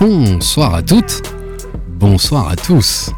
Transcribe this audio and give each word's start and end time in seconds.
Bonsoir 0.00 0.74
à 0.74 0.82
toutes, 0.82 1.22
bonsoir 1.88 2.48
à 2.48 2.56
tous. 2.56 3.10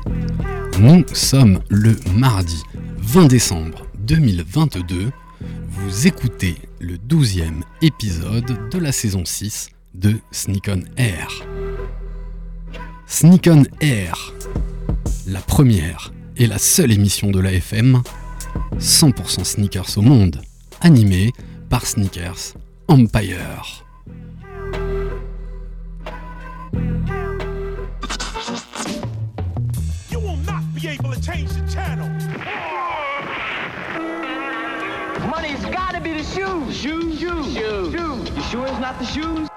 Nous 0.80 1.04
sommes 1.12 1.60
le 1.68 1.94
mardi 2.14 2.60
20 2.98 3.26
décembre 3.26 3.86
2022. 4.00 5.10
Vous 5.68 6.06
écoutez 6.08 6.56
le 6.80 6.96
12e 6.96 7.62
épisode 7.80 8.68
de 8.68 8.78
la 8.78 8.90
saison 8.90 9.24
6 9.24 9.70
de 9.94 10.16
Sneak 10.32 10.68
on 10.68 10.82
Air. 10.96 11.28
Sneak 13.06 13.48
on 13.52 13.62
Air, 13.80 14.34
la 15.28 15.40
première 15.40 16.12
et 16.36 16.48
la 16.48 16.58
seule 16.58 16.90
émission 16.90 17.30
de 17.30 17.38
la 17.38 17.52
FM 17.52 18.02
100% 18.78 19.44
sneakers 19.44 19.96
au 19.96 20.02
monde, 20.02 20.40
animée 20.80 21.32
par 21.68 21.86
Sneakers 21.86 22.54
Empire. 22.88 23.84
You 30.10 30.20
will 30.20 30.36
not 30.46 30.62
be 30.74 30.88
able 30.88 31.12
to 31.12 31.20
change 31.20 31.50
the 31.50 31.66
channel. 31.70 32.08
Money's 35.28 35.64
gotta 35.66 36.00
be 36.00 36.12
the 36.12 36.24
shoes. 36.24 36.76
Shoes, 36.76 37.18
shoes, 37.18 37.54
shoes. 37.54 37.92
shoes. 37.92 38.30
You 38.36 38.42
sure 38.50 38.66
it's 38.66 38.80
not 38.80 38.98
the 38.98 39.06
shoes? 39.06 39.48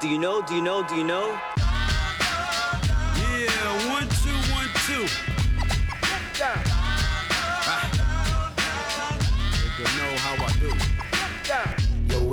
Do 0.00 0.08
you 0.08 0.18
know? 0.18 0.42
Do 0.42 0.54
you 0.54 0.62
know? 0.62 0.86
Do 0.86 0.96
you 0.96 1.04
know? 1.04 1.38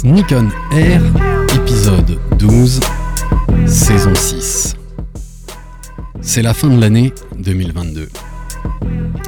Sneak 0.00 0.32
on 0.32 0.48
Air, 0.74 1.02
épisode 1.54 2.18
12, 2.38 2.80
saison 3.66 4.14
6. 4.14 4.74
C'est 6.22 6.40
la 6.40 6.54
fin 6.54 6.68
de 6.68 6.80
l'année 6.80 7.12
2022. 7.36 8.08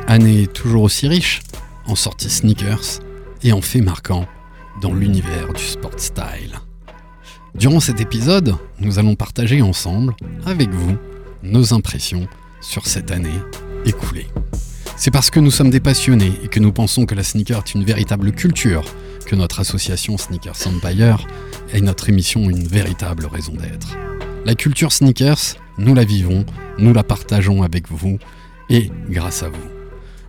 Année 0.07 0.47
toujours 0.47 0.85
aussi 0.85 1.09
riche 1.09 1.43
en 1.87 1.95
sorties 1.95 2.31
sneakers 2.31 3.01
et 3.43 3.53
en 3.53 3.61
faits 3.61 3.85
marquants 3.85 4.27
dans 4.81 4.95
l'univers 4.95 5.53
du 5.53 5.63
sport 5.63 5.93
style. 5.99 6.59
Durant 7.55 7.81
cet 7.81 8.01
épisode, 8.01 8.55
nous 8.81 8.99
allons 8.99 9.15
partager 9.15 9.61
ensemble, 9.61 10.15
avec 10.47 10.71
vous, 10.71 10.97
nos 11.43 11.75
impressions 11.75 12.27
sur 12.63 12.87
cette 12.87 13.11
année 13.11 13.29
écoulée. 13.85 14.29
C'est 14.97 15.11
parce 15.11 15.29
que 15.29 15.39
nous 15.41 15.51
sommes 15.51 15.69
des 15.69 15.81
passionnés 15.81 16.33
et 16.43 16.49
que 16.49 16.61
nous 16.61 16.73
pensons 16.73 17.05
que 17.05 17.15
la 17.15 17.25
sneaker 17.25 17.59
est 17.59 17.75
une 17.75 17.85
véritable 17.85 18.33
culture 18.33 18.85
que 19.25 19.37
notre 19.37 19.61
association 19.61 20.19
Sneakers 20.19 20.67
Empire 20.67 21.27
est 21.73 21.81
notre 21.81 22.09
émission 22.09 22.49
une 22.51 22.67
véritable 22.67 23.27
raison 23.27 23.53
d'être. 23.53 23.97
La 24.45 24.55
culture 24.55 24.93
sneakers, 24.93 25.57
nous 25.79 25.95
la 25.95 26.05
vivons, 26.05 26.45
nous 26.79 26.93
la 26.93 27.05
partageons 27.05 27.63
avec 27.63 27.91
vous 27.91 28.19
et 28.69 28.91
grâce 29.09 29.43
à 29.43 29.49
vous. 29.49 29.73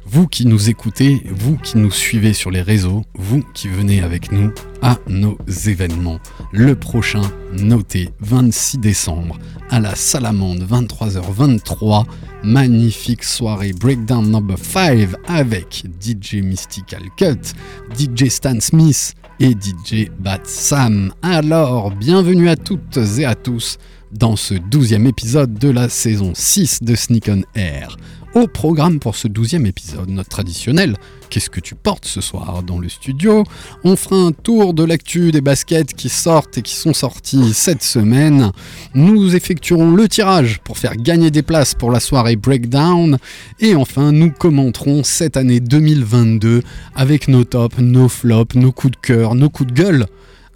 Vous 0.05 0.27
qui 0.27 0.45
nous 0.45 0.69
écoutez, 0.69 1.23
vous 1.31 1.57
qui 1.57 1.77
nous 1.77 1.89
suivez 1.89 2.33
sur 2.33 2.51
les 2.51 2.61
réseaux, 2.61 3.03
vous 3.15 3.41
qui 3.53 3.69
venez 3.69 4.01
avec 4.01 4.31
nous 4.31 4.51
à 4.81 4.97
nos 5.07 5.37
événements. 5.65 6.19
Le 6.51 6.75
prochain, 6.75 7.23
noté 7.53 8.09
26 8.19 8.79
décembre 8.79 9.39
à 9.69 9.79
la 9.79 9.95
Salamande, 9.95 10.67
23h23. 10.69 12.05
Magnifique 12.43 13.23
soirée 13.23 13.71
Breakdown 13.71 14.29
number 14.29 14.57
5 14.57 15.09
avec 15.27 15.85
DJ 16.01 16.35
Mystical 16.43 17.03
Cut, 17.17 17.53
DJ 17.97 18.27
Stan 18.27 18.59
Smith 18.59 19.15
et 19.39 19.51
DJ 19.51 20.09
Bat 20.19 20.41
Sam. 20.43 21.13
Alors, 21.21 21.91
bienvenue 21.91 22.49
à 22.49 22.57
toutes 22.57 22.97
et 23.17 23.23
à 23.23 23.35
tous 23.35 23.77
dans 24.11 24.35
ce 24.35 24.55
12e 24.55 25.07
épisode 25.07 25.53
de 25.53 25.69
la 25.69 25.87
saison 25.87 26.33
6 26.35 26.83
de 26.83 26.95
Sneak 26.95 27.29
on 27.29 27.43
Air. 27.55 27.95
Au 28.35 28.47
programme 28.47 28.99
pour 28.99 29.15
ce 29.15 29.27
12e 29.27 29.67
épisode, 29.67 30.09
notre 30.09 30.29
traditionnel 30.29 30.95
Qu'est-ce 31.29 31.51
que 31.51 31.59
tu 31.59 31.75
portes 31.75 32.05
ce 32.05 32.19
soir 32.19 32.63
dans 32.63 32.79
le 32.79 32.89
studio? 32.89 33.43
On 33.83 33.95
fera 33.95 34.15
un 34.15 34.31
tour 34.31 34.73
de 34.73 34.83
l'actu 34.83 35.31
des 35.31 35.41
baskets 35.41 35.93
qui 35.93 36.09
sortent 36.09 36.57
et 36.57 36.63
qui 36.63 36.75
sont 36.75 36.93
sortis 36.93 37.53
cette 37.53 37.83
semaine. 37.83 38.51
Nous 38.95 39.35
effectuerons 39.35 39.91
le 39.91 40.07
tirage 40.07 40.61
pour 40.63 40.79
faire 40.79 40.95
gagner 40.95 41.29
des 41.29 41.43
places 41.43 41.75
pour 41.75 41.91
la 41.91 41.99
soirée 41.99 42.35
Breakdown. 42.35 43.19
Et 43.59 43.75
enfin, 43.75 44.11
nous 44.11 44.31
commenterons 44.31 45.03
cette 45.03 45.37
année 45.37 45.59
2022 45.59 46.63
avec 46.95 47.27
nos 47.27 47.43
tops, 47.43 47.77
nos 47.77 48.09
flops, 48.09 48.55
nos 48.55 48.71
coups 48.71 48.93
de 48.93 48.97
cœur, 48.97 49.35
nos 49.35 49.49
coups 49.49 49.71
de 49.71 49.75
gueule 49.75 50.05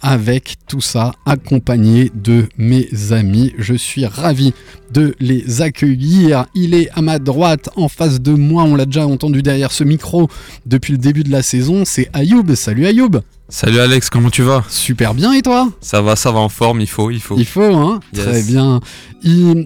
avec 0.00 0.56
tout 0.66 0.80
ça 0.80 1.12
accompagné 1.26 2.10
de 2.14 2.48
mes 2.56 2.88
amis. 3.10 3.52
Je 3.58 3.74
suis 3.74 4.06
ravi 4.06 4.52
de 4.92 5.14
les 5.20 5.62
accueillir. 5.62 6.46
Il 6.54 6.74
est 6.74 6.88
à 6.94 7.02
ma 7.02 7.18
droite, 7.18 7.70
en 7.76 7.88
face 7.88 8.20
de 8.20 8.32
moi, 8.32 8.64
on 8.64 8.74
l'a 8.74 8.86
déjà 8.86 9.06
entendu 9.06 9.42
derrière 9.42 9.72
ce 9.72 9.84
micro 9.84 10.28
depuis 10.66 10.92
le 10.92 10.98
début 10.98 11.24
de 11.24 11.30
la 11.30 11.42
saison, 11.42 11.84
c'est 11.84 12.08
Ayoub. 12.12 12.54
Salut 12.54 12.86
Ayoub 12.86 13.20
Salut 13.50 13.80
Alex, 13.80 14.10
comment 14.10 14.28
tu 14.28 14.42
vas? 14.42 14.62
Super 14.68 15.14
bien 15.14 15.32
et 15.32 15.40
toi? 15.40 15.70
Ça 15.80 16.02
va, 16.02 16.16
ça 16.16 16.30
va 16.30 16.38
en 16.38 16.50
forme, 16.50 16.82
il 16.82 16.86
faut, 16.86 17.10
il 17.10 17.18
faut. 17.18 17.38
Il 17.38 17.46
faut, 17.46 17.62
hein? 17.62 18.00
Yes. 18.12 18.24
Très 18.26 18.42
bien. 18.42 18.80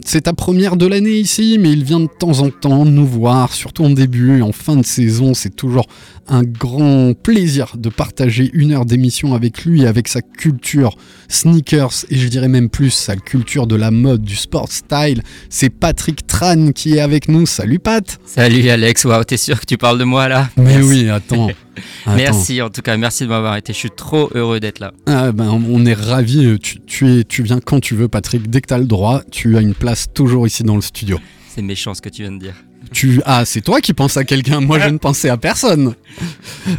C'est 0.04 0.22
ta 0.22 0.32
première 0.32 0.76
de 0.76 0.86
l'année 0.86 1.18
ici, 1.18 1.58
mais 1.60 1.72
il 1.72 1.84
vient 1.84 2.00
de 2.00 2.08
temps 2.18 2.40
en 2.40 2.50
temps 2.50 2.84
nous 2.84 3.06
voir, 3.06 3.52
surtout 3.52 3.84
en 3.84 3.90
début 3.90 4.38
et 4.38 4.42
en 4.42 4.52
fin 4.52 4.76
de 4.76 4.84
saison. 4.84 5.34
C'est 5.34 5.54
toujours 5.54 5.86
un 6.28 6.42
grand 6.42 7.14
plaisir 7.14 7.74
de 7.76 7.88
partager 7.88 8.50
une 8.54 8.72
heure 8.72 8.86
d'émission 8.86 9.34
avec 9.34 9.64
lui, 9.64 9.86
avec 9.86 10.08
sa 10.08 10.22
culture 10.22 10.96
sneakers 11.28 12.04
et 12.10 12.16
je 12.16 12.28
dirais 12.28 12.48
même 12.48 12.68
plus 12.68 12.91
sa 12.91 13.16
culture 13.16 13.66
de 13.66 13.76
la 13.76 13.91
mode, 13.91 14.22
du 14.22 14.36
sport 14.36 14.70
style. 14.70 15.22
C'est 15.50 15.70
Patrick 15.70 16.26
Tran 16.26 16.72
qui 16.72 16.94
est 16.96 17.00
avec 17.00 17.28
nous. 17.28 17.46
Salut 17.46 17.78
Pat 17.78 18.18
Salut 18.24 18.68
Alex, 18.68 19.04
waouh, 19.04 19.24
t'es 19.24 19.36
sûr 19.36 19.60
que 19.60 19.66
tu 19.66 19.76
parles 19.76 19.98
de 19.98 20.04
moi 20.04 20.28
là? 20.28 20.48
Mais 20.56 20.76
Merci. 20.76 20.88
oui, 20.88 21.08
attends. 21.08 21.48
Attends. 22.04 22.16
Merci 22.16 22.60
en 22.60 22.68
tout 22.68 22.82
cas, 22.82 22.98
merci 22.98 23.24
de 23.24 23.28
m'avoir 23.30 23.56
été, 23.56 23.72
je 23.72 23.78
suis 23.78 23.91
trop 23.91 24.28
heureux 24.34 24.60
d'être 24.60 24.78
là. 24.78 24.92
Ah 25.06 25.32
ben, 25.32 25.48
on 25.48 25.86
est 25.86 25.94
ravis. 25.94 26.58
Tu, 26.60 26.80
tu, 26.80 27.10
es, 27.20 27.24
tu 27.24 27.42
viens 27.42 27.60
quand 27.60 27.80
tu 27.80 27.94
veux, 27.94 28.08
Patrick. 28.08 28.50
Dès 28.50 28.60
que 28.60 28.66
tu 28.66 28.74
as 28.74 28.78
le 28.78 28.84
droit, 28.84 29.22
tu 29.30 29.41
as 29.56 29.60
une 29.60 29.75
place 29.75 30.08
toujours 30.12 30.47
ici 30.47 30.62
dans 30.62 30.76
le 30.76 30.82
studio. 30.82 31.19
C'est 31.54 31.62
méchant 31.62 31.92
ce 31.94 32.00
que 32.00 32.08
tu 32.08 32.22
viens 32.22 32.32
de 32.32 32.38
dire. 32.38 32.54
Tu 32.92 33.20
ah, 33.25 33.44
c'est 33.44 33.60
toi 33.60 33.80
qui 33.80 33.92
penses 33.94 34.16
à 34.16 34.25
quelqu'un. 34.25 34.60
Moi, 34.60 34.78
je 34.78 34.88
ne 34.88 34.98
pensais 34.98 35.28
à 35.28 35.36
personne. 35.36 35.94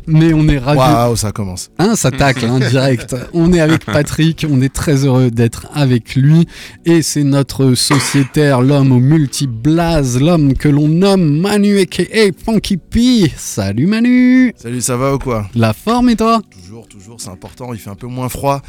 Mais 0.07 0.33
on 0.33 0.47
est 0.47 0.57
ravis. 0.57 0.79
Waouh, 0.79 1.15
ça 1.15 1.31
commence. 1.31 1.71
Hein, 1.79 1.95
ça 1.95 2.11
tacle, 2.11 2.45
hein, 2.45 2.59
direct. 2.59 3.15
On 3.33 3.53
est 3.53 3.59
avec 3.59 3.85
Patrick, 3.85 4.45
on 4.49 4.61
est 4.61 4.73
très 4.73 5.05
heureux 5.05 5.31
d'être 5.31 5.67
avec 5.73 6.15
lui. 6.15 6.47
Et 6.85 7.01
c'est 7.01 7.23
notre 7.23 7.73
sociétaire, 7.73 8.61
l'homme 8.61 8.91
au 8.91 8.99
multi-blaze, 8.99 10.19
l'homme 10.19 10.53
que 10.55 10.69
l'on 10.69 10.87
nomme 10.87 11.39
Manu 11.39 11.79
aka 11.79 12.03
Funky 12.45 12.77
P. 12.77 13.31
Salut 13.35 13.87
Manu 13.87 14.53
Salut, 14.57 14.81
ça 14.81 14.97
va 14.97 15.15
ou 15.15 15.19
quoi? 15.19 15.49
La 15.55 15.73
forme 15.73 16.09
et 16.09 16.15
toi? 16.15 16.41
Toujours, 16.51 16.87
toujours, 16.87 17.21
c'est 17.21 17.29
important, 17.29 17.73
il 17.73 17.79
fait 17.79 17.89
un 17.89 17.95
peu 17.95 18.07
moins 18.07 18.29
froid. 18.29 18.61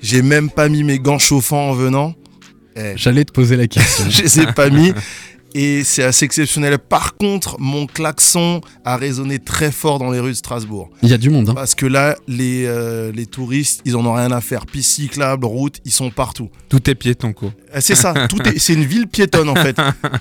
J'ai 0.00 0.22
même 0.22 0.50
pas 0.50 0.68
mis 0.68 0.84
mes 0.84 0.98
gants 0.98 1.18
chauffants 1.18 1.70
en 1.70 1.72
venant. 1.72 2.14
Eh, 2.76 2.92
J'allais 2.96 3.24
te 3.24 3.32
poser 3.32 3.56
la 3.56 3.66
question. 3.66 4.04
je 4.10 4.22
les 4.22 4.40
ai 4.40 4.46
pas 4.52 4.70
mis. 4.70 4.92
Et 5.54 5.84
c'est 5.84 6.02
assez 6.02 6.24
exceptionnel. 6.24 6.78
Par 6.78 7.16
contre, 7.16 7.56
mon 7.60 7.86
klaxon 7.86 8.62
a 8.86 8.96
résonné 8.96 9.38
très 9.38 9.70
fort 9.70 9.98
dans 9.98 10.10
les 10.10 10.18
rues 10.18 10.30
de 10.30 10.36
Strasbourg. 10.36 10.90
Il 11.02 11.10
y 11.10 11.12
a 11.12 11.18
du 11.18 11.28
monde. 11.28 11.50
Hein. 11.50 11.54
Parce 11.54 11.74
que 11.74 11.84
là, 11.84 12.16
les, 12.26 12.64
euh, 12.66 13.12
les 13.12 13.26
touristes, 13.26 13.82
ils 13.84 13.94
en 13.94 14.06
ont 14.06 14.14
rien 14.14 14.32
à 14.32 14.40
faire. 14.40 14.64
Piste 14.64 14.92
cyclable, 14.92 15.44
route, 15.44 15.78
ils 15.84 15.92
sont 15.92 16.10
partout. 16.10 16.48
Tout 16.70 16.88
est 16.88 16.94
piéton, 16.94 17.34
quoi. 17.34 17.52
Euh, 17.74 17.80
C'est 17.80 17.94
ça, 17.94 18.14
tout 18.28 18.40
est, 18.48 18.58
c'est 18.58 18.72
une 18.72 18.84
ville 18.84 19.06
piétonne 19.08 19.50
en 19.50 19.54
fait. 19.54 19.76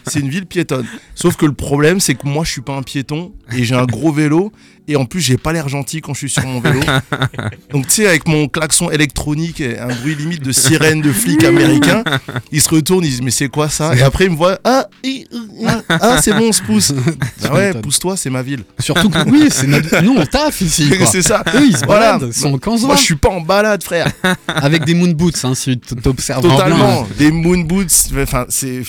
C'est 0.05 0.19
une 0.19 0.29
ville 0.29 0.45
piétonne. 0.45 0.85
Sauf 1.15 1.37
que 1.37 1.45
le 1.45 1.53
problème, 1.53 2.01
c'est 2.01 2.15
que 2.15 2.27
moi, 2.27 2.43
je 2.43 2.51
suis 2.51 2.61
pas 2.61 2.75
un 2.75 2.83
piéton 2.83 3.31
et 3.55 3.63
j'ai 3.63 3.75
un 3.75 3.85
gros 3.85 4.11
vélo 4.11 4.51
et 4.87 4.95
en 4.95 5.05
plus, 5.05 5.21
j'ai 5.21 5.37
pas 5.37 5.53
l'air 5.53 5.69
gentil 5.69 6.01
quand 6.01 6.13
je 6.13 6.19
suis 6.19 6.29
sur 6.29 6.45
mon 6.45 6.59
vélo. 6.59 6.81
Donc, 7.71 7.87
tu 7.87 7.93
sais, 7.93 8.07
avec 8.07 8.27
mon 8.27 8.47
klaxon 8.47 8.89
électronique 8.89 9.61
et 9.61 9.79
un 9.79 9.87
bruit 9.87 10.15
limite 10.15 10.43
de 10.43 10.51
sirène 10.51 11.01
de 11.01 11.11
flic 11.11 11.43
américain, 11.43 12.03
ils 12.51 12.61
se 12.61 12.69
retournent, 12.69 13.03
ils 13.05 13.09
disent 13.11 13.21
mais 13.21 13.31
c'est 13.31 13.49
quoi 13.49 13.69
ça? 13.69 13.95
Et 13.95 14.01
après, 14.01 14.25
ils 14.25 14.31
me 14.31 14.35
voient 14.35 14.59
ah, 14.63 14.87
hi, 15.03 15.25
hi, 15.31 15.65
hein, 15.89 16.17
c'est 16.21 16.33
bon, 16.33 16.49
on 16.49 16.51
se 16.51 16.61
pousse. 16.61 16.93
Bah 17.41 17.53
ouais, 17.53 17.73
pousse-toi, 17.73 18.17
c'est 18.17 18.29
ma 18.29 18.41
ville. 18.41 18.63
Surtout 18.79 19.09
que 19.09 19.27
oui, 19.29 19.47
c'est 19.49 19.67
notre... 19.67 20.01
nous 20.01 20.15
on 20.15 20.25
taffe 20.25 20.61
ici. 20.61 20.91
c'est 21.11 21.21
ça. 21.21 21.43
Eux 21.55 21.65
ils 21.65 21.77
se 21.77 21.85
Voilà. 21.85 22.13
baladent, 22.17 22.29
ils 22.29 22.39
sont 22.39 22.59
en 22.67 22.77
Moi, 22.79 22.95
je 22.95 23.01
suis 23.01 23.15
pas 23.15 23.29
en 23.29 23.41
balade, 23.41 23.83
frère. 23.83 24.07
avec 24.47 24.85
des 24.85 24.93
moon 24.93 25.11
boots, 25.11 25.43
hein, 25.43 25.55
si 25.55 25.79
tu 25.79 25.95
t'observes. 25.95 26.41
Totalement. 26.41 27.07
Des 27.17 27.31
moon 27.31 27.59
boots. 27.59 28.11
Enfin, 28.21 28.45
c'est. 28.49 28.81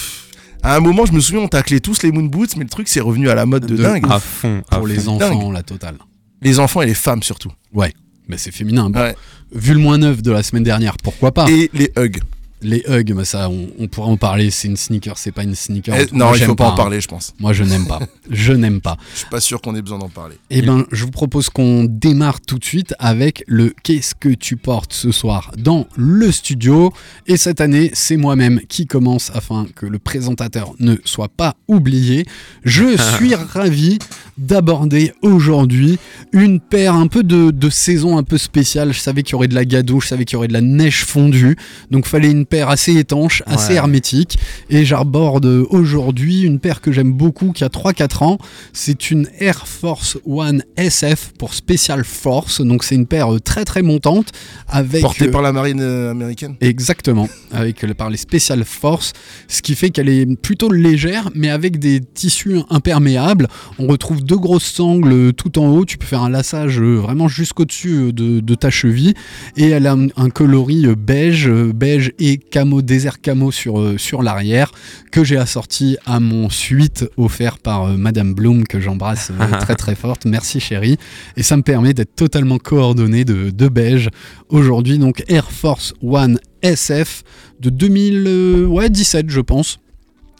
À 0.63 0.77
un 0.77 0.81
moment, 0.81 1.05
je 1.07 1.13
me 1.13 1.21
souviens, 1.21 1.43
on 1.43 1.49
taclait 1.49 1.81
tous 1.81 2.03
les 2.03 2.13
moon 2.13 2.23
boots, 2.25 2.57
mais 2.57 2.65
le 2.65 2.71
truc, 2.71 2.89
c'est 2.89 3.01
revenu 3.01 3.29
à 3.29 3.35
la 3.35 3.47
mode 3.47 3.67
de, 3.67 3.77
De 3.77 3.83
dingue. 3.83 4.05
À 4.09 4.21
fond. 4.21 4.63
à 4.71 4.77
Pour 4.79 4.87
les 4.87 5.09
enfants, 5.09 5.51
la 5.51 5.63
totale. 5.63 5.97
Les 6.41 6.59
enfants 6.61 6.83
et 6.83 6.87
les 6.87 6.95
femmes 6.95 7.23
surtout. 7.23 7.51
Ouais, 7.73 7.93
mais 8.29 8.39
c'est 8.39 8.53
féminin. 8.53 8.91
Bon, 8.91 9.01
Ouais. 9.01 9.17
Vu 9.55 9.75
le 9.75 9.81
moins 9.81 9.99
neuf 9.99 10.23
de 10.23 10.31
la 10.31 10.43
semaine 10.43 10.63
dernière, 10.63 10.97
pourquoi 11.03 11.33
pas? 11.33 11.51
Et 11.51 11.69
les 11.75 11.93
hugs. 11.99 12.21
Les 12.63 12.83
hugs, 12.89 13.13
bah 13.13 13.25
ça, 13.25 13.49
on, 13.49 13.69
on 13.79 13.89
pourra 13.89 14.09
en 14.09 14.17
parler. 14.17 14.51
C'est 14.51 14.69
une 14.69 14.77
sneaker, 14.77 15.19
c'est 15.19 15.33
pas 15.33 15.43
une 15.43 15.55
sneaker. 15.55 15.95
Eh, 15.97 16.07
non, 16.17 16.27
Moi, 16.27 16.39
il 16.39 16.45
faut 16.45 16.55
pas 16.55 16.69
en 16.69 16.73
hein. 16.73 16.77
parler, 16.77 17.01
je 17.01 17.09
pense. 17.09 17.35
Moi, 17.39 17.53
je 17.53 17.65
n'aime 17.65 17.87
pas. 17.87 18.01
Je 18.31 18.53
n'aime 18.53 18.81
pas. 18.81 18.97
Je 19.13 19.19
suis 19.19 19.29
pas 19.29 19.41
sûr 19.41 19.61
qu'on 19.61 19.75
ait 19.75 19.83
besoin 19.83 19.99
d'en 19.99 20.09
parler. 20.09 20.37
Eh 20.49 20.63
ben, 20.63 20.87
je 20.91 21.05
vous 21.05 21.11
propose 21.11 21.51
qu'on 21.51 21.85
démarre 21.85 22.41
tout 22.41 22.59
de 22.59 22.65
suite 22.65 22.95
avec 22.99 23.45
le 23.47 23.75
Qu'est-ce 23.83 24.15
que 24.15 24.29
tu 24.29 24.57
portes 24.57 24.93
ce 24.93 25.11
soir 25.13 25.51
dans 25.59 25.87
le 25.97 26.31
studio. 26.31 26.93
Et 27.27 27.37
cette 27.37 27.61
année, 27.61 27.91
c'est 27.95 28.17
moi-même 28.17 28.61
qui 28.69 28.87
commence 28.87 29.31
afin 29.35 29.67
que 29.75 29.87
le 29.87 29.99
présentateur 29.99 30.73
ne 30.79 30.97
soit 31.05 31.29
pas 31.29 31.55
oublié. 31.69 32.25
Je 32.65 32.97
suis 33.17 33.35
ravi 33.35 33.99
d'aborder 34.39 35.13
aujourd'hui 35.23 35.99
une 36.33 36.61
paire 36.61 36.95
un 36.95 37.07
peu 37.07 37.23
de, 37.23 37.51
de 37.51 37.71
saison 37.71 38.19
un 38.19 38.23
peu 38.23 38.39
spéciale. 38.39 38.93
Je 38.93 38.99
savais 38.99 39.23
qu'il 39.23 39.33
y 39.33 39.35
aurait 39.37 39.49
de 39.49 39.55
la 39.55 39.65
gadouche, 39.65 40.05
je 40.05 40.09
savais 40.11 40.25
qu'il 40.25 40.35
y 40.35 40.37
aurait 40.37 40.49
de 40.49 40.53
la 40.53 40.61
neige 40.61 41.05
fondue. 41.05 41.57
Donc, 41.91 42.07
fallait 42.07 42.31
une 42.31 42.47
paire 42.47 42.69
assez 42.69 42.97
étanche, 42.97 43.43
assez 43.47 43.75
hermétique. 43.75 44.39
Et 44.71 44.85
j'aborde 44.85 45.47
aujourd'hui 45.71 46.43
une 46.43 46.59
paire 46.59 46.81
que 46.81 46.93
j'aime 46.93 47.13
beaucoup 47.13 47.53
qui 47.53 47.65
a 47.65 47.69
3-4 47.69 48.25
ans. 48.25 48.39
C'est 48.73 49.11
une 49.11 49.29
Air 49.39 49.67
Force 49.67 50.19
One 50.27 50.63
SF 50.77 51.33
pour 51.39 51.55
Special 51.55 52.05
Force. 52.05 52.61
Donc 52.61 52.85
c'est 52.85 52.95
une 52.95 53.07
paire 53.07 53.35
euh, 53.35 53.41
très 53.41 53.65
très 53.65 53.83
montante 53.83 54.33
avec 54.69 55.03
Porté 55.03 55.29
euh, 55.29 55.31
par 55.31 55.43
la 55.43 55.53
marine 55.53 55.81
euh, 55.81 56.11
américaine. 56.11 56.57
Exactement, 56.61 57.29
avec 57.53 57.85
par 57.95 58.11
les 58.11 58.17
Special 58.17 58.65
Force, 58.65 59.13
ce 59.49 59.63
qui 59.63 59.75
fait 59.75 59.91
qu'elle 59.91 60.09
est 60.09 60.37
plutôt 60.37 60.71
légère, 60.71 61.31
mais 61.35 61.51
avec 61.51 61.79
des 61.79 62.01
tissus 62.01 62.61
imperméables. 62.71 63.49
On 63.79 63.87
retrouve 63.87 64.22
deux 64.23 64.37
grosses 64.37 64.65
sangles 64.65 65.13
euh, 65.13 65.33
tout 65.33 65.59
en 65.59 65.69
haut. 65.69 65.85
Tu 65.85 65.99
peux 65.99 66.07
faire 66.07 66.23
un 66.23 66.31
lassage 66.31 66.81
euh, 66.81 66.97
vraiment 66.97 67.29
jusqu'au-dessus 67.29 67.95
euh, 67.95 68.13
de, 68.13 68.41
de 68.41 68.55
ta 68.55 68.71
cheville. 68.71 69.15
Et 69.57 69.69
elle 69.69 69.87
a 69.87 69.93
un, 69.93 70.09
un 70.17 70.31
coloris 70.31 70.87
beige, 70.97 71.49
beige 71.49 72.13
et 72.19 72.39
camo, 72.39 72.83
désert 72.83 73.21
camo 73.21 73.51
sur, 73.51 73.99
sur 73.99 74.23
l'arrière, 74.23 74.73
que 75.11 75.25
j'ai 75.25 75.37
assorti 75.37 75.97
à 76.07 76.21
mon 76.21 76.51
suite 76.51 77.05
offert 77.17 77.59
par 77.59 77.87
Madame 77.99 78.35
Bloom, 78.35 78.65
que 78.67 78.81
j'embrasse 78.81 79.31
euh, 79.31 79.59
très 79.61 79.75
très 79.75 79.95
forte. 79.95 80.25
Merci 80.27 80.61
chérie. 80.61 80.97
Et 81.37 81.43
ça 81.43 81.57
me 81.57 81.63
permet 81.63 81.95
d'être 81.95 82.15
totalement 82.15 82.59
coordonné 82.59 83.25
de, 83.25 83.51
de 83.51 83.69
beige 83.69 84.09
aujourd'hui. 84.49 84.99
Donc 84.99 85.25
Air 85.29 85.51
Force 85.51 85.95
One 86.03 86.39
SF 86.63 87.23
de 87.61 87.71
2017, 87.71 89.31
je 89.31 89.41
pense. 89.41 89.79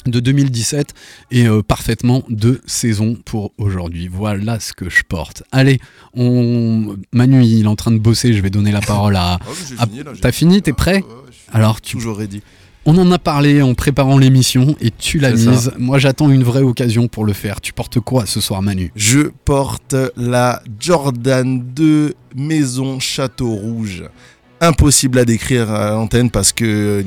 De 0.07 0.21
2017 0.21 0.95
et 1.31 1.47
euh, 1.47 1.63
parfaitement 1.63 2.23
de 2.29 2.61
saison 2.67 3.17
pour 3.25 3.53
aujourd'hui. 3.59 4.09
Voilà 4.13 4.59
ce 4.61 4.73
que 4.73 4.91
je 4.91 5.03
porte. 5.09 5.43
Allez, 5.53 5.79
on... 6.15 6.97
Manu 7.13 7.45
il 7.45 7.63
est 7.65 7.67
en 7.67 7.77
train 7.77 7.93
de 7.93 7.99
bosser, 7.99 8.33
je 8.33 8.41
vais 8.43 8.51
donner 8.51 8.73
la 8.73 8.81
parole 8.81 9.17
à... 9.17 9.39
T'as 10.21 10.33
fini, 10.33 10.61
t'es 10.63 10.73
prêt? 10.73 11.05
Alors 11.53 11.81
tu 11.81 11.97
Toujours 11.97 12.17
ready. 12.19 12.43
on 12.85 12.97
en 12.99 13.11
a 13.13 13.19
parlé 13.19 13.63
en 13.63 13.75
préparant 13.75 14.19
l'émission 14.19 14.75
et 14.81 14.91
tu 14.91 15.19
l'as 15.19 15.37
C'est 15.37 15.45
ça. 15.45 15.51
mise. 15.51 15.73
Moi, 15.79 15.99
j'attends 15.99 16.31
une 16.31 16.43
vraie 16.43 16.63
occasion 16.63 17.07
pour 17.09 17.25
le 17.25 17.33
faire. 17.33 17.61
Tu 17.61 17.73
portes 17.73 18.01
quoi 18.01 18.27
ce 18.27 18.41
soir, 18.41 18.61
Manu? 18.63 18.91
Je 18.97 19.21
porte 19.45 19.95
la 20.17 20.63
Jordan 20.81 21.63
2 21.75 22.15
Maison 22.35 22.99
Château 22.99 23.51
Rouge. 23.55 24.05
Impossible 24.61 25.19
à 25.19 25.25
décrire 25.25 25.71
à 25.71 25.91
l'antenne 25.91 26.31
parce 26.31 26.53
que 26.53 27.05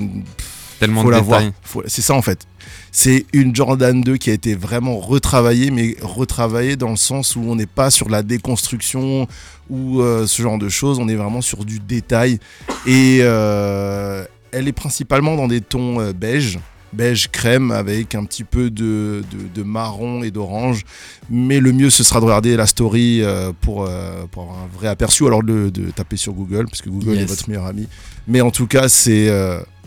Tellement 0.80 1.02
faut 1.02 1.08
de 1.08 1.14
la 1.16 1.22
voir. 1.22 1.42
détails. 1.42 1.54
C'est 1.88 2.02
ça 2.02 2.14
en 2.14 2.22
fait. 2.22 2.46
C'est 2.92 3.26
une 3.34 3.54
Jordan 3.56 4.02
2 4.02 4.18
qui 4.18 4.30
a 4.30 4.34
été 4.34 4.56
vraiment 4.56 4.98
retravaillée, 5.00 5.70
mais 5.72 5.96
retravaillée 6.02 6.76
dans 6.78 6.90
le 6.90 6.96
sens 6.96 7.36
où 7.36 7.42
on 7.42 7.56
n'est 7.56 7.66
pas 7.66 7.92
sur 7.92 8.10
la 8.10 8.24
déconstruction 8.24 9.28
ou 9.70 10.02
euh, 10.02 10.26
ce 10.28 10.42
genre 10.42 10.58
de 10.58 10.70
choses, 10.70 11.00
on 11.00 11.08
est 11.10 11.16
vraiment 11.16 11.42
sur 11.42 11.66
du 11.66 11.80
détail. 11.80 12.40
Et 12.86 13.20
euh, 13.22 14.26
elle 14.52 14.68
est 14.68 14.74
principalement 14.74 15.36
dans 15.36 15.48
des 15.48 15.60
tons 15.62 16.00
euh, 16.00 16.14
beige, 16.14 16.60
beige 16.94 17.30
crème 17.30 17.72
avec 17.72 18.16
un 18.16 18.24
petit 18.24 18.46
peu 18.46 18.70
de, 18.70 19.24
de- 19.32 19.48
de 19.54 19.64
marron 19.64 20.24
et 20.24 20.32
d'orange. 20.32 20.84
Mais 21.30 21.60
le 21.60 21.74
mieux, 21.74 21.90
ce 21.90 22.04
sera 22.04 22.20
de 22.22 22.26
regarder 22.26 22.56
la 22.56 22.66
story 22.66 23.22
pour, 23.62 23.90
pour 24.32 24.44
avoir 24.44 24.60
un 24.60 24.68
vrai 24.78 24.88
aperçu, 24.88 25.26
alors 25.28 25.44
de, 25.44 25.70
de 25.70 25.92
taper 25.92 26.16
sur 26.18 26.32
Google, 26.34 26.66
parce 26.70 26.82
que 26.82 26.90
Google 26.90 27.16
Yes. 27.16 27.24
est 27.24 27.26
votre 27.26 27.50
meilleur 27.50 27.66
ami. 27.66 27.88
Mais 28.28 28.40
en 28.42 28.52
tout 28.52 28.68
cas, 28.68 28.88
c'est 28.88 29.30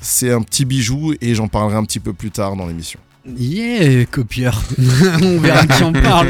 c'est 0.00 0.32
un 0.32 0.42
petit 0.42 0.64
bijou 0.64 1.14
et 1.20 1.34
j'en 1.34 1.48
parlerai 1.48 1.76
un 1.76 1.84
petit 1.84 2.00
peu 2.00 2.12
plus 2.12 2.30
tard 2.30 2.56
dans 2.56 2.66
l'émission. 2.66 3.00
Yeah, 3.36 4.04
copieur. 4.06 4.62
On 5.22 5.38
verra 5.38 5.66
qui 5.66 5.82
en 5.82 5.92
parle. 5.92 6.28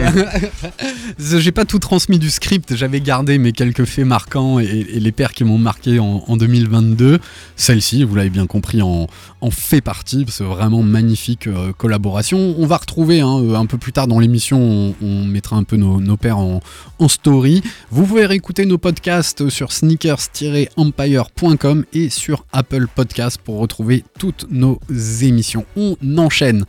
J'ai 1.18 1.52
pas 1.52 1.64
tout 1.64 1.78
transmis 1.78 2.18
du 2.18 2.30
script, 2.30 2.74
j'avais 2.74 3.00
gardé 3.00 3.38
mes 3.38 3.52
quelques 3.52 3.84
faits 3.84 4.06
marquants 4.06 4.58
et, 4.58 4.64
et 4.64 5.00
les 5.00 5.12
paires 5.12 5.32
qui 5.32 5.44
m'ont 5.44 5.58
marqué 5.58 5.98
en, 5.98 6.24
en 6.26 6.36
2022. 6.36 7.18
Celle-ci, 7.56 8.04
vous 8.04 8.14
l'avez 8.14 8.30
bien 8.30 8.46
compris, 8.46 8.82
en, 8.82 9.06
en 9.40 9.50
fait 9.50 9.80
partie. 9.80 10.24
C'est 10.28 10.44
vraiment 10.44 10.82
magnifique 10.82 11.46
euh, 11.46 11.72
collaboration. 11.72 12.54
On 12.58 12.66
va 12.66 12.76
retrouver 12.78 13.20
hein, 13.20 13.40
euh, 13.42 13.54
un 13.54 13.66
peu 13.66 13.78
plus 13.78 13.92
tard 13.92 14.06
dans 14.06 14.18
l'émission, 14.18 14.60
on, 14.60 14.94
on 15.02 15.24
mettra 15.24 15.56
un 15.56 15.64
peu 15.64 15.76
nos, 15.76 16.00
nos 16.00 16.16
paires 16.16 16.38
en, 16.38 16.60
en 16.98 17.08
story. 17.08 17.62
Vous 17.90 18.06
pouvez 18.06 18.26
réécouter 18.26 18.66
nos 18.66 18.78
podcasts 18.78 19.48
sur 19.48 19.72
sneakers-empire.com 19.72 21.84
et 21.92 22.10
sur 22.10 22.44
Apple 22.52 22.86
Podcasts 22.94 23.38
pour 23.38 23.58
retrouver 23.58 24.04
toutes 24.18 24.46
nos 24.50 24.78
émissions. 25.22 25.64
On 25.76 25.96
enchaîne. 26.18 26.64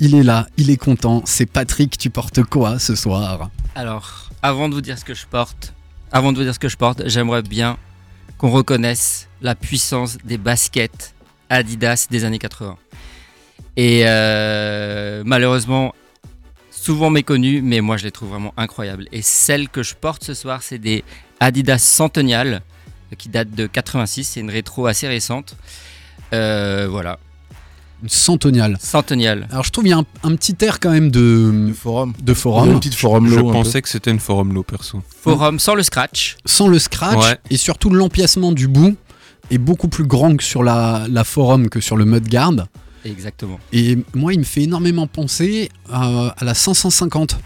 Il 0.00 0.14
est 0.14 0.22
là, 0.22 0.46
il 0.56 0.70
est 0.70 0.76
content. 0.76 1.22
C'est 1.24 1.46
Patrick, 1.46 1.98
tu 1.98 2.10
portes 2.10 2.42
quoi 2.42 2.78
ce 2.78 2.94
soir? 2.94 3.50
Alors, 3.74 4.30
avant 4.42 4.68
de 4.68 4.74
vous 4.74 4.80
dire 4.80 4.98
ce 4.98 5.04
que 5.04 5.14
je 5.14 5.26
porte, 5.26 5.72
avant 6.12 6.32
de 6.32 6.38
vous 6.38 6.44
dire 6.44 6.54
ce 6.54 6.58
que 6.58 6.68
je 6.68 6.76
porte, 6.76 7.02
j'aimerais 7.06 7.42
bien 7.42 7.76
qu'on 8.38 8.50
reconnaisse 8.50 9.28
la 9.42 9.54
puissance 9.54 10.18
des 10.24 10.38
baskets 10.38 11.14
Adidas 11.50 12.06
des 12.10 12.24
années 12.24 12.38
80. 12.38 12.76
Et 13.76 14.02
euh, 14.06 15.22
malheureusement, 15.26 15.94
souvent 16.70 17.10
méconnues, 17.10 17.62
mais 17.62 17.80
moi 17.80 17.96
je 17.96 18.04
les 18.04 18.12
trouve 18.12 18.30
vraiment 18.30 18.54
incroyables. 18.56 19.06
Et 19.12 19.22
celles 19.22 19.68
que 19.68 19.82
je 19.82 19.94
porte 19.94 20.24
ce 20.24 20.34
soir, 20.34 20.62
c'est 20.62 20.78
des 20.78 21.04
Adidas 21.40 21.78
Centennial 21.78 22.62
qui 23.18 23.28
datent 23.28 23.54
de 23.54 23.66
86. 23.66 24.24
C'est 24.24 24.40
une 24.40 24.50
rétro 24.50 24.86
assez 24.86 25.08
récente. 25.08 25.56
Euh, 26.32 26.86
voilà, 26.90 27.18
Une 28.04 28.08
centeniale. 28.10 28.76
Centennial. 28.80 29.48
Alors 29.50 29.64
je 29.64 29.70
trouve 29.70 29.86
il 29.86 29.90
y 29.90 29.92
a 29.92 29.98
un, 29.98 30.04
un 30.22 30.36
petit 30.36 30.54
air 30.64 30.78
quand 30.78 30.90
même 30.90 31.10
de, 31.10 31.72
forum. 31.74 32.12
de 32.22 32.34
forum, 32.34 32.70
Une 32.70 32.78
petite 32.78 32.94
forum 32.94 33.28
Je 33.28 33.34
low. 33.34 33.46
peu. 33.46 33.52
pensais 33.52 33.80
que 33.82 33.88
c'était 33.88 34.10
une 34.12 34.20
forum 34.20 34.52
low 34.54 34.62
perso. 34.62 35.02
Forum 35.22 35.58
sans 35.58 35.74
le 35.74 35.82
scratch. 35.82 36.36
sans 36.44 36.68
le 36.68 36.78
scratch 36.78 37.16
Ouais. 37.16 37.38
et 37.50 37.56
surtout 37.56 37.90
l'empiècement 37.90 38.52
du 38.52 38.68
bout 38.68 38.94
est 39.50 39.58
beaucoup 39.58 39.88
plus 39.88 40.04
grand 40.04 40.36
que 40.36 40.44
sur 40.44 40.62
la, 40.62 41.06
la 41.10 41.24
forum 41.24 41.68
que 41.68 41.80
sur 41.80 41.96
le 41.96 42.04
mudguard. 42.04 42.52
Exactement. 43.04 43.58
Et 43.72 43.98
moi, 44.14 44.32
il 44.32 44.38
me 44.38 44.44
fait 44.44 44.62
énormément 44.62 45.06
penser 45.06 45.68
à, 45.92 46.28
à 46.38 46.44
la 46.44 46.54
550 46.54 47.36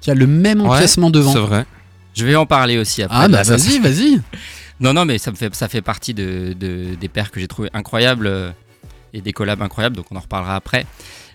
qui 0.00 0.10
a 0.10 0.14
le 0.14 0.26
même 0.26 0.60
Ouais, 0.60 0.68
empiècement 0.68 1.10
devant. 1.10 1.32
C'est 1.32 1.38
vrai. 1.40 1.66
Je 2.14 2.24
vais 2.24 2.36
en 2.36 2.46
parler 2.46 2.78
aussi 2.78 3.02
après. 3.02 3.18
Ah 3.20 3.28
bah 3.28 3.42
vas-y, 3.42 3.78
vas-y. 3.80 4.20
Non, 4.80 4.92
non, 4.92 5.04
mais 5.04 5.18
ça, 5.18 5.30
me 5.30 5.36
fait, 5.36 5.54
ça 5.54 5.68
fait 5.68 5.82
partie 5.82 6.14
de, 6.14 6.52
de- 6.58 6.96
des 7.00 7.08
paires 7.08 7.30
que 7.30 7.38
j'ai 7.38 7.46
trouvées 7.46 7.70
incroyables 7.74 8.26
euh, 8.26 8.50
et 9.14 9.22
des 9.22 9.32
collabs 9.32 9.62
incroyables, 9.62 9.96
donc 9.96 10.06
on 10.10 10.16
en 10.16 10.20
reparlera 10.20 10.56
après. 10.56 10.84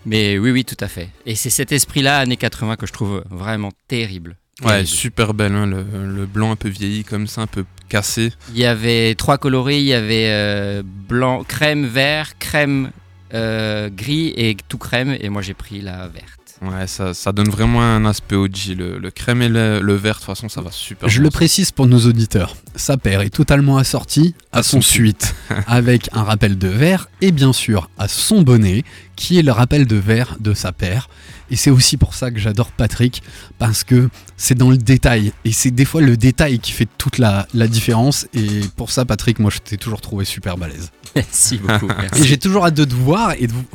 Mais 0.06 0.38
oui, 0.38 0.52
oui, 0.52 0.66
tout 0.66 0.78
à 0.80 0.88
fait. 0.88 1.10
Et 1.26 1.34
c'est 1.36 1.50
cet 1.50 1.72
esprit-là, 1.72 2.20
années 2.20 2.38
80, 2.38 2.76
que 2.76 2.86
je 2.86 2.94
trouve 2.94 3.24
vraiment 3.30 3.72
terrible. 3.88 4.36
Ouais, 4.64 4.86
super 4.86 5.34
belle, 5.34 5.54
hein, 5.54 5.66
le, 5.66 5.84
le 5.84 6.26
blanc 6.26 6.52
un 6.52 6.56
peu 6.58 6.68
vieilli 6.68 7.06
comme 7.06 7.28
ça, 7.28 7.42
un 7.42 7.48
peu 7.48 7.64
cassé. 7.88 8.32
Il 8.52 8.58
y 8.60 8.66
avait 8.66 9.16
trois 9.16 9.38
coloris, 9.38 9.78
il 9.80 9.86
y 9.86 9.94
avait 9.94 10.28
euh, 10.30 10.84
blanc, 10.86 11.44
crème, 11.46 11.86
vert, 11.86 12.38
crème, 12.40 12.92
euh, 13.34 13.90
gris 13.90 14.34
et 14.36 14.56
tout 14.68 14.78
crème, 14.78 15.16
et 15.20 15.30
moi 15.30 15.42
j'ai 15.42 15.54
pris 15.54 15.82
la 15.82 16.08
verte. 16.08 16.40
Ouais, 16.62 16.88
ça, 16.88 17.14
ça 17.14 17.32
donne 17.32 17.48
vraiment 17.48 17.82
un 17.82 18.06
aspect 18.06 18.36
OG. 18.36 18.76
Le, 18.78 18.98
le 18.98 19.12
crème 19.12 19.42
et 19.42 19.48
le, 19.48 19.80
le 19.80 19.94
vert, 19.94 20.16
de 20.16 20.20
toute 20.20 20.26
façon, 20.26 20.50
ça 20.50 20.62
va 20.62 20.72
super 20.72 21.08
Je 21.08 21.22
bien 21.22 21.24
le 21.24 21.30
précise 21.30 21.72
pour 21.72 21.88
nos 21.88 22.00
auditeurs. 22.06 22.58
Sa 22.76 22.98
paire 22.98 23.22
est 23.22 23.30
totalement 23.30 23.78
assortie 23.78 24.36
à 24.52 24.62
son 24.62 24.78
son 24.78 24.82
suite, 24.82 25.36
avec 25.68 26.10
un 26.12 26.24
rappel 26.24 26.58
de 26.58 26.68
verre 26.68 27.08
et 27.22 27.32
bien 27.32 27.54
sûr 27.54 27.90
à 27.98 28.10
son 28.10 28.42
bonnet, 28.42 28.84
qui 29.16 29.40
est 29.40 29.42
le 29.42 29.54
rappel 29.54 29.88
de 29.88 29.96
verre 29.96 30.36
de 30.42 30.54
sa 30.54 30.74
paire. 30.74 31.10
Et 31.52 31.56
c'est 31.56 31.70
aussi 31.72 31.98
pour 31.98 32.14
ça 32.14 32.32
que 32.32 32.40
j'adore 32.40 32.72
Patrick, 32.72 33.24
parce 33.58 33.84
que 33.84 34.10
c'est 34.38 34.56
dans 34.56 34.70
le 34.70 34.78
détail. 34.78 35.34
Et 35.46 35.52
c'est 35.52 35.72
des 35.72 35.86
fois 35.86 36.02
le 36.02 36.16
détail 36.18 36.60
qui 36.60 36.72
fait 36.72 36.88
toute 36.98 37.18
la, 37.18 37.48
la 37.54 37.68
différence. 37.68 38.28
Et 38.34 38.62
pour 38.76 38.92
ça, 38.92 39.06
Patrick, 39.06 39.40
moi 39.40 39.50
je 39.52 39.58
t'ai 39.60 39.78
toujours 39.78 40.02
trouvé 40.02 40.26
super 40.26 40.58
balèze. 40.58 40.92
Merci 41.16 41.58
beaucoup. 41.58 41.90
Et 41.90 42.02
merci. 42.02 42.24
j'ai 42.28 42.38
toujours 42.38 42.66
hâte 42.66 42.76
de 42.76 42.86
te 42.86 42.94
voir 42.94 43.34
et 43.40 43.48
de 43.48 43.52
vous- 43.54 43.66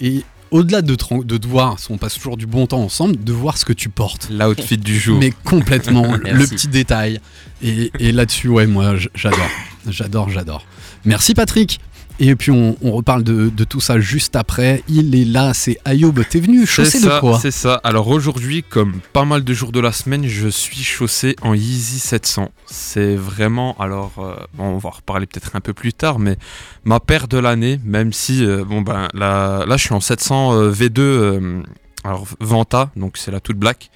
Et 0.00 0.24
au-delà 0.50 0.80
de, 0.82 0.94
te- 0.94 1.22
de 1.22 1.36
te 1.36 1.46
voir, 1.46 1.76
on 1.90 1.98
passe 1.98 2.14
toujours 2.14 2.36
du 2.36 2.46
bon 2.46 2.66
temps 2.66 2.82
ensemble, 2.82 3.22
de 3.22 3.32
voir 3.32 3.56
ce 3.58 3.64
que 3.64 3.72
tu 3.72 3.88
portes. 3.88 4.28
L'outfit 4.30 4.78
du 4.78 4.98
jour. 4.98 5.18
Mais 5.18 5.32
complètement, 5.44 6.16
le 6.24 6.46
petit 6.46 6.68
détail. 6.68 7.20
Et, 7.62 7.90
et 7.98 8.12
là-dessus, 8.12 8.48
ouais, 8.48 8.66
moi, 8.66 8.94
j'adore. 9.14 9.48
J'adore, 9.88 10.28
j'adore. 10.30 10.64
Merci 11.04 11.34
Patrick. 11.34 11.78
Et 12.24 12.36
puis 12.36 12.52
on, 12.52 12.76
on 12.82 12.92
reparle 12.92 13.24
de, 13.24 13.48
de 13.48 13.64
tout 13.64 13.80
ça 13.80 13.98
juste 13.98 14.36
après. 14.36 14.84
Il 14.88 15.12
est 15.16 15.24
là, 15.24 15.52
c'est 15.54 15.76
Ayoub. 15.84 16.12
T'es 16.30 16.38
venu 16.38 16.64
chaussé 16.66 17.00
de 17.00 17.08
quoi 17.18 17.38
c'est 17.40 17.50
ça. 17.50 17.80
Alors 17.82 18.06
aujourd'hui, 18.06 18.62
comme 18.62 19.00
pas 19.12 19.24
mal 19.24 19.42
de 19.42 19.52
jours 19.52 19.72
de 19.72 19.80
la 19.80 19.90
semaine, 19.90 20.28
je 20.28 20.46
suis 20.46 20.84
chaussé 20.84 21.34
en 21.42 21.52
Yeezy 21.52 21.98
700. 21.98 22.50
C'est 22.66 23.16
vraiment, 23.16 23.76
alors, 23.80 24.12
euh, 24.18 24.36
bon, 24.54 24.66
on 24.66 24.78
va 24.78 24.90
en 24.90 24.92
reparler 24.92 25.26
peut-être 25.26 25.56
un 25.56 25.60
peu 25.60 25.72
plus 25.72 25.92
tard, 25.92 26.20
mais 26.20 26.36
ma 26.84 27.00
paire 27.00 27.26
de 27.26 27.38
l'année, 27.38 27.80
même 27.84 28.12
si, 28.12 28.44
euh, 28.44 28.64
bon 28.64 28.82
ben, 28.82 29.08
là, 29.14 29.66
là, 29.66 29.76
je 29.76 29.82
suis 29.84 29.94
en 29.94 30.00
700 30.00 30.52
euh, 30.54 30.70
V2, 30.72 31.00
euh, 31.00 31.62
alors 32.04 32.26
Vanta, 32.38 32.92
donc 32.94 33.16
c'est 33.16 33.32
la 33.32 33.40
toute 33.40 33.56
black, 33.56 33.90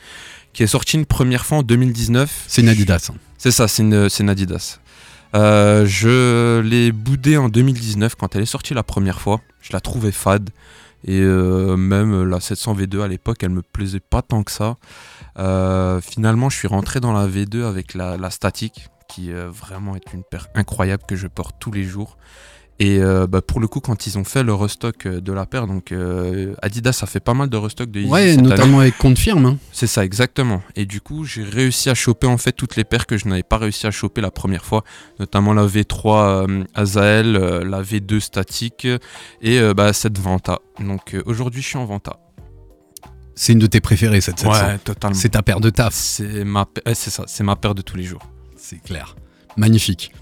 qui 0.52 0.64
est 0.64 0.66
sortie 0.66 0.96
une 0.96 1.06
première 1.06 1.46
fois 1.46 1.58
en 1.58 1.62
2019. 1.62 2.44
C'est 2.48 2.62
une 2.62 2.68
Adidas. 2.70 3.08
hein. 3.12 3.14
C'est 3.38 3.52
ça, 3.52 3.68
c'est 3.68 3.82
une, 3.84 4.08
c'est 4.08 4.24
une 4.24 4.30
Adidas. 4.30 4.80
Euh, 5.36 5.84
je 5.84 6.60
l'ai 6.60 6.92
boudée 6.92 7.36
en 7.36 7.50
2019 7.50 8.14
quand 8.14 8.34
elle 8.34 8.42
est 8.42 8.46
sortie 8.46 8.72
la 8.72 8.82
première 8.82 9.20
fois. 9.20 9.42
Je 9.60 9.72
la 9.72 9.80
trouvais 9.80 10.12
fade. 10.12 10.50
Et 11.04 11.20
euh, 11.20 11.76
même 11.76 12.24
la 12.24 12.40
700 12.40 12.74
V2 12.74 13.02
à 13.02 13.08
l'époque, 13.08 13.42
elle 13.42 13.50
me 13.50 13.62
plaisait 13.62 14.00
pas 14.00 14.22
tant 14.22 14.42
que 14.42 14.50
ça. 14.50 14.76
Euh, 15.38 16.00
finalement, 16.00 16.48
je 16.48 16.56
suis 16.56 16.68
rentré 16.68 17.00
dans 17.00 17.12
la 17.12 17.28
V2 17.28 17.64
avec 17.64 17.94
la, 17.94 18.16
la 18.16 18.30
statique, 18.30 18.88
qui 19.08 19.30
vraiment 19.30 19.94
est 19.94 20.12
une 20.14 20.24
paire 20.24 20.48
incroyable 20.54 21.04
que 21.06 21.16
je 21.16 21.26
porte 21.26 21.56
tous 21.60 21.70
les 21.70 21.84
jours. 21.84 22.16
Et 22.78 22.98
euh, 23.00 23.26
bah, 23.26 23.40
pour 23.40 23.58
le 23.58 23.68
coup, 23.68 23.80
quand 23.80 24.06
ils 24.06 24.18
ont 24.18 24.24
fait 24.24 24.42
le 24.42 24.52
restock 24.52 25.06
euh, 25.06 25.20
de 25.22 25.32
la 25.32 25.46
paire, 25.46 25.66
donc 25.66 25.92
euh, 25.92 26.54
Adidas 26.60 26.98
a 27.02 27.06
fait 27.06 27.20
pas 27.20 27.32
mal 27.32 27.48
de 27.48 27.56
restock 27.56 27.90
de 27.90 28.00
Yeezy 28.00 28.12
Ouais, 28.12 28.28
cette 28.30 28.38
année. 28.40 28.48
notamment 28.50 28.80
avec 28.80 28.98
Confirme. 28.98 29.46
hein. 29.46 29.56
C'est 29.72 29.86
ça, 29.86 30.04
exactement. 30.04 30.62
Et 30.76 30.84
du 30.84 31.00
coup, 31.00 31.24
j'ai 31.24 31.42
réussi 31.42 31.88
à 31.88 31.94
choper 31.94 32.26
en 32.26 32.36
fait 32.36 32.52
toutes 32.52 32.76
les 32.76 32.84
paires 32.84 33.06
que 33.06 33.16
je 33.16 33.28
n'avais 33.28 33.42
pas 33.42 33.56
réussi 33.56 33.86
à 33.86 33.90
choper 33.90 34.20
la 34.20 34.30
première 34.30 34.64
fois, 34.66 34.84
notamment 35.18 35.54
la 35.54 35.66
V3 35.66 36.48
euh, 36.50 36.64
Azael, 36.74 37.32
la 37.32 37.80
V2 37.82 38.20
statique 38.20 38.86
et 39.40 39.60
bah, 39.74 39.92
cette 39.94 40.18
Vanta. 40.18 40.58
Donc 40.78 41.16
aujourd'hui, 41.24 41.62
je 41.62 41.68
suis 41.68 41.78
en 41.78 41.86
Vanta. 41.86 42.18
C'est 43.34 43.52
une 43.52 43.58
de 43.58 43.66
tes 43.66 43.80
préférées, 43.80 44.20
cette 44.20 44.38
700. 44.38 44.78
totalement. 44.84 45.14
C'est 45.16 45.30
ta 45.30 45.42
paire 45.42 45.60
de 45.60 45.70
taf. 45.70 45.94
C'est 45.94 46.44
ma, 46.44 46.64
pa- 46.66 46.80
ouais, 46.86 46.94
c'est 46.94 47.10
ça, 47.10 47.24
c'est 47.26 47.44
ma 47.44 47.56
paire 47.56 47.74
de 47.74 47.82
tous 47.82 47.96
les 47.96 48.02
jours. 48.04 48.22
C'est 48.56 48.82
clair. 48.82 49.14
Magnifique. 49.56 50.12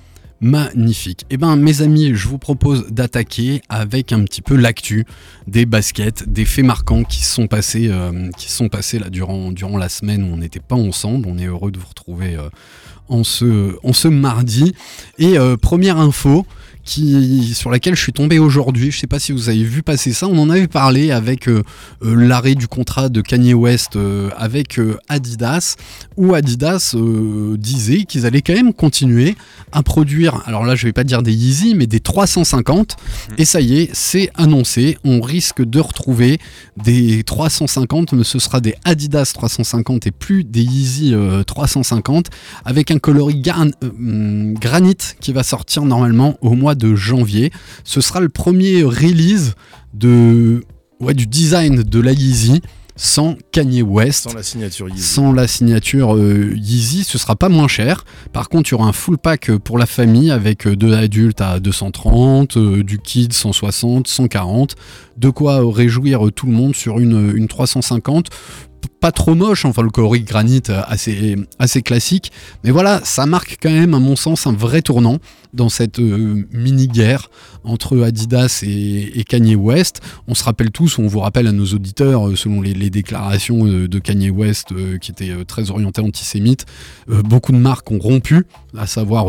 Magnifique. 0.41 1.25
Eh 1.31 1.37
ben, 1.37 1.57
mes 1.57 1.81
amis, 1.81 2.15
je 2.15 2.29
vous 2.29 2.39
propose 2.39 2.89
d'attaquer 2.91 3.63
avec 3.69 4.13
un 4.13 4.25
petit 4.25 4.43
peu 4.43 4.57
l'actu 4.57 5.07
des 5.47 5.65
baskets, 5.65 6.29
des 6.29 6.45
faits 6.45 6.65
marquants 6.65 7.05
qui 7.05 7.25
sont 7.25 7.47
passés, 7.47 7.89
euh, 7.89 8.31
qui 8.37 8.51
sont 8.51 8.69
passés 8.69 8.99
là 8.99 9.11
durant, 9.11 9.53
durant 9.53 9.79
la 9.79 9.89
semaine 9.89 10.23
où 10.25 10.35
on 10.35 10.37
n'était 10.37 10.61
pas 10.61 10.77
ensemble. 10.77 11.29
On 11.29 11.39
est 11.39 11.47
heureux 11.47 11.71
de 11.71 11.79
vous 11.79 11.87
retrouver 11.87 12.35
euh, 12.35 12.51
en, 13.09 13.25
ce, 13.25 13.77
en 13.85 13.93
ce 13.93 14.09
mardi. 14.09 14.75
Et 15.19 15.39
euh, 15.39 15.57
première 15.57 15.99
info. 15.99 16.47
Qui, 16.85 17.55
sur 17.55 17.71
laquelle 17.71 17.95
je 17.95 18.01
suis 18.01 18.13
tombé 18.13 18.39
aujourd'hui, 18.39 18.91
je 18.91 18.99
sais 18.99 19.07
pas 19.07 19.19
si 19.19 19.33
vous 19.33 19.49
avez 19.49 19.65
vu 19.65 19.83
passer 19.83 20.13
ça, 20.13 20.29
on 20.29 20.39
en 20.39 20.51
avait 20.51 20.69
parlé 20.69 21.11
avec 21.13 21.49
euh, 21.49 21.63
euh, 22.03 22.15
l'arrêt 22.15 22.55
du 22.55 22.69
contrat 22.69 23.09
de 23.09 23.21
Kanye 23.23 23.55
West 23.55 23.97
euh, 23.97 24.29
avec 24.37 24.79
euh, 24.79 24.99
Adidas, 25.09 25.77
où 26.17 26.35
Adidas 26.35 26.95
disait 27.57 28.05
qu'ils 28.05 28.27
allaient 28.27 28.43
quand 28.43 28.55
même 28.55 28.75
continuer 28.75 29.35
à 29.73 29.83
produire, 29.83 30.43
alors 30.47 30.65
là 30.65 30.75
je 30.75 30.87
vais 30.87 30.93
pas 30.93 31.05
dire 31.05 31.23
des 31.23 31.33
Yeezy, 31.33 31.75
mais 31.75 31.87
des 31.87 32.01
350, 32.01 32.97
et 33.39 33.45
ça 33.45 33.61
y 33.61 33.79
est, 33.79 33.91
c'est 33.93 34.31
annoncé, 34.35 34.99
on 35.05 35.21
risque 35.21 35.63
de 35.63 35.81
retrouver 35.81 36.39
des 36.77 37.23
350, 37.25 38.13
mais 38.13 38.25
ce 38.25 38.39
sera 38.39 38.61
des 38.61 38.75
Adidas 38.85 39.33
350 39.35 40.07
et 40.07 40.11
plus 40.11 40.45
des 40.45 40.63
Yeezy 40.63 41.15
euh, 41.15 41.43
350, 41.43 42.27
avec 42.65 42.91
un 42.91 42.99
coloris 42.99 43.43
euh, 43.49 43.71
hum, 43.83 44.55
granit 44.55 44.97
qui 45.21 45.33
va 45.33 45.43
sortir 45.43 45.85
normalement 45.85 46.37
au 46.41 46.53
mois 46.53 46.74
de 46.75 46.95
janvier. 46.95 47.51
Ce 47.85 48.01
sera 48.01 48.21
le 48.21 48.29
premier 48.29 48.83
release 48.83 49.55
de, 49.93 50.65
ouais, 51.01 51.15
du 51.15 51.27
design 51.27 51.83
de 51.83 52.01
la 52.01 52.13
Yeezy 52.13 52.61
sans 52.97 53.37
Kanye 53.51 53.83
West. 53.83 54.29
Sans 54.29 54.35
la 54.35 54.43
signature 54.43 54.89
Yeezy. 54.89 55.03
Sans 55.03 55.33
la 55.33 55.49
signature 55.49 56.15
euh, 56.15 56.53
Yeezy, 56.55 57.05
ce 57.05 57.19
sera 57.19 57.37
pas 57.37 57.49
moins 57.49 57.69
cher. 57.69 58.05
Par 58.33 58.49
contre, 58.49 58.71
il 58.71 58.73
y 58.73 58.75
aura 58.75 58.87
un 58.87 58.93
full 58.93 59.19
pack 59.19 59.51
euh, 59.51 59.59
pour 59.59 59.79
la 59.79 59.87
famille 59.87 60.31
avec 60.31 60.67
euh, 60.67 60.77
de 60.77 60.87
l'adulte 60.87 61.41
à 61.41 61.59
230, 61.61 62.57
euh, 62.57 62.83
du 62.85 62.99
kid 62.99 63.33
160, 63.33 64.07
140. 64.07 64.77
De 65.17 65.31
quoi 65.31 65.61
réjouir 65.73 66.21
tout 66.35 66.47
le 66.47 66.53
monde 66.53 66.75
sur 66.75 66.99
une, 67.01 67.33
une 67.35 67.49
350. 67.49 68.29
Pas 69.05 69.13
trop 69.13 69.35
moche, 69.35 69.67
enfin 69.67 69.83
le 69.83 69.91
coloris 69.91 70.23
granit 70.23 70.63
euh, 70.71 70.81
assez, 70.87 71.37
assez 71.59 71.83
classique. 71.83 72.33
Mais 72.63 72.71
voilà, 72.71 73.03
ça 73.05 73.27
marque 73.27 73.59
quand 73.61 73.71
même, 73.71 73.93
à 73.93 73.99
mon 73.99 74.17
sens, 74.17 74.47
un 74.47 74.55
vrai 74.55 74.81
tournant 74.81 75.19
dans 75.53 75.69
cette 75.69 75.99
euh, 75.99 76.47
mini-guerre 76.53 77.29
entre 77.65 78.01
Adidas 78.03 78.61
et, 78.63 79.21
et 79.21 79.25
Kanye 79.25 79.57
West. 79.57 80.01
On 80.27 80.35
se 80.35 80.43
rappelle 80.43 80.71
tous, 80.71 80.99
on 80.99 81.07
vous 81.07 81.21
rappelle 81.21 81.47
à 81.49 81.53
nos 81.53 81.67
auditeurs, 81.67 82.29
euh, 82.29 82.35
selon 82.35 82.63
les, 82.63 82.73
les 82.73 82.89
déclarations 82.89 83.67
de 83.67 83.99
Kanye 83.99 84.31
West 84.31 84.73
euh, 84.73 84.97
qui 84.97 85.11
étaient 85.11 85.33
euh, 85.33 85.45
très 85.45 85.71
orientées 85.71 86.01
antisémites, 86.01 86.65
euh, 87.11 87.21
beaucoup 87.21 87.53
de 87.53 87.59
marques 87.59 87.91
ont 87.91 87.99
rompu, 87.99 88.47
à 88.75 88.87
savoir 88.87 89.27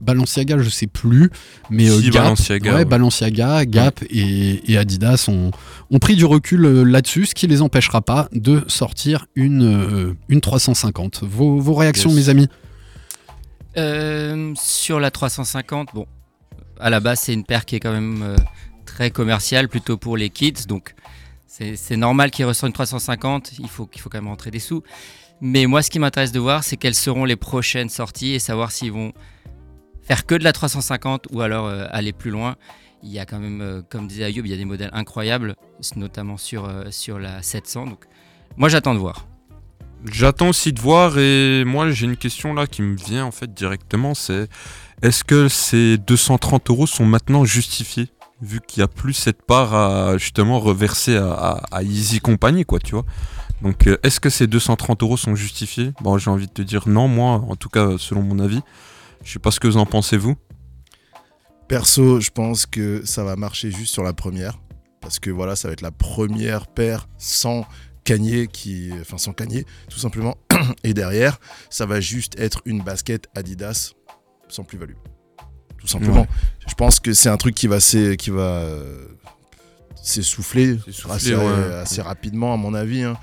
Balenciaga, 0.00 0.58
je 0.58 0.68
sais 0.68 0.86
plus, 0.86 1.30
mais 1.70 1.88
Si, 1.88 2.10
Gap, 2.10 2.22
Balenciaga, 2.24 2.70
ouais, 2.70 2.76
ouais. 2.76 2.84
Balenciaga, 2.84 3.64
Gap 3.64 4.04
et, 4.10 4.70
et 4.70 4.76
Adidas 4.76 5.26
ont, 5.28 5.50
ont 5.90 5.98
pris 5.98 6.14
du 6.14 6.24
recul 6.24 6.60
là-dessus, 6.60 7.26
ce 7.26 7.34
qui 7.34 7.46
les 7.48 7.62
empêchera 7.62 8.02
pas 8.02 8.15
de 8.32 8.64
sortir 8.68 9.26
une, 9.34 10.08
euh, 10.10 10.16
une 10.28 10.40
350. 10.40 11.22
Vos, 11.24 11.58
vos 11.58 11.74
réactions, 11.74 12.10
Yes. 12.10 12.18
mes 12.18 12.28
amis 12.28 12.48
Euh, 13.76 14.52
sur 14.56 15.00
la 15.00 15.10
350, 15.10 15.88
bon, 15.94 16.06
à 16.80 16.88
la 16.90 17.00
base, 17.00 17.20
c'est 17.20 17.34
une 17.34 17.44
paire 17.44 17.64
qui 17.66 17.76
est 17.76 17.80
quand 17.80 17.92
même 17.92 18.22
euh, 18.22 18.36
très 18.86 19.10
commerciale, 19.10 19.68
plutôt 19.68 19.96
pour 19.98 20.16
les 20.16 20.30
kids. 20.30 20.66
Donc, 20.66 20.94
c'est 21.46 21.96
normal 21.96 22.30
qu'ils 22.30 22.44
ressortent 22.44 22.68
une 22.70 22.74
350. 22.74 23.52
Il 23.58 23.68
faut 23.68 23.86
qu'il 23.86 24.00
faut 24.02 24.10
quand 24.10 24.18
même 24.18 24.28
rentrer 24.28 24.50
des 24.50 24.58
sous. 24.58 24.82
Mais 25.40 25.66
moi, 25.66 25.82
ce 25.82 25.90
qui 25.90 25.98
m'intéresse 25.98 26.32
de 26.32 26.40
voir, 26.40 26.64
c'est 26.64 26.76
quelles 26.76 26.94
seront 26.94 27.24
les 27.24 27.36
prochaines 27.36 27.88
sorties 27.88 28.32
et 28.32 28.38
savoir 28.38 28.72
s'ils 28.72 28.92
vont 28.92 29.12
faire 30.02 30.24
que 30.26 30.34
de 30.34 30.44
la 30.44 30.52
350 30.52 31.26
ou 31.32 31.40
alors 31.40 31.66
euh, 31.66 31.86
aller 31.90 32.12
plus 32.12 32.30
loin. 32.30 32.56
Il 33.06 33.12
y 33.12 33.20
a 33.20 33.24
quand 33.24 33.38
même, 33.38 33.60
euh, 33.60 33.82
comme 33.88 34.08
disait 34.08 34.24
Ayoub, 34.24 34.44
il 34.44 34.50
y 34.50 34.54
a 34.54 34.56
des 34.56 34.64
modèles 34.64 34.90
incroyables, 34.92 35.54
notamment 35.94 36.36
sur, 36.36 36.64
euh, 36.64 36.86
sur 36.90 37.20
la 37.20 37.40
700. 37.40 37.86
Donc, 37.86 38.04
moi, 38.56 38.68
j'attends 38.68 38.94
de 38.94 38.98
voir. 38.98 39.26
J'attends 40.10 40.48
aussi 40.48 40.72
de 40.72 40.80
voir 40.80 41.18
et 41.18 41.64
moi 41.64 41.90
j'ai 41.90 42.04
une 42.04 42.18
question 42.18 42.52
là 42.52 42.66
qui 42.66 42.82
me 42.82 42.96
vient 42.96 43.24
en 43.24 43.30
fait 43.30 43.52
directement, 43.52 44.14
c'est 44.14 44.46
est-ce 45.02 45.24
que 45.24 45.48
ces 45.48 45.96
230 45.98 46.68
euros 46.70 46.86
sont 46.86 47.06
maintenant 47.06 47.44
justifiés 47.44 48.08
vu 48.42 48.60
qu'il 48.60 48.82
n'y 48.82 48.84
a 48.84 48.88
plus 48.88 49.14
cette 49.14 49.42
part 49.42 49.74
à 49.74 50.18
justement 50.18 50.60
reverser 50.60 51.16
à, 51.16 51.82
Easy 51.82 52.20
Company 52.20 52.64
quoi 52.64 52.78
tu 52.78 52.92
vois? 52.92 53.06
Donc 53.62 53.86
euh, 53.86 53.96
est-ce 54.02 54.20
que 54.20 54.28
ces 54.28 54.46
230 54.46 55.02
euros 55.02 55.16
sont 55.16 55.34
justifiés? 55.34 55.92
Bon 56.02 56.18
j'ai 56.18 56.30
envie 56.30 56.46
de 56.46 56.52
te 56.52 56.62
dire 56.62 56.86
non 56.86 57.08
moi 57.08 57.42
en 57.48 57.56
tout 57.56 57.70
cas 57.70 57.96
selon 57.98 58.22
mon 58.22 58.38
avis 58.38 58.60
je 59.24 59.32
sais 59.32 59.38
pas 59.38 59.50
ce 59.50 59.58
que 59.58 59.66
vous 59.66 59.78
en 59.78 59.86
pensez 59.86 60.18
vous 60.18 60.36
Perso, 61.68 62.20
je 62.20 62.30
pense 62.30 62.66
que 62.66 63.04
ça 63.04 63.24
va 63.24 63.36
marcher 63.36 63.70
juste 63.70 63.92
sur 63.92 64.02
la 64.02 64.12
première. 64.12 64.58
Parce 65.00 65.18
que 65.18 65.30
voilà, 65.30 65.56
ça 65.56 65.68
va 65.68 65.72
être 65.72 65.82
la 65.82 65.90
première 65.92 66.66
paire 66.66 67.08
sans 67.18 67.64
Kanye, 68.04 68.46
qui, 68.48 68.90
enfin 69.00 69.18
sans 69.18 69.32
Kanye, 69.32 69.64
tout 69.88 69.98
simplement. 69.98 70.36
Et 70.84 70.94
derrière, 70.94 71.38
ça 71.70 71.86
va 71.86 72.00
juste 72.00 72.38
être 72.38 72.62
une 72.64 72.82
basket 72.82 73.26
Adidas 73.34 73.92
sans 74.48 74.64
plus-value. 74.64 74.94
Tout 75.78 75.86
simplement. 75.88 76.22
Ouais. 76.22 76.28
Je 76.68 76.74
pense 76.74 76.98
que 77.00 77.12
c'est 77.12 77.28
un 77.28 77.36
truc 77.36 77.54
qui 77.54 77.66
va 77.66 77.78
s'é- 77.80 78.16
qui 78.16 78.30
va 78.30 78.42
euh, 78.60 79.06
s'essouffler 80.02 80.78
S'essouffler, 80.86 81.14
assez, 81.14 81.34
ouais. 81.34 81.74
assez 81.74 82.02
rapidement, 82.02 82.54
à 82.54 82.56
mon 82.56 82.74
avis. 82.74 83.02
hein. 83.02 83.16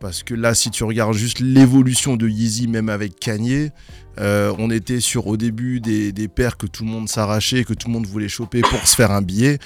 Parce 0.00 0.22
que 0.22 0.34
là, 0.34 0.54
si 0.54 0.70
tu 0.70 0.84
regardes 0.84 1.14
juste 1.14 1.40
l'évolution 1.40 2.16
de 2.16 2.28
Yeezy, 2.28 2.68
même 2.68 2.88
avec 2.88 3.18
Kanye, 3.18 3.70
euh, 4.18 4.54
on 4.58 4.70
était 4.70 5.00
sur 5.00 5.26
au 5.26 5.36
début 5.36 5.80
des, 5.80 6.12
des 6.12 6.28
paires 6.28 6.56
que 6.56 6.66
tout 6.66 6.84
le 6.84 6.90
monde 6.90 7.08
s'arrachait, 7.08 7.64
que 7.64 7.74
tout 7.74 7.88
le 7.88 7.92
monde 7.92 8.06
voulait 8.06 8.28
choper 8.28 8.62
pour 8.62 8.86
se 8.86 8.96
faire 8.96 9.10
un 9.10 9.22
billet. 9.22 9.58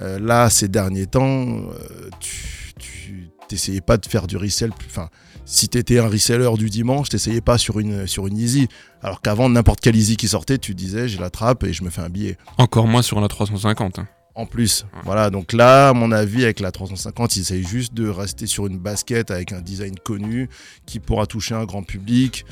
Euh, 0.00 0.18
là, 0.18 0.48
ces 0.48 0.68
derniers 0.68 1.06
temps, 1.06 1.48
euh, 1.48 2.08
tu, 2.20 2.72
tu 2.78 3.28
t'essayais 3.48 3.82
pas 3.82 3.98
de 3.98 4.06
faire 4.06 4.26
du 4.26 4.36
resell. 4.36 4.70
Enfin, 4.86 5.08
si 5.44 5.68
t'étais 5.68 5.98
un 5.98 6.08
reseller 6.08 6.50
du 6.56 6.70
dimanche, 6.70 7.08
t'essayais 7.08 7.40
pas 7.40 7.58
sur 7.58 7.80
une, 7.80 8.06
sur 8.06 8.26
une 8.26 8.38
Yeezy. 8.38 8.68
Alors 9.02 9.20
qu'avant, 9.20 9.48
n'importe 9.48 9.80
quelle 9.80 9.96
Yeezy 9.96 10.16
qui 10.16 10.28
sortait, 10.28 10.58
tu 10.58 10.74
disais, 10.74 11.08
je 11.08 11.20
l'attrape 11.20 11.64
et 11.64 11.72
je 11.72 11.82
me 11.82 11.90
fais 11.90 12.00
un 12.00 12.08
billet. 12.08 12.38
encore 12.56 12.86
moins 12.86 13.02
sur 13.02 13.20
la 13.20 13.28
350 13.28 13.98
hein. 13.98 14.08
En 14.36 14.46
plus, 14.46 14.86
voilà, 15.04 15.28
donc 15.28 15.52
là, 15.52 15.88
à 15.88 15.92
mon 15.92 16.12
avis, 16.12 16.44
avec 16.44 16.60
la 16.60 16.70
350, 16.70 17.36
ils 17.36 17.40
essayent 17.40 17.66
juste 17.66 17.92
de 17.94 18.08
rester 18.08 18.46
sur 18.46 18.68
une 18.68 18.78
basket 18.78 19.30
avec 19.32 19.52
un 19.52 19.60
design 19.60 19.96
connu 19.98 20.48
qui 20.86 21.00
pourra 21.00 21.26
toucher 21.26 21.56
un 21.56 21.64
grand 21.64 21.82
public. 21.82 22.46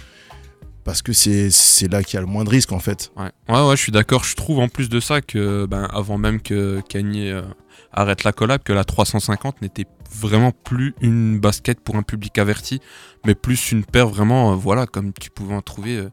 Parce 0.88 1.02
que 1.02 1.12
c'est 1.12 1.50
c'est 1.50 1.92
là 1.92 2.02
qu'il 2.02 2.14
y 2.14 2.16
a 2.16 2.22
le 2.22 2.26
moins 2.26 2.44
de 2.44 2.48
risques 2.48 2.72
en 2.72 2.78
fait. 2.78 3.12
Ouais, 3.14 3.30
ouais, 3.50 3.68
ouais, 3.68 3.76
je 3.76 3.82
suis 3.82 3.92
d'accord. 3.92 4.24
Je 4.24 4.34
trouve 4.34 4.58
en 4.58 4.68
plus 4.68 4.88
de 4.88 5.00
ça 5.00 5.20
que, 5.20 5.66
ben, 5.66 5.86
avant 5.92 6.16
même 6.16 6.40
que 6.40 6.80
Kanye 6.88 7.30
euh, 7.30 7.42
arrête 7.92 8.24
la 8.24 8.32
collab, 8.32 8.62
que 8.62 8.72
la 8.72 8.84
350 8.84 9.60
n'était 9.60 9.84
vraiment 10.10 10.50
plus 10.50 10.94
une 11.02 11.40
basket 11.40 11.78
pour 11.78 11.96
un 11.96 12.02
public 12.02 12.38
averti, 12.38 12.80
mais 13.26 13.34
plus 13.34 13.70
une 13.70 13.84
paire 13.84 14.08
vraiment, 14.08 14.52
euh, 14.52 14.54
voilà, 14.54 14.86
comme 14.86 15.12
tu 15.12 15.28
pouvais 15.28 15.54
en 15.54 15.60
trouver 15.60 15.98
euh, 15.98 16.08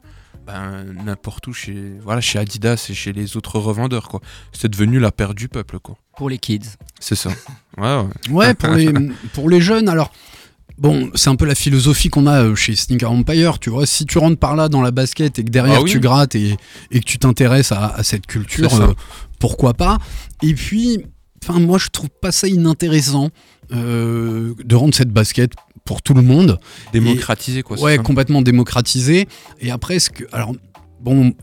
ben, 0.45 0.83
n'importe 1.05 1.47
où 1.47 1.53
chez, 1.53 1.93
voilà, 2.03 2.19
chez 2.19 2.37
Adidas 2.37 2.87
et 2.89 2.93
chez 2.93 3.13
les 3.13 3.37
autres 3.37 3.59
revendeurs, 3.59 4.09
quoi. 4.09 4.19
C'est 4.51 4.69
devenu 4.69 4.99
la 4.99 5.13
paire 5.13 5.35
du 5.35 5.47
peuple, 5.47 5.79
quoi. 5.79 5.95
Pour 6.17 6.29
les 6.29 6.37
kids. 6.37 6.75
C'est 6.99 7.15
ça. 7.15 7.29
Ouais, 7.77 7.95
ouais. 7.95 8.31
Ouais, 8.31 8.53
pour 8.53 8.73
les, 8.73 8.93
pour 9.33 9.49
les 9.49 9.61
jeunes, 9.61 9.87
alors. 9.87 10.11
Bon, 10.77 11.09
c'est 11.15 11.29
un 11.29 11.35
peu 11.35 11.45
la 11.45 11.55
philosophie 11.55 12.09
qu'on 12.09 12.27
a 12.27 12.43
euh, 12.43 12.55
chez 12.55 12.75
Sneaker 12.75 13.11
Empire, 13.11 13.59
tu 13.59 13.69
vois. 13.69 13.85
Si 13.85 14.05
tu 14.05 14.17
rentres 14.17 14.37
par 14.39 14.55
là 14.55 14.67
dans 14.67 14.81
la 14.81 14.91
basket 14.91 15.39
et 15.39 15.43
que 15.43 15.49
derrière 15.49 15.77
Ah 15.79 15.83
oui. 15.83 15.91
tu 15.91 15.99
grattes 15.99 16.35
et, 16.35 16.57
et 16.91 16.99
que 16.99 17.05
tu 17.05 17.17
t'intéresses 17.17 17.71
à, 17.71 17.87
à 17.95 18.03
cette 18.03 18.25
culture, 18.27 18.73
euh, 18.81 18.93
pourquoi 19.39 19.73
pas 19.73 19.97
Et 20.43 20.53
puis, 20.53 21.05
enfin, 21.43 21.59
moi 21.59 21.77
je 21.77 21.87
trouve 21.87 22.09
pas 22.21 22.31
ça 22.33 22.47
inintéressant 22.47 23.29
euh, 23.73 24.53
de 24.63 24.75
rendre 24.75 24.93
cette 24.93 25.11
basket 25.11 25.53
pour 25.85 26.01
tout 26.01 26.13
le 26.13 26.21
monde. 26.23 26.59
Démocratisé, 26.91 27.63
quoi. 27.63 27.79
Ouais, 27.79 27.95
ça 27.95 28.03
complètement 28.03 28.41
démocratisé. 28.41 29.27
Et 29.61 29.71
après, 29.71 29.99
ce 29.99 30.09
que. 30.09 30.23
Alors, 30.33 30.53
bon. 30.99 31.33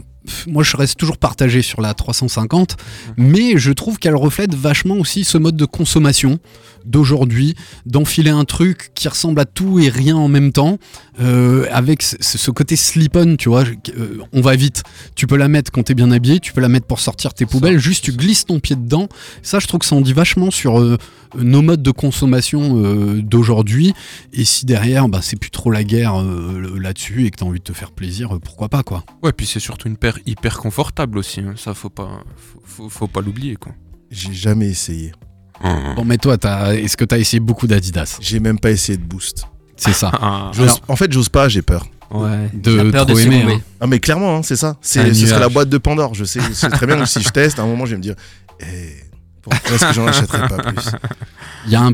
Moi, 0.47 0.63
je 0.63 0.77
reste 0.77 0.99
toujours 0.99 1.19
partagé 1.19 1.63
sur 1.63 1.81
la 1.81 1.95
350, 1.95 2.77
mais 3.17 3.59
je 3.59 3.73
trouve 3.73 3.99
qu'elle 3.99 4.15
reflète 4.15 4.55
vachement 4.55 4.95
aussi 4.95 5.25
ce 5.25 5.37
mode 5.37 5.57
de 5.57 5.65
consommation 5.65 6.39
d'aujourd'hui, 6.85 7.55
d'enfiler 7.87 8.31
un 8.31 8.45
truc 8.45 8.91
qui 8.95 9.09
ressemble 9.09 9.41
à 9.41 9.45
tout 9.45 9.79
et 9.79 9.89
rien 9.89 10.17
en 10.17 10.29
même 10.29 10.53
temps, 10.53 10.79
euh, 11.21 11.67
avec 11.71 12.03
ce, 12.03 12.17
ce 12.21 12.51
côté 12.51 12.77
slip-on, 12.77 13.37
tu 13.37 13.49
vois. 13.49 13.65
euh, 13.65 14.19
on 14.33 14.41
va 14.41 14.57
vite. 14.57 14.83
Tu 15.15 15.27
peux 15.27 15.37
la 15.37 15.49
mettre 15.49 15.71
quand 15.71 15.83
t'es 15.85 15.95
bien 15.95 16.11
habillé, 16.11 16.41
tu 16.41 16.53
peux 16.53 16.61
la 16.61 16.69
mettre 16.69 16.87
pour 16.87 17.01
sortir 17.01 17.35
tes 17.35 17.47
poubelles, 17.47 17.79
juste 17.79 18.05
tu 18.05 18.13
glisses 18.13 18.47
ton 18.47 18.61
pied 18.61 18.77
dedans. 18.77 19.09
Ça, 19.43 19.59
je 19.59 19.67
trouve 19.67 19.81
que 19.81 19.87
ça 19.87 19.95
en 19.97 20.01
dit 20.01 20.13
vachement 20.13 20.51
sur 20.51 20.81
euh, 20.81 20.97
nos 21.37 21.63
modes 21.63 21.83
de 21.83 21.91
consommation 21.91 22.83
euh, 22.83 23.23
d'aujourd'hui. 23.23 23.95
Et 24.33 24.45
si 24.45 24.67
derrière, 24.67 25.09
bah, 25.09 25.21
c'est 25.23 25.37
plus 25.39 25.51
trop 25.51 25.71
la 25.71 25.85
guerre 25.85 26.21
euh, 26.21 26.79
là-dessus 26.81 27.27
et 27.27 27.31
que 27.31 27.37
t'as 27.39 27.47
envie 27.47 27.59
de 27.61 27.65
te 27.65 27.73
faire 27.73 27.91
plaisir, 27.93 28.35
euh, 28.35 28.39
pourquoi 28.39 28.69
pas, 28.69 28.83
quoi. 28.83 29.05
Ouais, 29.23 29.33
puis 29.33 29.47
c'est 29.47 29.61
surtout 29.61 29.89
une 29.89 29.97
paire 29.97 30.19
hyper 30.27 30.59
confortable 30.59 31.19
aussi. 31.19 31.41
hein. 31.41 31.55
Ça, 31.57 31.75
faut 31.75 31.91
pas, 31.91 32.23
faut, 32.37 32.61
faut, 32.65 32.89
faut 32.89 33.07
pas 33.09 33.21
l'oublier, 33.21 33.57
quoi. 33.57 33.73
J'ai 34.11 34.33
jamais 34.33 34.69
essayé. 34.69 35.13
Bon, 35.97 36.05
mais 36.05 36.19
toi, 36.19 36.37
t'as- 36.39 36.75
est-ce 36.75 36.97
que 36.97 37.05
t'as 37.05 37.19
essayé 37.19 37.41
beaucoup 37.41 37.67
d'Adidas? 37.67 38.19
J'ai 38.21 38.41
même 38.41 38.59
pas 38.59 38.71
essayé 38.71 38.99
de 38.99 39.05
boost. 39.05 39.45
C'est 39.77 39.93
ça. 39.93 40.11
Ah, 40.21 40.51
J'ose- 40.55 40.65
Alors- 40.69 40.81
en 40.89 40.97
fait, 40.97 41.11
j'ose 41.13 41.29
pas, 41.29 41.49
j'ai 41.49 41.63
peur. 41.63 41.87
ouais. 42.11 42.51
De 42.53 42.91
peur 42.91 43.07
de 43.07 43.13
trop 43.13 43.19
aimer. 43.21 43.45
hein. 43.55 43.61
Ah 43.81 43.87
mais 43.87 43.99
clairement, 44.01 44.37
hein, 44.39 44.43
c'est 44.43 44.57
ça. 44.57 44.69
Un 44.71 44.77
C'est 44.83 45.15
ce 45.15 45.27
serait 45.27 45.41
la 45.41 45.49
boîte 45.49 45.69
de 45.69 45.79
Pandore. 45.79 46.15
Je 46.15 46.25
sais, 46.25 46.41
c'est 46.53 46.69
très 46.71 46.87
bien 46.87 46.99
que 46.99 47.07
si 47.07 47.21
je 47.23 47.29
teste, 47.31 47.59
à 47.59 47.63
un 47.63 47.67
moment, 47.67 47.85
je 47.87 47.93
vais 47.93 47.97
me 47.97 48.03
dire, 48.03 48.15
eh, 48.61 48.65
pourquoi 49.43 49.75
est-ce 49.77 49.87
que 49.87 49.93
j'en 49.95 50.07
achèterais 50.07 50.47
pas 50.49 50.59
plus? 50.73 50.85
Il 51.67 51.73
y 51.73 51.77
a 51.77 51.83
un. 51.83 51.93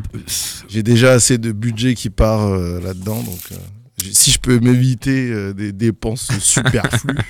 J'ai 0.69 0.83
déjà 0.83 1.13
assez 1.13 1.39
de 1.39 1.53
budget 1.53 1.95
qui 1.95 2.11
part 2.11 2.47
euh, 2.49 2.81
là-dedans, 2.83 3.23
donc 3.23 3.39
euh, 3.53 3.57
j'ai- 4.03 4.13
si 4.13 4.31
je 4.33 4.39
peux 4.39 4.59
m'éviter 4.61 5.31
euh, 5.31 5.53
des 5.55 5.73
dépenses 5.73 6.29
superflues. 6.41 7.17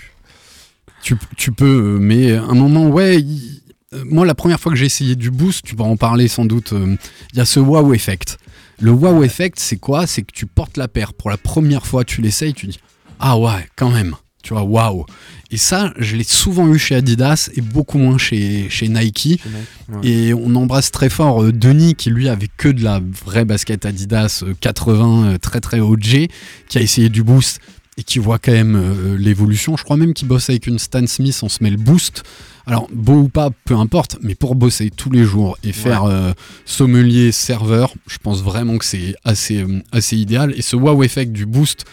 Tu, 1.01 1.17
tu 1.37 1.53
peux, 1.53 1.99
mais 2.01 2.35
à 2.35 2.43
un 2.43 2.55
moment, 2.55 2.89
ouais. 2.89 3.21
il- 3.21 3.63
Moi, 3.93 4.27
la 4.27 4.35
première 4.35 4.61
fois 4.61 4.71
que 4.71 4.79
j'ai 4.79 4.87
essayé 4.87 5.17
du 5.17 5.31
boost, 5.31 5.65
tu 5.65 5.75
vas 5.75 5.85
en 5.85 5.97
parler 5.97 6.29
sans 6.29 6.45
doute, 6.45 6.75
euh, 6.75 6.97
il 7.33 7.39
y 7.39 7.41
a 7.41 7.47
ce 7.47 7.59
wow 7.59 7.95
effect. 7.95 8.39
Le 8.81 8.91
wow 8.91 9.23
effect, 9.23 9.59
c'est 9.59 9.79
quoi? 9.79 10.07
C'est 10.07 10.23
que 10.23 10.33
tu 10.33 10.47
portes 10.47 10.77
la 10.77 10.89
paire 10.89 11.15
pour 11.15 11.31
la 11.31 11.39
première 11.39 11.87
fois, 11.87 12.05
tu 12.05 12.21
l'essayes, 12.21 12.53
tu 12.53 12.67
dis 12.67 12.79
Ah 13.19 13.39
ouais, 13.39 13.67
quand 13.77 13.91
même. 13.91 14.15
Tu 14.43 14.53
vois, 14.53 14.63
waouh. 14.63 15.05
Et 15.51 15.57
ça, 15.57 15.93
je 15.99 16.17
l'ai 16.17 16.25
souvent 16.25 16.69
eu 16.73 16.79
chez 16.79 16.95
Adidas 16.95 17.51
et 17.55 17.61
beaucoup 17.61 17.99
moins 17.99 18.19
chez, 18.19 18.69
chez 18.71 18.89
Nike. 18.89 19.41
Ouais. 19.89 20.09
Et 20.09 20.35
on 20.35 20.55
embrasse 20.55 20.91
très 20.91 21.09
fort 21.11 21.43
euh, 21.43 21.53
Denis 21.53 21.95
qui 21.95 22.11
lui 22.11 22.29
avait 22.29 22.49
que 22.57 22.69
de 22.69 22.85
la 22.85 23.01
vraie 23.25 23.45
basket 23.45 23.85
Adidas 23.85 24.45
euh, 24.47 24.55
80 24.61 25.25
euh, 25.25 25.39
très 25.39 25.61
très 25.61 25.81
OG 25.81 26.29
qui 26.69 26.79
a 26.79 26.81
essayé 26.81 27.09
du 27.09 27.23
boost 27.23 27.61
et 27.99 28.05
qui 28.05 28.21
voit 28.21 28.39
quand 28.39 28.53
même 28.53 28.77
euh, 28.77 29.19
l'évolution. 29.19 29.77
Je 29.77 29.83
crois 29.83 29.97
même 29.97 30.15
qu'il 30.15 30.29
bosse 30.29 30.49
avec 30.49 30.69
une 30.69 30.79
Stan 30.79 31.07
Smith, 31.07 31.39
on 31.43 31.49
se 31.49 31.63
met 31.63 31.71
le 31.71 31.77
boost. 31.77 32.23
Alors 32.69 32.87
beau 32.93 33.15
ou 33.23 33.29
pas, 33.29 33.49
peu 33.65 33.75
importe, 33.75 34.19
mais 34.21 34.35
pour 34.35 34.55
bosser 34.55 34.91
tous 34.91 35.11
les 35.11 35.25
jours 35.25 35.57
et 35.65 35.73
faire 35.73 36.05
euh, 36.05 36.33
sommelier, 36.67 37.33
serveur, 37.33 37.95
je 38.07 38.19
pense 38.19 38.43
vraiment 38.43 38.77
que 38.77 38.85
c'est 38.85 39.15
assez, 39.25 39.63
euh, 39.63 39.81
assez 39.91 40.17
idéal. 40.19 40.53
Et 40.57 40.61
ce 40.63 40.77
wow 40.77 41.03
effect 41.03 41.33
du 41.33 41.47
boost, 41.47 41.87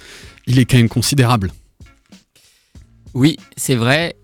il 0.47 0.59
est 0.59 0.65
quand 0.65 0.77
même 0.77 0.89
considérable. 0.89 1.51
Oui, 3.13 3.38
c'est 3.55 3.75
vrai, 3.75 4.15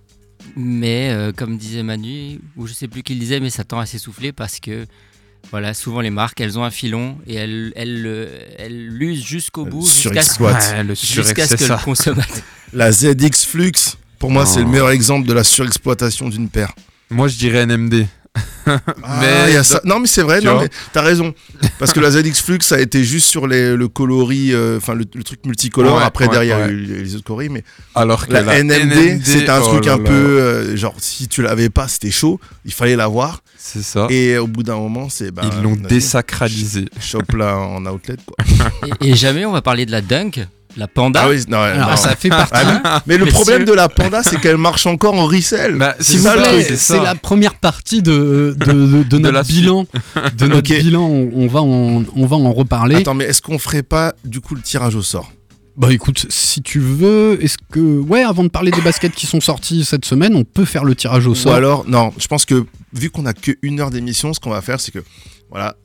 mais 0.58 1.10
euh, 1.12 1.32
comme 1.32 1.58
disait 1.58 1.84
Manu, 1.84 2.40
ou 2.58 2.68
je 2.68 2.74
sais 2.74 2.90
plus 2.90 3.04
qui 3.04 3.14
le 3.14 3.20
disait, 3.22 3.40
mais 3.40 3.50
ça 3.50 3.64
tend 3.64 3.80
à 3.80 3.86
s'essouffler 3.86 4.34
parce 4.34 4.60
que 4.60 4.86
voilà, 5.52 5.74
souvent 5.74 6.02
les 6.02 6.10
marques, 6.10 6.42
elles 6.42 6.60
ont 6.60 6.64
un 6.66 6.70
filon 6.72 7.18
et 7.26 7.36
elles, 7.36 7.72
elles, 7.76 8.02
le- 8.02 8.30
elles 8.58 8.88
l'usent 8.88 9.24
jusqu'au 9.26 9.66
bout 9.66 9.86
jusqu'à. 9.86 10.10
Ouais, 10.10 10.22
ce 10.96 11.34
que 11.34 11.48
ça. 11.58 11.78
le 11.78 11.84
consommateur. 11.84 12.44
La 12.74 12.92
ZX 12.92 13.46
Flux, 13.48 13.72
pour 14.22 14.32
moi, 14.32 14.46
c'est 14.46 14.62
le 14.62 14.66
Oh. 14.68 14.70
meilleur 14.70 14.90
exemple 14.92 15.28
de 15.28 15.34
la 15.34 15.44
surexploitation 15.44 16.30
d'une 16.30 16.48
paire. 16.48 16.72
Moi, 17.10 17.28
je 17.28 17.36
dirais 17.36 17.66
NMD. 17.66 18.06
Ah, 18.66 18.80
Mais 19.20 19.50
il 19.50 19.54
y 19.56 19.58
a 19.58 19.64
ça. 19.66 19.82
Non, 19.84 20.00
mais 20.00 20.08
c'est 20.08 20.22
vrai, 20.22 20.40
Tu 20.40 20.46
non, 20.46 20.54
vois 20.54 20.62
mais 20.64 20.70
t'as 20.94 21.02
raison. 21.02 21.34
Parce 21.80 21.92
que 21.92 22.00
la 22.00 22.12
ZX 22.12 22.42
Flux, 22.42 22.60
ça 22.62 22.76
a 22.76 22.80
été 22.80 23.04
juste 23.04 23.28
sur 23.28 23.46
les- 23.46 23.76
le 23.76 23.88
coloris, 23.90 24.54
euh, 24.54 24.78
enfin 24.78 24.94
le, 24.94 25.04
le 25.14 25.24
truc 25.24 25.46
multicolore. 25.46 25.98
Ouais, 25.98 26.04
Après, 26.04 26.28
ouais, 26.28 26.32
derrière, 26.32 26.60
il 26.60 26.62
y 26.62 26.64
a 26.64 26.68
ouais. 26.68 27.00
eu 27.00 27.04
les 27.04 27.16
autres 27.18 27.26
coloris, 27.26 27.50
mais 27.50 27.64
Alors 27.94 28.26
que 28.28 28.32
la, 28.32 28.42
la, 28.44 28.64
NMD, 28.64 29.20
c'est 29.26 29.50
un 29.50 29.60
oh 29.60 29.68
truc 29.68 29.86
là 29.86 29.96
un 29.96 29.98
là. 29.98 30.04
peu 30.06 30.14
euh, 30.14 30.78
genre 30.78 30.96
si 31.00 31.28
tu 31.28 31.42
l'avais 31.42 31.70
pas, 31.70 31.90
c'était 31.90 32.12
chaud. 32.12 32.40
Il 32.64 32.72
fallait 32.72 32.96
l'avoir. 32.96 33.44
C'est 33.58 33.84
ça. 33.84 34.08
Et 34.10 34.38
au 34.38 34.48
bout 34.48 34.64
d'un 34.64 34.78
moment, 34.78 35.10
c'est 35.10 35.32
bah, 35.32 35.42
Ils 35.52 35.62
l'ont 35.64 35.76
désacralisé. 35.76 36.86
Shop 37.02 37.24
là 37.38 37.58
en 37.58 37.86
outlet 37.86 38.16
quoi. 38.26 38.38
et, 39.02 39.10
et 39.10 39.16
jamais 39.16 39.46
on 39.46 39.52
va 39.52 39.62
parler 39.62 39.86
de 39.86 39.92
la 39.92 40.02
Dunk, 40.02 40.40
la 40.78 40.88
Panda. 40.88 41.22
Ah 41.26 41.30
oui, 41.30 41.44
non, 41.48 41.58
Alors 41.60 41.92
non. 41.92 41.96
ça 41.98 42.16
fait 42.16 42.30
partie. 42.30 42.52
Ah, 42.54 43.02
mais 43.08 43.18
le 43.18 43.26
Messieurs. 43.26 43.36
problème 43.40 43.66
de 43.66 43.74
la 43.74 43.90
panda, 43.90 44.24
c'est 44.24 44.40
qu'elle 44.40 44.58
marche 44.58 44.86
encore 44.86 45.14
en 45.16 45.26
resell. 45.26 45.76
Bah, 45.76 45.96
S'il 46.00 46.20
c'est 46.78 47.00
la 47.02 47.16
première 47.16 47.56
partie 47.56 48.02
de, 48.02 48.56
de, 48.58 48.72
de- 48.72 49.04
de 49.04 49.18
notre 49.18 49.34
la 49.34 49.44
suite. 49.44 49.58
bilan. 49.60 49.86
De 50.38 50.48
notre 50.48 50.70
bilan, 50.80 51.04
on, 51.04 51.30
on 51.36 51.48
va 51.48 51.62
en, 51.62 52.04
on 52.16 52.26
va 52.26 52.36
en 52.38 52.52
reparler. 52.54 52.96
Attends, 52.96 53.14
mais 53.14 53.26
est-ce 53.26 53.42
qu'on 53.42 53.60
ferait 53.60 53.84
pas 53.84 54.14
du 54.26 54.40
coup 54.42 54.56
le 54.56 54.62
tirage 54.62 54.96
au 54.96 55.02
sort? 55.02 55.32
Bah 55.78 55.92
écoute, 55.92 56.26
si 56.30 56.62
tu 56.62 56.80
veux, 56.80 57.38
est-ce 57.42 57.58
que. 57.72 57.80
Ouais, 57.80 58.24
avant 58.24 58.44
de 58.44 58.50
parler 58.50 58.72
des 58.72 58.82
baskets 58.82 59.14
qui 59.14 59.26
sont 59.26 59.40
sorties 59.40 59.86
cette 59.86 60.04
semaine, 60.06 60.36
on 60.36 60.44
peut 60.44 60.66
faire 60.66 60.84
le 60.84 60.96
tirage 60.96 61.28
au 61.28 61.32
Ou 61.32 61.36
sort. 61.36 61.54
alors, 61.54 61.86
non, 61.88 62.12
je 62.18 62.28
pense 62.28 62.46
que 62.46 62.66
vu 62.94 63.10
qu'on 63.10 63.26
a 63.26 63.34
que 63.34 63.52
une 63.62 63.80
heure 63.80 63.90
d'émission, 63.90 64.34
ce 64.34 64.40
qu'on 64.40 64.50
va 64.50 64.62
faire, 64.62 64.80
c'est 64.82 64.92
que 64.92 65.04
voilà, 65.50 65.76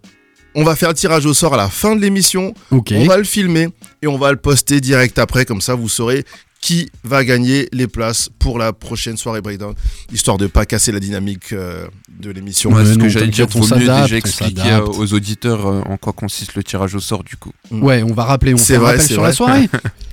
on 0.56 0.64
va 0.64 0.74
faire 0.74 0.88
le 0.88 0.94
tirage 0.94 1.26
au 1.26 1.34
sort 1.34 1.54
à 1.54 1.56
la 1.56 1.68
fin 1.68 1.94
de 1.94 2.00
l'émission. 2.00 2.52
On 2.72 3.04
va 3.04 3.18
le 3.18 3.24
filmer 3.24 3.68
et 4.02 4.06
on 4.08 4.18
va 4.18 4.32
le 4.32 4.38
poster 4.38 4.80
direct 4.80 5.18
après, 5.18 5.44
comme 5.44 5.60
ça 5.60 5.74
vous 5.74 5.88
saurez 5.88 6.24
qui 6.66 6.90
va 7.04 7.24
gagner 7.24 7.68
les 7.72 7.86
places 7.86 8.28
pour 8.40 8.58
la 8.58 8.72
prochaine 8.72 9.16
soirée 9.16 9.40
breakdown, 9.40 9.74
histoire 10.12 10.36
de 10.36 10.48
pas 10.48 10.64
casser 10.66 10.90
la 10.90 10.98
dynamique 10.98 11.52
euh, 11.52 11.86
de 12.18 12.30
l'émission. 12.30 12.72
Ouais, 12.72 12.84
ce 12.84 12.94
que 12.98 13.08
j'allais 13.08 13.28
dire, 13.28 13.46
vaut 13.46 13.76
mieux 13.76 13.86
déjà 13.86 14.16
expliquer 14.16 14.80
aux 14.84 15.12
auditeurs 15.12 15.66
euh, 15.66 15.82
en 15.86 15.96
quoi 15.96 16.12
consiste 16.12 16.54
le 16.56 16.64
tirage 16.64 16.96
au 16.96 17.00
sort 17.00 17.22
du 17.22 17.36
coup. 17.36 17.52
Ouais, 17.70 18.02
on 18.02 18.12
va 18.12 18.24
rappeler, 18.24 18.52
on 18.54 18.56
C'est 18.56 18.72
fait 18.72 18.76
un 18.76 18.80
vrai, 18.80 18.90
rappel 18.92 19.06
sur 19.06 19.20
vrai. 19.20 19.28
la 19.28 19.32
soirée. 19.34 19.68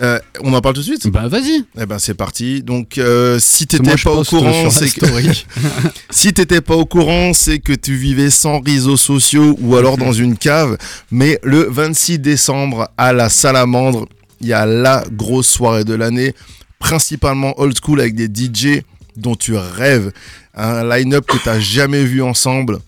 Euh, 0.00 0.18
on 0.40 0.52
en 0.52 0.60
parle 0.60 0.74
tout 0.74 0.80
de 0.80 0.86
suite 0.86 1.06
bah 1.08 1.28
vas-y. 1.28 1.64
Eh 1.80 1.86
ben 1.86 1.98
c'est 1.98 2.14
parti. 2.14 2.62
Donc 2.62 2.98
euh, 2.98 3.38
si 3.38 3.66
t'étais 3.66 3.96
pas 3.96 4.12
au 4.12 4.24
courant, 4.24 4.70
c'est 4.70 4.90
que 4.90 5.06
si 6.10 6.32
t'étais 6.32 6.60
pas 6.60 6.74
au 6.74 6.84
courant, 6.84 7.32
c'est 7.32 7.58
que 7.60 7.72
tu 7.72 7.94
vivais 7.94 8.30
sans 8.30 8.60
réseaux 8.60 8.96
sociaux 8.96 9.56
ou 9.60 9.76
alors 9.76 9.96
dans 9.96 10.12
une 10.12 10.36
cave. 10.36 10.76
Mais 11.10 11.38
le 11.42 11.68
26 11.70 12.18
décembre 12.18 12.88
à 12.96 13.12
la 13.12 13.28
Salamandre, 13.28 14.06
il 14.40 14.48
y 14.48 14.52
a 14.52 14.66
la 14.66 15.04
grosse 15.12 15.48
soirée 15.48 15.84
de 15.84 15.94
l'année, 15.94 16.34
principalement 16.78 17.58
old 17.60 17.76
school 17.82 18.00
avec 18.00 18.14
des 18.14 18.26
DJ 18.26 18.82
dont 19.16 19.36
tu 19.36 19.54
rêves, 19.54 20.10
un 20.54 20.84
line-up 20.88 21.26
que 21.26 21.36
t'as 21.42 21.60
jamais 21.60 22.04
vu 22.04 22.22
ensemble, 22.22 22.78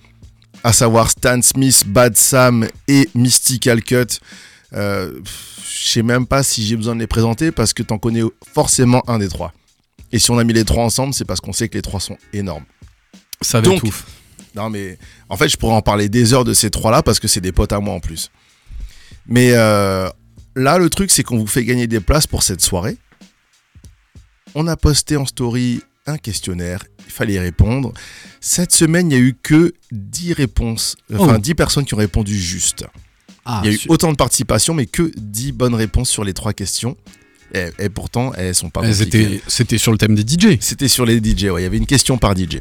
à 0.64 0.72
savoir 0.72 1.10
Stan 1.10 1.40
Smith, 1.42 1.84
Bad 1.86 2.16
Sam 2.16 2.66
et 2.88 3.08
Mystical 3.14 3.82
Cut. 3.82 4.18
Euh, 4.72 5.20
je 5.24 5.88
sais 5.88 6.02
même 6.02 6.26
pas 6.26 6.42
si 6.42 6.64
j'ai 6.66 6.76
besoin 6.76 6.94
de 6.94 7.00
les 7.00 7.06
présenter 7.06 7.52
parce 7.52 7.72
que 7.72 7.82
t'en 7.82 7.98
connais 7.98 8.22
forcément 8.52 9.02
un 9.08 9.18
des 9.18 9.28
trois. 9.28 9.52
Et 10.12 10.18
si 10.18 10.30
on 10.30 10.38
a 10.38 10.44
mis 10.44 10.52
les 10.52 10.64
trois 10.64 10.84
ensemble, 10.84 11.14
c'est 11.14 11.24
parce 11.24 11.40
qu'on 11.40 11.52
sait 11.52 11.68
que 11.68 11.74
les 11.76 11.82
trois 11.82 12.00
sont 12.00 12.16
énormes. 12.32 12.64
Ça 13.40 13.60
va 13.60 13.64
Donc, 13.66 13.78
être 13.78 13.84
ouf. 13.84 14.06
Non, 14.54 14.70
mais 14.70 14.98
en 15.28 15.36
fait, 15.36 15.48
je 15.48 15.56
pourrais 15.56 15.74
en 15.74 15.82
parler 15.82 16.08
des 16.08 16.32
heures 16.32 16.44
de 16.44 16.54
ces 16.54 16.70
trois-là 16.70 17.02
parce 17.02 17.20
que 17.20 17.28
c'est 17.28 17.40
des 17.40 17.52
potes 17.52 17.72
à 17.72 17.80
moi 17.80 17.94
en 17.94 18.00
plus. 18.00 18.30
Mais 19.26 19.50
euh, 19.52 20.08
là, 20.54 20.78
le 20.78 20.88
truc, 20.88 21.10
c'est 21.10 21.22
qu'on 21.22 21.38
vous 21.38 21.46
fait 21.46 21.64
gagner 21.64 21.86
des 21.86 22.00
places 22.00 22.26
pour 22.26 22.42
cette 22.42 22.60
soirée. 22.62 22.96
On 24.54 24.66
a 24.68 24.76
posté 24.76 25.16
en 25.16 25.26
story 25.26 25.82
un 26.06 26.18
questionnaire, 26.18 26.84
il 27.04 27.12
fallait 27.12 27.34
y 27.34 27.38
répondre. 27.38 27.92
Cette 28.40 28.72
semaine, 28.72 29.10
il 29.10 29.18
n'y 29.18 29.22
a 29.22 29.26
eu 29.26 29.34
que 29.42 29.74
10 29.90 30.32
réponses, 30.34 30.96
enfin 31.12 31.34
Oh. 31.34 31.38
10 31.38 31.54
personnes 31.54 31.84
qui 31.84 31.94
ont 31.94 31.98
répondu 31.98 32.38
juste. 32.38 32.84
Ah, 33.46 33.60
il 33.64 33.66
y 33.68 33.72
a 33.72 33.74
eu 33.74 33.78
su- 33.78 33.88
autant 33.88 34.10
de 34.10 34.16
participation, 34.16 34.74
mais 34.74 34.86
que 34.86 35.10
10 35.16 35.52
bonnes 35.52 35.74
réponses 35.74 36.10
sur 36.10 36.24
les 36.24 36.34
trois 36.34 36.52
questions. 36.52 36.96
Et, 37.54 37.66
et 37.78 37.88
pourtant, 37.88 38.32
elles 38.36 38.54
sont 38.54 38.70
pas 38.70 38.82
C'était 38.92 39.78
sur 39.78 39.92
le 39.92 39.98
thème 39.98 40.14
des 40.16 40.22
DJ. 40.22 40.58
C'était 40.60 40.88
sur 40.88 41.06
les 41.06 41.18
DJ, 41.18 41.44
ouais. 41.44 41.60
Il 41.60 41.64
y 41.64 41.66
avait 41.66 41.76
une 41.78 41.86
question 41.86 42.18
par 42.18 42.36
DJ. 42.36 42.56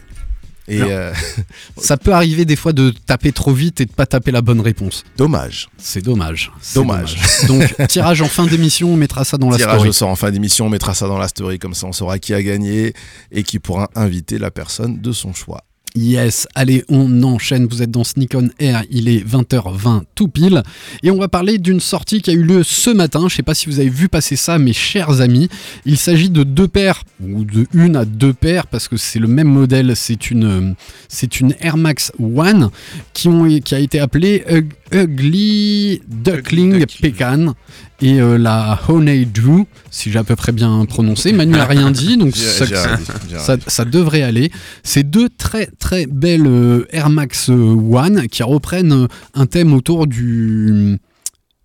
Et 0.67 0.81
euh, 0.81 1.13
Ça 1.77 1.95
peut 1.97 2.11
arriver 2.13 2.43
des 2.45 2.55
fois 2.55 2.73
de 2.73 2.91
taper 3.05 3.31
trop 3.31 3.51
vite 3.53 3.81
et 3.81 3.85
de 3.85 3.91
pas 3.91 4.05
taper 4.07 4.31
la 4.31 4.41
bonne 4.41 4.61
réponse. 4.61 5.03
dommage. 5.17 5.69
C'est 5.77 6.01
dommage. 6.03 6.51
Dommage. 6.73 7.17
Donc, 7.47 7.75
tirage 7.87 8.21
en 8.23 8.27
fin 8.27 8.45
d'émission, 8.47 8.91
on 8.93 8.97
mettra 8.97 9.25
ça 9.25 9.37
dans 9.37 9.49
la 9.51 9.57
Tirage 9.57 9.75
story. 9.75 9.89
au 9.89 9.93
sort 9.93 10.09
en 10.09 10.15
fin 10.15 10.31
d'émission, 10.31 10.65
on 10.65 10.69
mettra 10.69 10.93
ça 10.95 11.07
dans 11.07 11.19
la 11.19 11.27
story, 11.27 11.59
comme 11.59 11.75
ça 11.75 11.85
on 11.87 11.91
saura 11.93 12.17
qui 12.17 12.33
a 12.33 12.41
gagné 12.41 12.93
et 13.31 13.43
qui 13.43 13.59
pourra 13.59 13.89
inviter 13.95 14.39
la 14.39 14.49
personne 14.49 15.01
de 15.01 15.11
son 15.11 15.33
choix. 15.33 15.63
Yes, 15.95 16.47
allez, 16.55 16.83
on 16.89 17.23
enchaîne. 17.23 17.67
Vous 17.67 17.81
êtes 17.81 17.91
dans 17.91 18.03
Sneak 18.03 18.33
on 18.35 18.49
Air, 18.59 18.83
il 18.91 19.07
est 19.07 19.25
20h20 19.25 20.01
tout 20.13 20.27
pile. 20.27 20.61
Et 21.03 21.09
on 21.11 21.17
va 21.17 21.29
parler 21.29 21.57
d'une 21.57 21.79
sortie 21.79 22.21
qui 22.21 22.31
a 22.31 22.33
eu 22.33 22.43
lieu 22.43 22.63
ce 22.63 22.89
matin. 22.89 23.27
Je 23.29 23.35
sais 23.35 23.43
pas 23.43 23.53
si 23.53 23.67
vous 23.67 23.79
avez 23.79 23.87
vu 23.89 24.09
passer 24.09 24.35
ça, 24.35 24.57
mes 24.57 24.73
chers 24.73 25.21
amis. 25.21 25.47
Il 25.85 25.97
s'agit 25.97 26.29
de 26.29 26.43
deux 26.43 26.67
paires, 26.67 27.03
ou 27.23 27.45
de 27.45 27.65
une 27.73 27.95
à 27.95 28.03
deux 28.03 28.33
paires, 28.33 28.67
parce 28.67 28.87
que 28.89 28.97
c'est 28.97 29.19
le 29.19 29.27
même 29.27 29.47
modèle. 29.47 29.93
C'est 29.95 30.29
une, 30.31 30.75
c'est 31.07 31.39
une 31.39 31.55
Air 31.61 31.77
Max 31.77 32.11
One 32.19 32.69
qui, 33.13 33.29
ont, 33.29 33.47
qui 33.61 33.73
a 33.73 33.79
été 33.79 33.99
appelée 33.99 34.43
Ug- 34.49 34.71
Ugly 34.91 36.01
Duckling. 36.07 36.85
Pecan. 37.01 37.53
Et 38.01 38.19
euh, 38.19 38.37
la 38.37 38.81
Honey 38.89 39.23
Dew, 39.23 39.63
si 39.89 40.11
j'ai 40.11 40.19
à 40.19 40.25
peu 40.25 40.35
près 40.35 40.51
bien 40.51 40.83
prononcé. 40.83 41.31
Manu 41.31 41.53
n'a 41.53 41.63
rien 41.65 41.91
dit, 41.91 42.17
donc 42.17 42.35
ça 43.67 43.85
devrait 43.85 44.21
aller. 44.21 44.51
C'est 44.83 45.09
deux 45.09 45.29
très 45.29 45.69
très 45.85 46.07
belles 46.07 46.47
euh, 46.47 46.87
Air 46.89 47.11
Max 47.11 47.51
euh, 47.51 47.53
One 47.53 48.27
qui 48.27 48.41
reprennent 48.41 48.91
euh, 48.91 49.07
un 49.35 49.45
thème 49.45 49.71
autour 49.71 50.07
du, 50.07 50.97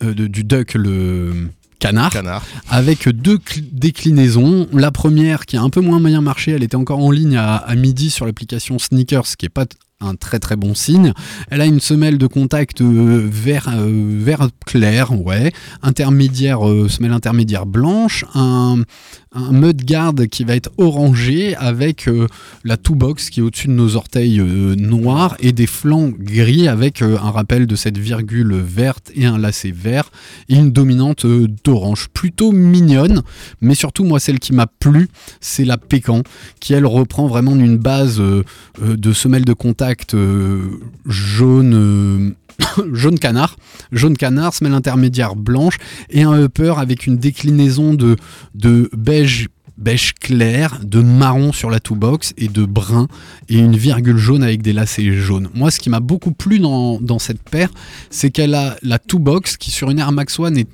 euh, 0.04 0.12
du 0.12 0.44
duck, 0.44 0.74
le 0.74 1.48
canard, 1.78 2.11
Canard. 2.12 2.44
avec 2.68 3.09
deux 3.09 3.37
cl- 3.38 3.64
déclinaisons. 3.72 4.68
La 4.74 4.90
première 4.90 5.46
qui 5.46 5.56
a 5.56 5.62
un 5.62 5.70
peu 5.70 5.80
moins 5.80 6.00
moyen 6.00 6.20
marché, 6.20 6.50
elle 6.50 6.62
était 6.62 6.76
encore 6.76 6.98
en 6.98 7.11
ligne 7.11 7.37
à, 7.38 7.56
à 7.56 7.74
midi 7.76 8.11
sur 8.11 8.26
l'application 8.26 8.78
Sneakers, 8.78 9.26
ce 9.26 9.37
qui 9.38 9.46
est 9.46 9.48
pas 9.48 9.64
un 10.02 10.14
très 10.16 10.38
très 10.38 10.56
bon 10.56 10.74
signe. 10.74 11.12
Elle 11.50 11.62
a 11.62 11.66
une 11.66 11.80
semelle 11.80 12.18
de 12.18 12.26
contact 12.26 12.83
euh, 12.83 13.26
vert, 13.30 13.68
euh, 13.74 14.18
vert 14.22 14.48
clair, 14.66 15.12
ouais, 15.18 15.50
intermédiaire, 15.83 16.66
euh, 16.68 16.88
semelle 16.88 17.12
intermédiaire 17.12 17.64
blanche, 17.64 18.24
un, 18.35 18.83
un 19.33 19.53
mudguard 19.53 20.14
qui 20.31 20.43
va 20.45 20.57
être 20.57 20.71
orangé 20.77 21.55
avec 21.55 22.09
euh, 22.09 22.27
la 22.64 22.77
toolbox 22.77 23.31
qui 23.31 23.40
est 23.40 23.43
au-dessus 23.45 23.69
de 23.69 23.73
nos 23.73 23.95
orteils 23.95 24.40
euh, 24.40 24.75
noirs 24.75 25.37
et 25.38 25.53
des 25.53 25.69
flancs 25.69 26.11
gris 26.19 26.66
avec 26.66 27.01
euh, 27.01 27.16
un 27.16 27.31
rappel 27.31 27.69
de 27.69 27.77
cette 27.77 27.97
virgule 27.97 28.55
verte 28.55 29.12
et 29.14 29.27
un 29.27 29.38
lacet 29.38 29.71
vert 29.71 30.11
et 30.49 30.57
une 30.57 30.73
dominante 30.73 31.27
d'orange. 31.64 32.09
Plutôt 32.12 32.51
mignonne, 32.51 33.23
mais 33.61 33.77
surtout 33.77 34.05
moi 34.05 34.19
celle 34.19 34.40
qui 34.40 34.53
m'a 34.53 34.66
plu, 34.66 35.09
c'est 35.40 35.64
la 35.64 35.79
Pécan 35.79 36.23
qui 36.59 36.75
elle 36.75 36.87
reprend 36.87 37.29
vraiment 37.29 37.55
une 37.55 37.79
base 37.79 38.21
de 38.81 39.12
semelle 39.12 39.45
de 39.45 39.53
contact 39.53 40.16
jaune. 41.07 42.35
jaune 42.92 43.18
canard, 43.18 43.57
jaune 43.92 44.16
canard, 44.16 44.55
semelle 44.55 44.75
intermédiaire 44.75 45.37
blanche 45.37 45.79
et 46.11 46.23
un 46.23 46.42
upper 46.42 46.75
avec 46.77 47.07
une 47.07 47.16
déclinaison 47.16 47.94
de, 47.94 48.16
de 48.55 48.90
beige 48.96 49.49
beige 49.81 50.14
clair, 50.14 50.79
de 50.85 51.01
marron 51.01 51.53
sur 51.53 51.71
la 51.71 51.81
toolbox 51.81 52.35
et 52.38 52.49
de 52.49 52.64
brun 52.64 53.09
et 53.49 53.59
une 53.59 53.77
virgule 53.77 54.19
jaune 54.19 54.43
avec 54.43 54.62
des 54.62 54.73
lacets 54.73 55.11
jaunes. 55.12 55.49
Moi, 55.55 55.71
ce 55.71 55.81
qui 55.81 55.90
m'a 55.90 56.01
beaucoup 56.01 56.33
plu 56.33 56.59
dans, 56.61 57.01
dans 57.01 57.19
cette 57.19 57.43
paire, 57.43 57.71
c'est 58.11 58.31
qu'elle 58.31 58.55
a 58.55 58.77
la 58.83 58.99
toolbox 58.99 59.57
qui 59.57 59.71
sur 59.71 59.90
une 59.90 59.99
Air 59.99 60.12
Max 60.12 60.38
One 60.38 60.57
est 60.59 60.69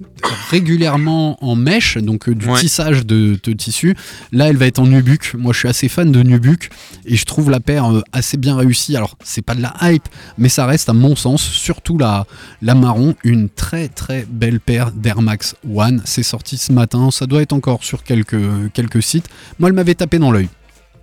régulièrement 0.51 1.43
en 1.45 1.55
mèche, 1.55 1.99
donc 1.99 2.29
euh, 2.29 2.35
du 2.35 2.47
Ouais. 2.47 2.61
tissage 2.61 3.05
de, 3.05 3.39
de 3.43 3.53
tissu. 3.53 3.97
Là, 4.31 4.49
elle 4.49 4.57
va 4.57 4.67
être 4.67 4.79
en 4.79 4.87
nubuck. 4.87 5.35
Moi, 5.35 5.53
je 5.53 5.59
suis 5.59 5.69
assez 5.69 5.89
fan 5.89 6.13
de 6.13 6.23
nubuck 6.23 6.71
et 7.05 7.17
je 7.17 7.25
trouve 7.25 7.51
la 7.51 7.59
paire 7.61 7.93
euh, 7.93 8.03
assez 8.13 8.37
bien 8.37 8.57
réussie. 8.57 8.97
Alors, 8.97 9.17
c'est 9.25 9.43
pas 9.43 9.55
de 9.57 9.63
la 9.63 9.75
hype, 9.83 10.09
mais 10.39 10.49
ça 10.49 10.65
reste 10.67 10.89
à 10.89 10.93
mon 10.93 11.17
sens, 11.17 11.43
surtout 11.43 11.99
la, 11.99 12.25
la 12.63 12.75
marron, 12.75 13.15
une 13.25 13.49
très 13.49 13.89
très 13.89 14.27
belle 14.31 14.61
paire 14.61 14.93
d'Air 14.93 15.23
Max 15.23 15.57
One. 15.75 16.01
C'est 16.05 16.23
sorti 16.23 16.57
ce 16.57 16.73
matin, 16.73 17.11
ça 17.11 17.27
doit 17.27 17.43
être 17.43 17.53
encore 17.53 17.83
sur 17.83 18.05
quelques, 18.05 18.73
quelques 18.73 18.96
sites. 19.01 19.29
Moi, 19.59 19.69
elle 19.69 19.75
m'avait 19.75 19.95
tapé 19.95 20.19
dans 20.19 20.31
l'œil. 20.33 20.49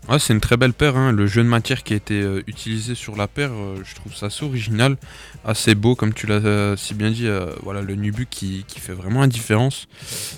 Ouais, 0.09 0.19
c'est 0.19 0.33
une 0.33 0.41
très 0.41 0.57
belle 0.57 0.73
paire. 0.73 0.97
hein. 0.97 1.13
Le 1.13 1.27
jeu 1.27 1.41
de 1.43 1.47
matière 1.47 1.81
qui 1.81 1.93
a 1.93 1.95
été 1.95 2.21
euh, 2.21 2.43
utilisé 2.45 2.93
sur 2.93 3.15
la 3.15 3.29
paire, 3.29 3.51
euh, 3.53 3.77
je 3.85 3.95
trouve 3.95 4.13
ça 4.13 4.25
assez 4.25 4.43
original, 4.43 4.97
assez 5.45 5.75
beau, 5.75 5.95
comme 5.95 6.13
tu 6.13 6.27
l'as 6.27 6.43
euh, 6.43 6.75
si 6.75 6.93
bien 6.93 7.09
dit. 7.09 7.25
euh, 7.25 7.45
voilà, 7.63 7.81
le 7.81 7.95
Nubu 7.95 8.27
qui, 8.29 8.65
qui 8.67 8.81
fait 8.81 8.91
vraiment 8.91 9.21
la 9.21 9.27
différence. 9.27 9.87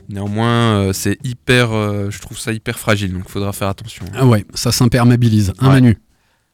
Néanmoins, 0.07 0.75
euh, 0.75 0.93
c'est 0.93 1.17
hyper, 1.23 1.71
euh, 1.73 2.11
je 2.11 2.19
trouve 2.19 2.37
ça 2.37 2.51
hyper 2.53 2.77
fragile, 2.77 3.11
donc 3.11 3.27
faudra 3.27 3.53
faire 3.53 3.67
attention. 3.69 4.05
Ah 4.15 4.25
ouais, 4.27 4.45
ça 4.53 4.71
s'imperméabilise. 4.71 5.53
Un 5.59 5.67
Ouais. 5.69 5.73
Manu. 5.73 5.97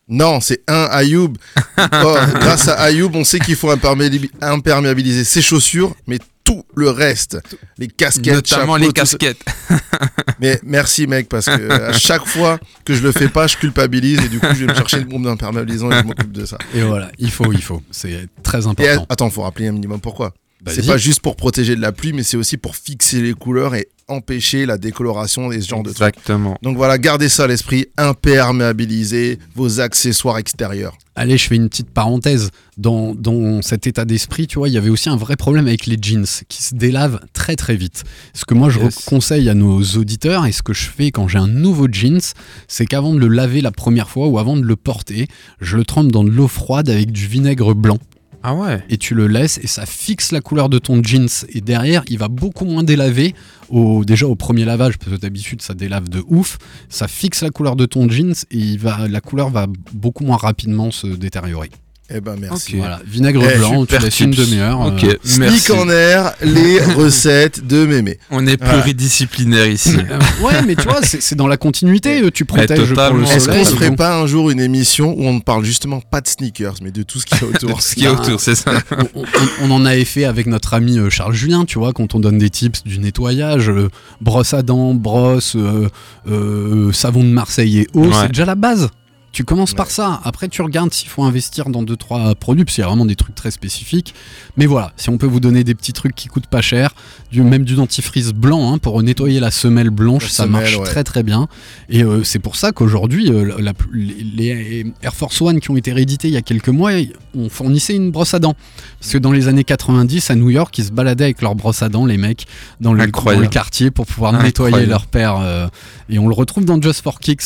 Non, 0.08 0.40
c'est 0.40 0.62
un 0.68 0.88
Ayoub. 0.92 1.34
Oh, 1.78 2.16
grâce 2.40 2.68
à 2.68 2.76
Ayoub, 2.76 3.12
on 3.14 3.24
sait 3.24 3.40
qu'il 3.40 3.56
faut 3.56 3.72
imperméabi- 3.76 4.30
imperméabiliser 4.42 5.24
ses 5.26 5.42
chaussures, 5.42 5.96
mais 6.08 6.20
tout 6.52 6.66
le 6.76 6.90
reste, 6.90 7.40
les 7.78 7.88
casquettes, 7.88 8.34
Notamment 8.34 8.74
chapeaux, 8.74 8.88
les 8.88 8.94
casquettes. 8.94 9.44
Mais 10.40 10.60
merci 10.64 11.08
mec, 11.08 11.30
parce 11.30 11.46
que 11.46 11.52
euh, 11.52 11.90
à 11.90 11.94
chaque 11.94 12.26
fois 12.26 12.60
que 12.84 12.94
je 12.94 13.02
le 13.04 13.12
fais 13.12 13.30
pas, 13.30 13.48
je 13.48 13.58
culpabilise 13.58 14.20
et 14.26 14.30
du 14.30 14.40
coup, 14.40 14.48
je 14.54 14.66
vais 14.66 14.72
me 14.72 14.76
chercher 14.76 14.98
une 15.00 15.06
bombe 15.08 15.24
d'imperméabilisant 15.24 15.92
et 15.92 16.00
je 16.00 16.04
m'occupe 16.04 16.32
de 16.32 16.46
ça. 16.46 16.58
Et 16.74 16.82
voilà, 16.82 17.10
il 17.20 17.32
faut, 17.32 17.52
il 17.54 17.62
faut. 17.62 17.82
C'est 17.92 18.28
très 18.44 18.64
Et 18.64 18.68
important. 18.68 19.06
attends, 19.10 19.30
faut 19.30 19.44
rappeler 19.44 19.68
un 19.68 19.72
minimum 19.72 20.02
pourquoi? 20.02 20.34
C'est 20.68 20.78
Vas-y. 20.82 20.88
pas 20.88 20.98
juste 20.98 21.22
pour 21.22 21.36
protéger 21.36 21.76
de 21.76 21.82
la 21.82 21.92
pluie, 21.92 22.14
mais 22.14 22.24
c'est 22.24 22.38
aussi 22.38 22.58
pour 22.58 22.76
fixer 22.76 23.22
les 23.22 23.34
couleurs 23.34 23.74
et 23.74 23.88
empêcher 24.12 24.66
la 24.66 24.78
décoloration 24.78 25.52
et 25.52 25.62
ce 25.62 25.68
genre 25.70 25.84
de 25.84 25.92
trucs. 25.92 26.02
Exactement. 26.16 26.58
Donc 26.62 26.78
voilà, 26.78 26.98
gardez 26.98 27.30
ça 27.30 27.46
à 27.46 27.48
l'esprit, 27.48 27.88
imperméabilisez 27.98 29.40
vos 29.56 29.80
accessoires 29.80 30.38
extérieurs. 30.38 30.94
Allez, 31.16 31.38
je 31.38 31.48
fais 31.48 31.56
une 31.56 31.68
petite 31.70 31.90
parenthèse. 31.90 32.50
Dans, 32.78 33.14
dans 33.14 33.62
cet 33.62 33.86
état 33.86 34.06
d'esprit, 34.06 34.48
tu 34.48 34.58
vois, 34.58 34.68
il 34.68 34.74
y 34.74 34.78
avait 34.78 34.90
aussi 34.90 35.10
un 35.10 35.18
vrai 35.18 35.36
problème 35.36 35.68
avec 35.68 35.86
les 35.86 35.98
jeans 36.02 36.26
qui 36.48 36.64
se 36.64 36.74
délavent 36.74 37.20
très 37.34 37.56
très 37.56 37.76
vite. 37.76 38.04
Ce 38.34 38.44
que 38.46 38.54
moi 38.56 38.70
je 38.70 38.80
Yes. 38.80 39.06
conseille 39.06 39.48
à 39.50 39.54
nos 39.54 39.82
auditeurs 39.84 40.46
et 40.48 40.52
ce 40.52 40.64
que 40.64 40.74
je 40.74 40.86
fais 40.90 41.12
quand 41.12 41.28
j'ai 41.28 41.38
un 41.38 41.48
nouveau 41.48 41.88
jeans, 41.92 42.22
c'est 42.68 42.86
qu'avant 42.88 43.14
de 43.14 43.20
le 43.20 43.28
laver 43.28 43.62
la 43.62 43.72
première 43.72 44.10
fois 44.10 44.28
ou 44.28 44.40
avant 44.40 44.56
de 44.58 44.64
le 44.64 44.76
porter, 44.76 45.28
je 45.60 45.78
le 45.78 45.86
trempe 45.86 46.12
dans 46.12 46.24
de 46.24 46.32
l'eau 46.32 46.48
froide 46.48 46.90
avec 46.90 47.12
du 47.12 47.28
vinaigre 47.28 47.76
blanc. 47.76 48.00
Ah 48.44 48.56
ouais. 48.56 48.84
et 48.90 48.98
tu 48.98 49.14
le 49.14 49.28
laisses 49.28 49.60
et 49.62 49.68
ça 49.68 49.86
fixe 49.86 50.32
la 50.32 50.42
couleur 50.42 50.70
de 50.70 50.80
ton 50.80 51.04
jeans. 51.04 51.28
Et 51.50 51.62
derrière 51.62 52.04
il 52.08 52.18
va 52.18 52.28
beaucoup 52.28 52.66
moins 52.66 52.84
délaver. 52.84 53.36
Au, 53.70 54.04
déjà 54.04 54.28
au 54.28 54.36
premier 54.36 54.66
lavage 54.66 54.98
parce 54.98 55.12
que 55.12 55.18
d'habitude 55.22 55.62
ça 55.62 55.74
délave 55.74 56.10
de 56.10 56.24
ouf. 56.28 56.58
Ça 56.90 57.08
fixe 57.08 57.42
la 57.42 57.50
couleur 57.50 57.76
de 57.76 57.86
ton 57.86 58.10
jeans 58.10 58.34
et 58.52 58.78
la 59.10 59.22
couleur 59.22 59.50
va 59.50 59.68
beaucoup 59.94 60.24
moins 60.24 60.38
rapidement 60.38 60.92
se 60.92 61.08
détériorer 61.08 61.70
Eh 62.14 62.20
ben 62.22 62.36
merci. 62.40 62.74
Ok. 62.74 62.78
voilà 62.80 63.00
vinaigre 63.06 63.42
Eh, 63.54 63.58
blanc 63.58 63.86
tu 63.86 63.98
laisses 63.98 64.20
une 64.20 64.32
demi-heure 64.32 64.80
Ok, 64.82 65.04
euh. 65.06 65.14
Sneak 65.24 65.70
en 65.70 65.90
air, 65.90 66.34
les 66.42 66.82
recettes 66.96 67.66
de 67.66 67.86
mémé. 67.86 68.18
On 68.30 68.46
est 68.48 68.62
Voilà. 68.62 68.82
pluridisciplinaire 68.82 69.68
ici. 69.68 69.96
euh, 70.12 70.46
ouais 70.46 70.62
mais 70.68 70.76
tu 70.76 70.84
vois 70.84 71.02
c'est 71.04 71.36
dans 71.36 71.48
la 71.48 71.58
continuité 71.58 72.22
euh, 72.22 72.32
tu 72.32 72.46
protèges 72.46 72.94
pour 72.94 73.14
le. 73.18 73.24
Est-ce 73.24 73.48
qu'on 73.48 73.64
se 73.66 73.76
ferait 73.76 73.96
pas 73.96 74.18
un 74.18 74.28
jour 74.28 74.50
une 74.52 74.60
émission 74.60 75.14
où 75.18 75.24
on 75.26 75.34
ne 75.34 75.40
parle 75.40 75.64
justement 75.64 76.02
pas 76.02 76.22
de 76.22 76.28
sneakers, 76.28 76.76
mais 76.82 76.92
de 76.92 77.04
tout 77.04 77.20
ce 77.20 77.26
qu'il 77.26 77.38
y 77.42 77.44
a 77.46 77.48
autour 77.48 77.82
Ce 77.82 77.96
qui 77.96 78.06
est 78.06 78.10
autour, 78.10 78.40
c'est 78.40 78.56
ça. 78.56 78.72
on, 79.16 79.22
on- 79.22 79.26
on 79.64 79.72
en 79.72 79.86
avait 79.86 80.06
fait 80.06 80.26
avec 80.26 80.48
notre 80.48 80.74
ami 80.74 80.98
Charles 81.10 81.34
Julien, 81.34 81.66
tu 81.66 81.80
vois, 81.80 81.94
quand 81.94 82.16
on 82.16 82.20
donne 82.20 82.38
des 82.38 82.50
tips 82.50 82.84
du 82.84 83.00
nettoyage, 83.00 83.70
euh, 83.70 83.90
brosse 84.22 84.54
à 84.54 84.62
dents, 84.64 84.94
brosse, 84.94 85.56
euh, 85.56 85.88
euh, 86.30 86.92
savon 86.92 87.24
de 87.24 87.30
Marseille 87.30 87.80
et 87.80 87.88
eau, 87.94 88.06
Ouais. 88.06 88.12
c'est 88.22 88.28
déjà 88.30 88.46
la 88.46 88.56
base. 88.56 88.90
Tu 89.32 89.46
commences 89.46 89.74
par 89.74 89.90
ça. 89.90 90.20
Après, 90.26 90.50
tu 90.50 90.62
regardes 90.62 90.94
s'il 90.94 91.08
faut 91.08 91.24
investir 91.24 91.70
dans 91.70 91.84
deux 91.84 91.96
trois 91.96 92.36
produits, 92.36 92.66
parce 92.66 92.76
qu'il 92.76 92.82
y 92.82 92.86
a 92.86 92.88
vraiment 92.90 93.06
des 93.06 93.16
trucs 93.16 93.34
très 93.34 93.50
spécifiques. 93.50 94.14
Mais 94.58 94.66
voilà, 94.66 94.92
si 94.98 95.10
on 95.10 95.18
peut 95.18 95.26
vous 95.26 95.40
donner 95.40 95.64
des 95.64 95.74
petits 95.74 95.94
trucs 95.94 96.14
qui 96.16 96.28
coûtent 96.28 96.48
pas 96.48 96.62
cher, 96.62 96.94
du, 97.32 97.42
même 97.42 97.64
du 97.64 97.76
dentifrice 97.76 98.32
blanc 98.34 98.74
hein, 98.74 98.78
pour 98.78 99.02
nettoyer 99.02 99.40
la 99.40 99.50
semelle 99.50 99.90
blanche, 99.90 100.24
La 100.24 100.30
ça 100.30 100.44
semelle, 100.44 100.62
marche 100.64 100.78
ouais. 100.78 100.84
très 100.84 101.06
très 101.06 101.24
bien. 101.24 101.48
Et 101.88 102.04
euh, 102.04 102.26
c'est 102.26 102.40
pour 102.40 102.58
ça 102.58 102.74
qu'aujourd'hui, 102.74 103.32
euh, 103.32 103.58
les, 103.94 104.14
les 104.36 104.94
Air 105.02 105.14
Force 105.16 105.42
One 105.42 105.62
qui 105.62 105.72
ont 105.72 105.78
été 105.78 105.94
réédités 105.94 106.28
il 106.28 106.34
y 106.34 106.38
a 106.38 106.42
quelques 106.42 106.68
mois, 106.70 106.92
on 107.34 107.48
fournissait 107.48 107.96
une 107.96 108.12
brosse 108.12 108.34
à 108.34 108.40
dents. 108.40 108.56
Parce 109.00 109.14
que 109.14 109.18
dans 109.18 109.32
les 109.32 109.48
années 109.48 109.64
90, 109.64 110.30
à 110.30 110.36
New 110.36 110.50
York, 110.50 110.78
ils 110.78 110.84
se 110.86 110.92
baladaient 110.92 111.24
avec 111.24 111.42
leur 111.42 111.56
brosse 111.56 111.82
à 111.82 111.88
dents, 111.90 112.06
les 112.06 112.18
mecs, 112.18 112.48
dans 112.82 112.92
le, 112.94 113.08
dans 113.08 113.40
le 113.40 113.48
quartier 113.48 113.92
pour 113.92 114.06
pouvoir 114.08 114.34
Incroyable. 114.36 114.48
nettoyer 114.72 114.86
leur 114.88 115.06
père. 115.08 115.38
euh, 115.40 115.68
et 116.10 116.20
on 116.20 116.28
le 116.28 116.34
retrouve 116.34 116.66
dans 116.66 116.82
Just 116.82 117.02
for 117.02 117.20
Kicks. 117.22 117.44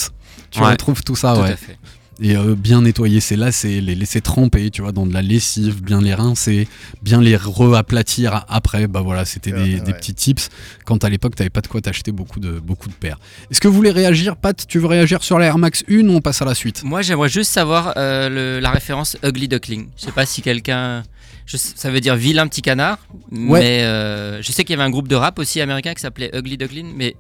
Tu 0.55 0.61
Ouais. 0.63 0.71
retrouves 0.71 1.03
tout 1.03 1.15
ça, 1.15 1.33
Tout 1.33 1.41
ouais. 1.41 1.51
à 1.51 1.55
fait. 1.57 1.77
Et 2.21 2.37
euh, 2.37 2.55
bien 2.55 2.83
nettoyer 2.83 3.19
ses 3.19 3.35
lacets, 3.35 3.81
les 3.81 3.93
laisser 3.93 4.21
tremper, 4.21 4.69
tu 4.71 4.81
vois, 4.81 4.93
dans 4.93 5.05
de 5.05 5.13
la 5.13 5.21
lessive, 5.21 5.83
bien 5.83 5.99
les 5.99 6.13
rincer, 6.13 6.65
bien 7.01 7.19
les 7.19 7.35
re-aplatir 7.35 8.45
après. 8.47 8.87
Bah 8.87 9.01
voilà, 9.01 9.25
c'était 9.25 9.51
Ouais, 9.53 9.63
des, 9.65 9.73
ouais. 9.75 9.79
des 9.81 9.93
petits 9.93 10.13
tips. 10.13 10.47
Quand 10.85 11.03
à 11.03 11.09
l'époque, 11.09 11.35
t'avais 11.35 11.49
pas 11.49 11.59
de 11.59 11.67
quoi 11.67 11.81
t'acheter 11.81 12.13
beaucoup 12.13 12.39
de, 12.39 12.59
beaucoup 12.59 12.87
de 12.87 12.93
paires. 12.93 13.19
Est-ce 13.51 13.59
que 13.59 13.67
vous 13.67 13.73
voulez 13.73 13.91
réagir, 13.91 14.37
Pat? 14.37 14.65
Tu 14.65 14.79
veux 14.79 14.87
réagir 14.87 15.23
sur 15.23 15.39
la 15.39 15.47
Air 15.47 15.57
Max 15.57 15.83
1 15.89 16.07
ou 16.07 16.13
on 16.15 16.21
passe 16.21 16.41
à 16.41 16.45
la 16.45 16.55
suite? 16.55 16.83
Moi, 16.85 17.01
j'aimerais 17.01 17.27
juste 17.27 17.51
savoir 17.51 17.93
euh, 17.97 18.29
le- 18.29 18.59
la 18.61 18.71
référence 18.71 19.17
Ugly 19.21 19.49
Duckling. 19.49 19.89
Je 19.97 20.05
sais 20.05 20.11
pas 20.13 20.25
si 20.25 20.41
quelqu'un 20.41 21.03
je 21.45 21.57
sais- 21.57 21.73
ça 21.75 21.91
veut 21.91 21.99
dire 21.99 22.15
vilain 22.15 22.47
petit 22.47 22.61
canard. 22.61 22.97
Ouais. 23.31 23.59
Mais 23.59 23.83
euh, 23.83 24.41
je 24.41 24.51
sais 24.53 24.63
qu'il 24.63 24.73
y 24.73 24.79
avait 24.79 24.87
un 24.87 24.89
groupe 24.89 25.09
de 25.09 25.15
rap 25.15 25.37
aussi 25.37 25.59
américain 25.59 25.93
qui 25.93 26.01
s'appelait 26.01 26.31
Ugly 26.33 26.57
Duckling. 26.57 26.93
Mais 26.95 27.17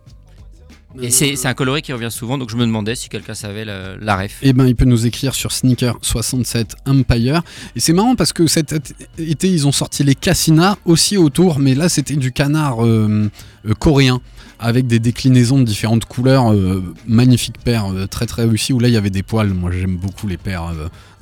et 1.01 1.11
c'est 1.11 1.45
un 1.45 1.53
coloris 1.53 1.81
qui 1.81 1.93
revient 1.93 2.11
souvent. 2.11 2.37
Donc 2.37 2.49
je 2.49 2.55
me 2.55 2.65
demandais 2.65 2.95
si 2.95 3.09
quelqu'un 3.09 3.33
savait 3.33 3.65
la, 3.65 4.15
ref. 4.15 4.37
Eh 4.41 4.53
ben, 4.53 4.65
il 4.65 4.75
peut 4.75 4.85
nous 4.85 5.05
écrire 5.05 5.35
sur 5.35 5.51
Sneaker67 5.51 6.71
Empire. 6.85 7.41
Et 7.75 7.79
c'est 7.79 7.93
marrant 7.93 8.15
parce 8.15 8.33
que 8.33 8.47
cet 8.47 8.73
été, 9.17 9.49
ils 9.49 9.67
ont 9.67 9.71
sorti 9.71 10.03
les 10.03 10.15
Cassina 10.15 10.77
aussi 10.85 11.17
autour, 11.17 11.59
mais 11.59 11.75
là, 11.75 11.89
c'était 11.89 12.15
du 12.15 12.31
canard 12.31 12.85
euh, 12.85 13.29
euh, 13.67 13.73
coréen 13.73 14.21
avec 14.57 14.87
des 14.87 14.99
déclinaisons 14.99 15.59
de 15.59 15.63
différentes 15.65 16.05
couleurs. 16.05 16.53
euh, 16.53 16.81
magnifique 17.07 17.57
paire, 17.59 17.87
très 18.09 18.25
très 18.25 18.45
réussi. 18.45 18.71
Où 18.71 18.79
là, 18.79 18.87
il 18.87 18.93
y 18.93 18.97
avait 18.97 19.09
des 19.09 19.23
poils. 19.23 19.53
Moi, 19.53 19.71
j'aime 19.71 19.97
beaucoup 19.97 20.27
les 20.27 20.37
paires 20.37 20.71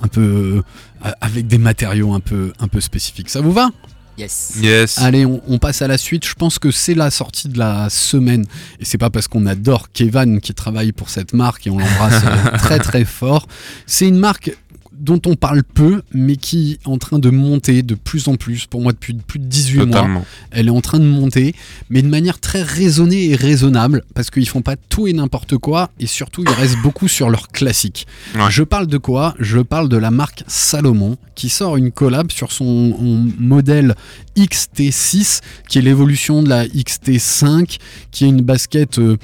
un 0.01 0.07
peu 0.07 0.61
avec 1.19 1.47
des 1.47 1.57
matériaux 1.57 2.13
un 2.13 2.19
peu, 2.19 2.53
un 2.59 2.67
peu 2.67 2.79
spécifiques. 2.79 3.29
Ça 3.29 3.41
vous 3.41 3.51
va? 3.51 3.69
Yes. 4.17 4.53
Yes. 4.61 4.99
Allez, 4.99 5.25
on, 5.25 5.41
on 5.47 5.57
passe 5.57 5.81
à 5.81 5.87
la 5.87 5.97
suite. 5.97 6.25
Je 6.25 6.33
pense 6.33 6.59
que 6.59 6.71
c'est 6.71 6.93
la 6.93 7.09
sortie 7.09 7.47
de 7.47 7.57
la 7.57 7.89
semaine. 7.89 8.45
Et 8.79 8.85
c'est 8.85 8.97
pas 8.97 9.09
parce 9.09 9.27
qu'on 9.27 9.45
adore 9.45 9.91
Kevin 9.91 10.39
qui 10.39 10.53
travaille 10.53 10.91
pour 10.91 11.09
cette 11.09 11.33
marque 11.33 11.65
et 11.67 11.69
on 11.69 11.79
l'embrasse 11.79 12.23
très 12.59 12.79
très 12.79 13.05
fort. 13.05 13.47
C'est 13.87 14.07
une 14.07 14.17
marque 14.17 14.55
dont 15.03 15.21
on 15.27 15.35
parle 15.35 15.63
peu, 15.63 16.01
mais 16.13 16.35
qui 16.37 16.79
est 16.81 16.87
en 16.87 16.97
train 16.97 17.19
de 17.19 17.29
monter 17.29 17.83
de 17.83 17.93
plus 17.93 18.27
en 18.27 18.35
plus. 18.35 18.65
Pour 18.65 18.81
moi, 18.81 18.91
depuis 18.91 19.13
plus 19.13 19.37
de 19.37 19.45
18 19.45 19.77
mois, 19.77 19.85
Totalement. 19.85 20.25
elle 20.49 20.67
est 20.67 20.71
en 20.71 20.81
train 20.81 20.99
de 20.99 21.05
monter, 21.05 21.53
mais 21.91 22.01
de 22.01 22.07
manière 22.07 22.39
très 22.39 22.63
raisonnée 22.63 23.25
et 23.29 23.35
raisonnable, 23.35 24.03
parce 24.15 24.31
qu'ils 24.31 24.49
font 24.49 24.61
pas 24.63 24.77
tout 24.89 25.07
et 25.07 25.13
n'importe 25.13 25.57
quoi, 25.57 25.91
et 25.99 26.07
surtout, 26.07 26.43
ils 26.43 26.49
restent 26.53 26.81
beaucoup 26.81 27.07
sur 27.07 27.29
leurs 27.29 27.49
classiques. 27.49 28.07
Ouais. 28.33 28.49
Je 28.49 28.63
parle 28.63 28.87
de 28.87 28.97
quoi? 28.97 29.35
Je 29.39 29.59
parle 29.59 29.89
de 29.89 29.97
la 29.97 30.09
marque 30.09 30.43
Salomon, 30.47 31.17
qui 31.35 31.49
sort 31.49 31.77
une 31.77 31.91
collab 31.91 32.31
sur 32.31 32.51
son 32.51 32.63
son 32.63 33.27
modèle 33.39 33.93
XT6, 34.37 35.41
qui 35.67 35.79
est 35.79 35.81
l'évolution 35.81 36.41
de 36.43 36.49
la 36.49 36.65
XT5, 36.65 37.77
qui 38.11 38.25
est 38.25 38.29
une 38.29 38.41
basket... 38.41 38.99
euh, 38.99 39.17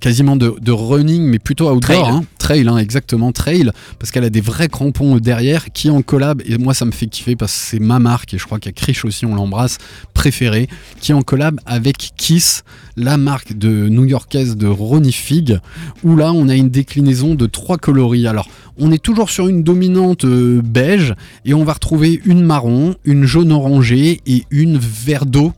quasiment 0.00 0.36
de, 0.36 0.54
de 0.60 0.72
running 0.72 1.22
mais 1.22 1.38
plutôt 1.38 1.70
outdoor 1.70 1.80
Trail. 1.80 2.14
hein. 2.14 2.24
trail 2.38 2.66
hein, 2.68 2.78
exactement 2.78 3.32
trail 3.32 3.70
parce 3.98 4.10
qu'elle 4.10 4.24
a 4.24 4.30
des 4.30 4.40
vrais 4.40 4.68
crampons 4.68 5.18
derrière 5.18 5.66
qui 5.72 5.90
en 5.90 6.02
collab 6.02 6.42
et 6.46 6.58
moi 6.58 6.74
ça 6.74 6.84
me 6.84 6.90
fait 6.90 7.06
kiffer 7.06 7.36
parce 7.36 7.52
que 7.52 7.58
c'est 7.58 7.78
ma 7.80 7.98
marque 7.98 8.34
et 8.34 8.38
je 8.38 8.44
crois 8.44 8.58
qu'à 8.58 8.72
Krish 8.72 9.04
aussi 9.04 9.26
on 9.26 9.34
l'embrasse 9.34 9.78
préférée 10.14 10.68
qui 11.00 11.12
est 11.12 11.14
en 11.14 11.22
collab 11.22 11.60
avec 11.66 12.12
Kiss 12.16 12.64
la 12.96 13.16
marque 13.16 13.56
de 13.56 13.88
new-yorkaise 13.88 14.56
de 14.56 14.66
Ronnie 14.66 15.12
Fig 15.12 15.58
où 16.02 16.16
là 16.16 16.32
on 16.32 16.48
a 16.48 16.54
une 16.56 16.70
déclinaison 16.70 17.34
de 17.34 17.46
trois 17.46 17.76
coloris 17.78 18.26
alors 18.26 18.48
on 18.78 18.90
est 18.92 19.02
toujours 19.02 19.28
sur 19.30 19.46
une 19.48 19.62
dominante 19.62 20.24
euh, 20.24 20.62
beige 20.64 21.14
et 21.44 21.52
on 21.54 21.64
va 21.64 21.74
retrouver 21.74 22.20
une 22.24 22.42
marron 22.42 22.94
une 23.04 23.24
jaune 23.24 23.52
orangée 23.52 24.20
et 24.26 24.44
une 24.50 24.78
vert 24.78 25.26
d'eau 25.26 25.52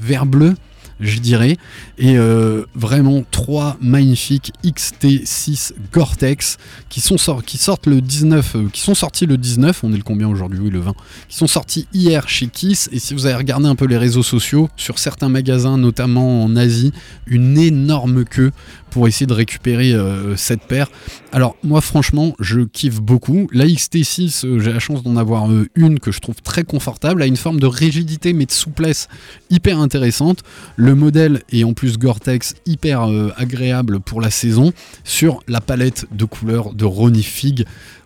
vert 0.00 0.26
bleu 0.26 0.54
je 1.00 1.18
dirais. 1.18 1.56
Et 1.98 2.16
euh, 2.16 2.64
vraiment 2.74 3.24
trois 3.30 3.76
magnifiques 3.80 4.52
XT6 4.64 5.72
Gore-Tex 5.92 6.58
qui 6.88 7.00
sortent 7.00 7.86
le 7.86 8.00
19 8.00 8.56
euh, 8.56 8.68
qui 8.72 8.80
sont 8.80 8.94
sortis 8.94 9.26
le 9.26 9.36
19 9.36 9.84
on 9.84 9.92
est 9.92 9.96
le 9.96 10.02
combien 10.02 10.28
aujourd'hui 10.28 10.58
oui 10.60 10.70
le 10.70 10.80
20 10.80 10.94
qui 11.28 11.36
sont 11.36 11.46
sortis 11.46 11.86
hier 11.92 12.28
chez 12.28 12.46
Kiss. 12.46 12.88
Et 12.92 12.98
si 12.98 13.14
vous 13.14 13.26
avez 13.26 13.36
regardé 13.36 13.66
un 13.66 13.74
peu 13.74 13.86
les 13.86 13.98
réseaux 13.98 14.22
sociaux 14.22 14.68
sur 14.76 14.98
certains 14.98 15.28
magasins 15.28 15.78
notamment 15.78 16.44
en 16.44 16.56
Asie 16.56 16.92
une 17.26 17.58
énorme 17.58 18.24
queue 18.24 18.52
pour 18.94 19.08
essayer 19.08 19.26
de 19.26 19.32
récupérer 19.32 19.92
euh, 19.92 20.36
cette 20.36 20.62
paire. 20.62 20.88
Alors 21.32 21.56
moi 21.64 21.80
franchement 21.80 22.36
je 22.38 22.60
kiffe 22.60 23.00
beaucoup. 23.00 23.48
La 23.52 23.66
XT6 23.66 24.46
euh, 24.46 24.60
j'ai 24.60 24.72
la 24.72 24.78
chance 24.78 25.02
d'en 25.02 25.16
avoir 25.16 25.50
euh, 25.50 25.68
une 25.74 25.98
que 25.98 26.12
je 26.12 26.20
trouve 26.20 26.40
très 26.42 26.62
confortable 26.62 27.20
a 27.20 27.26
une 27.26 27.36
forme 27.36 27.58
de 27.58 27.66
rigidité 27.66 28.32
mais 28.32 28.46
de 28.46 28.52
souplesse 28.52 29.08
hyper 29.50 29.80
intéressante. 29.80 30.44
Le 30.76 30.94
modèle 30.94 31.42
est 31.50 31.64
en 31.64 31.72
plus 31.72 31.98
Gore-Tex 31.98 32.54
hyper 32.66 33.02
agréable 33.36 33.98
pour 33.98 34.20
la 34.20 34.30
saison 34.30 34.72
sur 35.02 35.40
la 35.48 35.60
palette 35.60 36.06
de 36.12 36.24
couleurs 36.24 36.72
de 36.72 36.84
Ronnie 36.84 37.24
Fig 37.24 37.64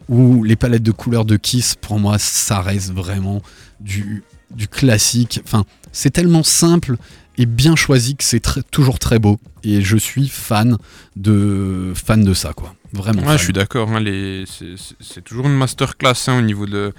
ou 0.08 0.42
les 0.42 0.56
palettes 0.56 0.82
de 0.82 0.92
couleurs 0.92 1.26
de 1.26 1.36
Kiss. 1.36 1.74
Pour 1.74 1.98
moi 1.98 2.16
ça 2.18 2.62
reste 2.62 2.94
vraiment 2.94 3.42
du, 3.78 4.22
du 4.56 4.68
classique. 4.68 5.42
Enfin 5.44 5.66
c'est 5.92 6.12
tellement 6.12 6.42
simple 6.42 6.96
et 7.38 7.46
bien 7.46 7.76
choisi 7.76 8.16
que 8.16 8.24
c'est 8.24 8.42
toujours 8.70 8.98
très 8.98 9.18
beau 9.18 9.38
et 9.64 9.80
je 9.80 9.96
suis 9.96 10.28
fan 10.28 10.76
de 11.16 11.92
fan 11.94 12.24
de 12.24 12.34
ça 12.34 12.52
quoi 12.52 12.74
vraiment 12.92 13.20
Ouais, 13.22 13.28
fan. 13.28 13.38
je 13.38 13.42
suis 13.44 13.52
d'accord. 13.52 13.90
hein, 13.90 14.00
les- 14.00 14.44
c'est- 14.46 15.20
toujours 15.22 15.46
une 15.46 15.56
masterclass 15.56 16.14
hein, 16.28 16.38
au 16.38 16.42
niveau 16.42 16.66
de 16.66 16.92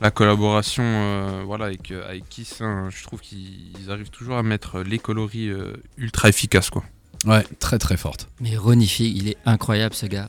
la 0.00 0.10
collaboration 0.10 0.82
euh, 0.84 1.42
voilà, 1.46 1.66
avec, 1.66 1.90
euh, 1.90 2.08
avec 2.08 2.28
Kiss. 2.28 2.60
hein. 2.60 2.88
je 2.90 3.02
trouve 3.04 3.20
qu'ils 3.20 3.90
arrivent 3.90 4.10
toujours 4.10 4.36
à 4.36 4.42
mettre 4.42 4.80
les 4.82 4.98
coloris 4.98 5.48
euh, 5.48 5.72
ultra 5.96 6.28
efficaces. 6.28 6.68
Quoi. 6.70 6.84
ouais 7.24 7.44
très 7.60 7.78
très 7.78 7.96
forte 7.96 8.28
Mais 8.40 8.56
Ronnie 8.56 8.86
Fig, 8.88 9.16
il 9.16 9.28
est 9.28 9.38
incroyable 9.46 9.94
ce 9.94 10.06
gars. 10.06 10.28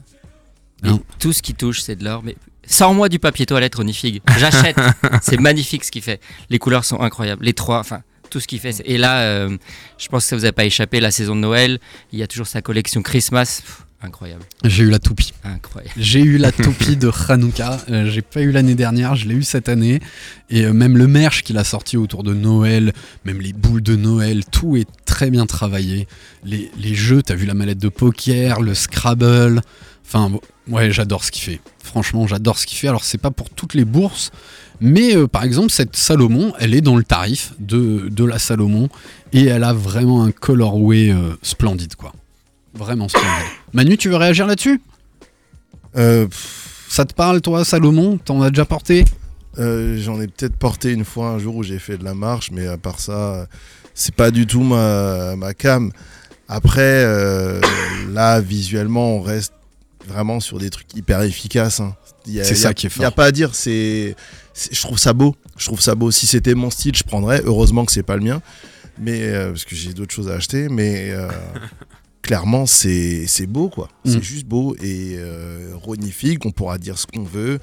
Et 0.86 0.90
tout 1.20 1.34
ce 1.34 1.42
qui 1.42 1.56
touche, 1.56 1.82
c'est 1.82 1.96
de 1.96 2.04
l'or. 2.06 2.22
Mais 2.24 2.36
sors-moi 2.68 3.10
du 3.10 3.18
papier 3.18 3.48
toilette, 3.48 3.74
Ronnie 3.76 3.96
Fig. 3.96 4.22
J'achète. 4.38 4.78
c'est 5.24 5.40
magnifique 5.40 5.84
ce 5.84 5.90
qu'il 5.92 6.04
fait. 6.04 6.22
Les 6.52 6.60
couleurs 6.60 6.86
sont 6.86 7.02
incroyables. 7.02 7.44
Les 7.44 7.54
trois, 7.54 7.80
enfin, 7.80 8.04
tout 8.30 8.40
ce 8.40 8.48
qu'il 8.48 8.60
fait. 8.60 8.82
Et 8.86 8.98
là, 8.98 9.22
euh, 9.22 9.58
je 9.98 10.08
pense 10.08 10.24
que 10.24 10.30
ça 10.30 10.36
vous 10.36 10.46
a 10.46 10.52
pas 10.52 10.66
échappé, 10.66 11.00
la 11.00 11.12
saison 11.12 11.36
de 11.36 11.42
Noël. 11.42 11.80
Il 12.12 12.20
y 12.20 12.24
a 12.24 12.28
toujours 12.28 12.48
sa 12.48 12.62
collection 12.62 13.02
Christmas. 13.02 13.62
Pff, 13.66 13.86
incroyable. 14.02 14.44
j'ai 14.64 14.84
eu 14.84 14.90
la 14.90 15.00
toupie 15.00 15.34
Incroyable. 15.44 15.94
J'ai 15.98 16.22
eu 16.22 16.38
la 16.38 16.52
toupie 16.64 16.98
de 16.98 17.12
Hanouka, 17.30 17.80
euh, 17.90 18.10
j'ai 18.10 18.22
pas 18.22 18.42
eu 18.42 18.52
l'année 18.52 18.76
dernière, 18.76 19.16
je 19.16 19.28
l'ai 19.28 19.36
eu 19.36 19.44
cette 19.44 19.70
année. 19.70 20.00
Et 20.50 20.66
euh, 20.66 20.74
même 20.74 20.98
le 20.98 21.08
merch 21.08 21.44
qu'il 21.44 21.58
a 21.58 21.64
sorti 21.64 21.98
autour 21.98 22.24
de 22.24 22.34
Noël, 22.34 22.94
même 23.26 23.42
les 23.42 23.54
boules 23.54 23.82
de 23.82 23.96
Noël, 23.96 24.46
tout 24.46 24.76
est 24.76 24.88
très 25.06 25.30
bien 25.30 25.46
travaillé. 25.46 26.08
Les, 26.44 26.72
les 26.78 26.96
jeux, 26.96 27.22
t'as 27.22 27.36
vu 27.36 27.46
la 27.46 27.54
mallette 27.54 27.80
de 27.80 27.90
poker, 27.90 28.62
le 28.62 28.74
Scrabble. 28.74 29.62
Enfin, 30.06 30.32
ouais, 30.70 30.92
j'adore 30.92 31.24
ce 31.24 31.32
qu'il 31.32 31.44
fait. 31.44 31.60
Franchement, 31.84 32.28
j'adore 32.28 32.58
ce 32.58 32.66
qu'il 32.66 32.78
fait. 32.78 32.88
Alors, 32.88 33.04
c'est 33.04 33.18
pas 33.18 33.32
pour 33.32 33.50
toutes 33.50 33.74
les 33.74 33.84
bourses, 33.84 34.32
mais 34.80 35.16
euh, 35.16 35.28
par 35.28 35.44
exemple, 35.44 35.72
cette 35.72 35.96
Salomon, 35.96 36.54
elle 36.60 36.74
est 36.74 36.82
dans 36.82 36.96
le 36.96 37.04
tarif 37.04 37.54
de, 37.60 38.10
de 38.10 38.24
la 38.24 38.40
Salomon 38.40 38.90
et 39.34 39.46
elle 39.46 39.64
a 39.64 39.74
vraiment 39.74 40.24
un 40.24 40.32
colorway 40.32 41.12
euh, 41.12 41.36
splendide, 41.42 41.96
quoi. 41.96 42.14
Vraiment 42.74 43.08
splendide. 43.08 43.30
Manu, 43.74 43.98
tu 43.98 44.10
veux 44.10 44.16
réagir 44.16 44.48
là-dessus? 44.48 44.82
Euh, 45.96 46.28
ça 46.90 47.06
te 47.06 47.14
parle, 47.14 47.42
toi, 47.42 47.66
Salomon? 47.66 48.18
T'en 48.18 48.42
as 48.42 48.50
déjà 48.50 48.66
porté? 48.66 49.06
J'en 49.58 50.22
ai 50.22 50.28
peut-être 50.28 50.56
porté 50.56 50.92
une 50.92 51.04
fois 51.04 51.30
un 51.30 51.40
jour 51.40 51.56
où 51.56 51.64
j'ai 51.64 51.80
fait 51.80 51.98
de 51.98 52.04
la 52.04 52.14
marche, 52.14 52.52
mais 52.52 52.68
à 52.68 52.78
part 52.78 53.00
ça, 53.00 53.48
c'est 53.96 54.14
pas 54.14 54.30
du 54.30 54.46
tout 54.46 54.62
ma, 54.62 55.36
ma 55.36 55.56
cam. 55.56 55.92
Après, 56.48 57.04
là, 58.12 58.40
visuellement, 58.40 59.16
on 59.16 59.22
reste 59.22 59.54
vraiment 60.08 60.40
sur 60.40 60.58
des 60.60 60.70
trucs 60.70 60.94
hyper 60.96 61.22
efficaces. 61.22 61.80
hein. 61.80 61.96
C'est 62.26 62.32
y 62.52 62.56
ça 62.56 62.70
a- 62.70 62.74
qui 62.74 62.88
est 62.88 62.96
Il 62.96 63.00
n'y 63.00 63.06
a 63.06 63.10
fort. 63.10 63.16
pas 63.16 63.26
à 63.26 63.32
dire, 63.32 63.56
c'est, 63.56 64.16
je 64.72 64.82
trouve 64.82 64.98
ça 65.00 65.14
beau. 65.14 65.36
Je 65.58 65.66
trouve 65.66 65.80
ça 65.82 65.96
beau. 65.96 66.12
Si 66.12 66.28
c'était 66.28 66.56
mon 66.56 66.70
style, 66.70 66.96
je 66.96 67.04
prendrais. 67.04 67.42
Heureusement 67.46 67.86
que 67.86 67.92
c'est 67.92 68.04
pas 68.04 68.16
le 68.18 68.24
mien, 68.24 68.42
mais 69.00 69.22
euh, 69.24 69.50
parce 69.52 69.66
que 69.66 69.76
j'ai 69.76 69.94
d'autres 69.94 70.14
choses 70.14 70.30
à 70.30 70.34
acheter. 70.34 70.68
Mais 70.70 71.12
euh, 71.12 71.30
clairement, 72.22 72.66
c'est, 72.66 73.26
c'est 73.28 73.46
beau, 73.48 73.70
quoi. 73.70 73.90
Mm. 74.06 74.12
C'est 74.12 74.24
juste 74.24 74.46
beau 74.46 74.76
et 74.82 75.16
euh, 75.18 75.72
Ronnie 75.76 76.12
Fig, 76.12 76.46
on 76.46 76.52
pourra 76.52 76.78
dire 76.78 76.98
ce 76.98 77.06
qu'on 77.08 77.24
veut. 77.24 77.60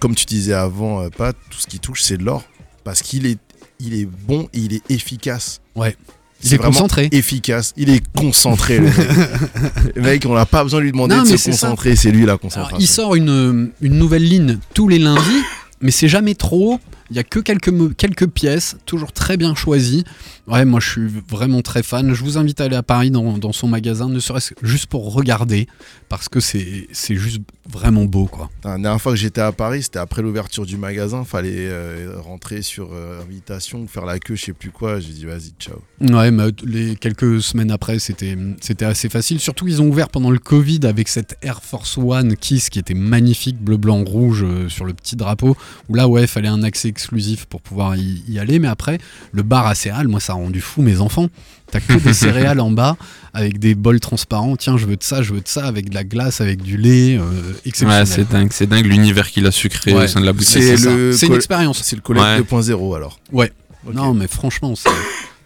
Comme 0.00 0.14
tu 0.14 0.24
disais 0.24 0.54
avant, 0.54 1.02
euh, 1.02 1.08
Pat, 1.10 1.36
tout 1.50 1.58
ce 1.60 1.66
qui 1.66 1.78
touche, 1.78 2.02
c'est 2.02 2.16
de 2.16 2.24
l'or 2.24 2.42
parce 2.84 3.02
qu'il 3.02 3.26
est, 3.26 3.38
il 3.78 3.94
est 3.94 4.06
bon 4.06 4.48
et 4.54 4.58
il 4.58 4.74
est 4.74 4.90
efficace. 4.90 5.60
Ouais. 5.76 5.96
Il 6.42 6.54
est 6.54 6.58
concentré. 6.58 7.08
Efficace. 7.12 7.72
Il 7.76 7.90
est 7.90 8.02
concentré. 8.16 8.78
le, 8.78 8.84
mec. 8.84 8.94
Le 9.96 10.02
mec, 10.02 10.26
on 10.26 10.34
n'a 10.34 10.46
pas 10.46 10.62
besoin 10.62 10.80
de 10.80 10.84
lui 10.84 10.92
demander 10.92 11.16
Non, 11.16 11.22
de 11.22 11.36
se 11.36 11.50
concentrer. 11.50 11.96
C'est 11.96 12.10
lui 12.10 12.20
la 12.20 12.32
Alors, 12.32 12.40
concentration. 12.40 12.78
il 12.78 12.86
sort 12.86 13.14
une, 13.14 13.70
une 13.80 13.94
nouvelle 13.98 14.24
ligne 14.26 14.58
tous 14.74 14.88
les 14.88 14.98
lundis, 14.98 15.42
mais 15.80 15.90
c'est 15.90 16.08
jamais 16.08 16.34
trop. 16.34 16.80
Il 17.10 17.16
y 17.16 17.18
a 17.18 17.24
que 17.24 17.40
quelques, 17.40 18.26
pièces, 18.28 18.76
toujours 18.86 19.12
très 19.12 19.36
bien 19.36 19.54
choisies. 19.54 20.04
Ouais, 20.46 20.64
moi 20.64 20.80
je 20.80 20.90
suis 20.90 21.08
vraiment 21.28 21.62
très 21.62 21.82
fan. 21.82 22.12
Je 22.12 22.22
vous 22.22 22.38
invite 22.38 22.60
à 22.60 22.64
aller 22.64 22.76
à 22.76 22.82
Paris 22.82 23.10
dans, 23.10 23.38
dans 23.38 23.52
son 23.52 23.68
magasin, 23.68 24.08
ne 24.08 24.20
serait-ce 24.20 24.54
que 24.54 24.66
juste 24.66 24.86
pour 24.86 25.12
regarder, 25.12 25.66
parce 26.08 26.28
que 26.28 26.40
c'est 26.40 26.88
juste 26.92 27.40
vraiment 27.68 28.04
beau, 28.04 28.26
quoi. 28.26 28.50
La 28.64 28.72
dernière 28.72 29.00
fois 29.00 29.12
que 29.12 29.18
j'étais 29.18 29.40
à 29.40 29.52
Paris, 29.52 29.84
c'était 29.84 29.98
après 29.98 30.22
l'ouverture 30.22 30.66
du 30.66 30.76
magasin. 30.76 31.24
Fallait 31.24 31.68
euh, 31.68 32.16
rentrer 32.18 32.62
sur 32.62 32.90
euh, 32.92 33.22
invitation, 33.22 33.86
faire 33.86 34.06
la 34.06 34.18
queue, 34.18 34.34
je 34.34 34.46
sais 34.46 34.52
plus 34.52 34.70
quoi. 34.70 35.00
J'ai 35.00 35.12
dit 35.12 35.24
vas-y, 35.24 35.52
ciao. 35.58 35.82
Ouais, 36.00 36.30
mais 36.30 36.48
les 36.64 36.96
quelques 36.96 37.42
semaines 37.42 37.70
après, 37.70 37.98
c'était 37.98 38.36
c'était 38.60 38.84
assez 38.84 39.08
facile. 39.08 39.40
Surtout, 39.40 39.68
ils 39.68 39.80
ont 39.80 39.88
ouvert 39.88 40.08
pendant 40.08 40.30
le 40.30 40.38
Covid 40.38 40.80
avec 40.84 41.08
cette 41.08 41.36
Air 41.42 41.62
Force 41.62 41.96
One 41.98 42.36
Kiss 42.36 42.70
qui 42.70 42.78
était 42.78 42.94
magnifique, 42.94 43.58
bleu, 43.58 43.76
blanc, 43.76 44.02
rouge 44.04 44.42
euh, 44.42 44.68
sur 44.68 44.84
le 44.84 44.94
petit 44.94 45.16
drapeau. 45.16 45.56
Où 45.88 45.94
là, 45.94 46.08
ouais, 46.08 46.26
fallait 46.26 46.48
un 46.48 46.62
accès 46.62 46.92
exclusif 47.00 47.46
pour 47.46 47.60
pouvoir 47.60 47.96
y, 47.96 48.22
y 48.28 48.38
aller. 48.38 48.58
Mais 48.58 48.68
après, 48.68 48.98
le 49.32 49.42
bar 49.42 49.66
à 49.66 49.74
céréales, 49.74 50.08
moi, 50.08 50.20
ça 50.20 50.32
a 50.32 50.36
rendu 50.36 50.60
fou 50.60 50.82
mes 50.82 51.00
enfants. 51.00 51.28
T'as 51.72 51.80
que 51.80 51.94
des 51.94 52.12
céréales 52.24 52.60
en 52.60 52.70
bas 52.70 52.96
avec 53.32 53.58
des 53.58 53.74
bols 53.74 54.00
transparents. 54.00 54.56
Tiens, 54.56 54.76
je 54.76 54.86
veux 54.86 54.96
de 54.96 55.02
ça, 55.02 55.22
je 55.22 55.32
veux 55.32 55.40
de 55.40 55.48
ça, 55.48 55.64
avec 55.66 55.88
de 55.90 55.94
la 55.94 56.04
glace, 56.04 56.40
avec 56.40 56.62
du 56.62 56.76
lait. 56.76 57.16
euh, 57.18 57.52
exceptionnel. 57.64 58.00
Ouais, 58.00 58.06
c'est 58.06 58.28
dingue, 58.28 58.48
c'est 58.52 58.66
dingue 58.66 58.86
l'univers 58.86 59.30
qu'il 59.30 59.46
a 59.46 59.50
su 59.52 59.68
créer 59.68 59.94
Ouais. 59.94 60.04
au 60.04 60.08
sein 60.08 60.20
de 60.20 60.26
la 60.26 60.32
boutique. 60.32 60.62
C'est 60.62 61.26
une 61.26 61.34
expérience. 61.34 61.80
C'est 61.82 61.96
le 61.96 62.02
Ouais. 62.14 62.38
2.0 62.40 62.94
alors. 62.96 63.18
Ouais. 63.32 63.52
Non, 63.92 64.12
mais 64.14 64.26
franchement, 64.28 64.74
c'est 64.76 64.90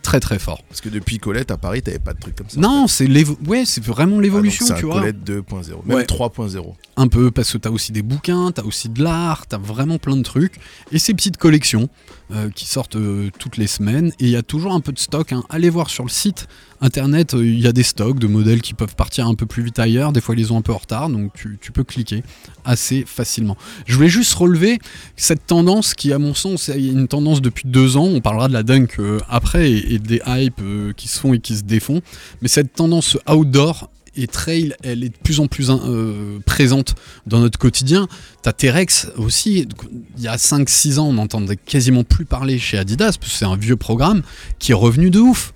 très 0.05 0.21
très 0.21 0.38
fort. 0.38 0.62
Parce 0.69 0.81
que 0.81 0.88
depuis 0.88 1.19
Colette 1.19 1.51
à 1.51 1.57
Paris, 1.57 1.83
t'avais 1.83 1.99
pas 1.99 2.12
de 2.14 2.21
trucs 2.21 2.37
comme 2.37 2.49
ça. 2.49 2.61
Non, 2.61 2.87
c'est 2.87 3.09
ouais, 3.49 3.64
c'est 3.64 3.83
vraiment 3.83 4.19
Ah, 4.19 4.23
l'évolution, 4.23 4.67
c'est 4.67 4.77
tu 4.77 4.87
vois. 4.87 5.01
Colette 5.01 5.25
2.0, 5.25 5.83
même 5.87 5.97
Ouais. 5.97 6.05
3.0. 6.05 6.75
Un 6.97 7.09
peu, 7.09 7.33
parce 7.33 7.53
que 7.53 7.59
t'as 7.59 7.71
aussi 7.71 7.90
des 7.90 8.03
bouquins, 8.03 8.53
t'as 8.53 8.62
aussi 8.62 8.88
de 8.88 9.03
l'art, 9.03 9.47
t'as 9.49 9.59
vraiment 9.59 9.99
plein 9.99 10.17
de 10.17 10.23
trucs. 10.23 10.55
Et 10.93 11.01
ces 11.01 11.14
petites 11.14 11.38
collections 11.38 11.88
euh, 12.31 12.49
qui 12.49 12.65
sortent 12.65 12.97
euh, 12.97 13.29
toutes 13.39 13.59
les 13.59 13.67
semaines. 13.67 14.09
Et 14.19 14.25
il 14.25 14.31
y 14.31 14.37
a 14.37 14.43
toujours 14.43 14.73
un 14.73 14.81
peu 14.81 14.93
de 14.93 14.99
stock. 14.99 15.33
hein. 15.33 15.45
Allez 15.51 15.69
voir 15.69 15.91
sur 15.91 16.05
le 16.05 16.09
site 16.09 16.49
internet, 16.81 17.35
euh, 17.35 17.47
il 17.47 17.61
y 17.61 17.67
a 17.67 17.73
des 17.73 17.83
stocks 17.83 18.19
de 18.19 18.27
modèles 18.27 18.63
qui 18.63 18.73
peuvent 18.73 18.97
partir 18.97 19.27
un 19.27 19.35
peu 19.35 19.45
plus 19.45 19.63
vite 19.63 19.79
ailleurs. 19.79 20.11
Des 20.11 20.23
fois, 20.23 20.35
ils 20.35 20.39
les 20.39 20.51
ont 20.51 20.57
un 20.57 20.63
peu 20.63 20.73
en 20.73 20.79
retard, 20.79 21.11
donc 21.11 21.33
tu, 21.35 21.59
peux 21.73 21.85
cliquer 21.85 22.23
assez 22.65 23.05
facilement. 23.07 23.59
Je 23.87 23.95
voulais 23.95 24.09
juste 24.09 24.33
relever 24.33 24.79
cette 25.17 25.47
tendance 25.47 25.93
qui, 25.93 26.15
à 26.15 26.19
mon 26.19 26.33
sens, 26.33 26.71
est 26.71 26.83
une 26.83 27.09
tendance 27.09 27.43
depuis 27.43 27.69
deux 27.69 27.99
ans. 27.99 28.07
On 28.07 28.23
parlera 28.23 28.49
de 28.49 28.55
la 28.55 28.63
dunk 28.63 28.97
après 29.29 29.71
et, 29.71 29.95
et 29.95 29.99
des 29.99 30.23
hypes 30.27 30.63
qui 30.97 31.09
se 31.09 31.21
font 31.21 31.35
et 31.35 31.41
qui 31.41 31.57
se 31.57 31.63
défont. 31.63 32.01
Mais 32.41 32.49
cette 32.49 32.73
tendance 32.73 33.19
outdoor 33.29 33.91
et 34.16 34.27
trail, 34.27 34.74
elle 34.83 35.05
est 35.05 35.09
de 35.09 35.16
plus 35.16 35.40
en 35.40 35.46
plus 35.46 35.70
hein, 35.70 35.81
euh, 35.85 36.38
présente 36.46 36.94
dans 37.27 37.40
notre 37.40 37.59
quotidien. 37.59 38.09
T'as 38.42 38.53
T-Rex 38.53 39.09
aussi, 39.16 39.68
il 40.16 40.22
y 40.22 40.29
a 40.29 40.37
5-6 40.37 40.98
ans, 40.98 41.09
on 41.09 41.14
n'entendait 41.14 41.57
quasiment 41.57 42.05
plus 42.05 42.24
parler 42.24 42.59
chez 42.59 42.79
Adidas, 42.79 43.18
parce 43.18 43.33
que 43.33 43.38
c'est 43.38 43.44
un 43.44 43.57
vieux 43.57 43.77
programme 43.77 44.22
qui 44.59 44.72
est 44.72 44.77
revenu 44.77 45.11
de 45.11 45.20
ouf. 45.20 45.53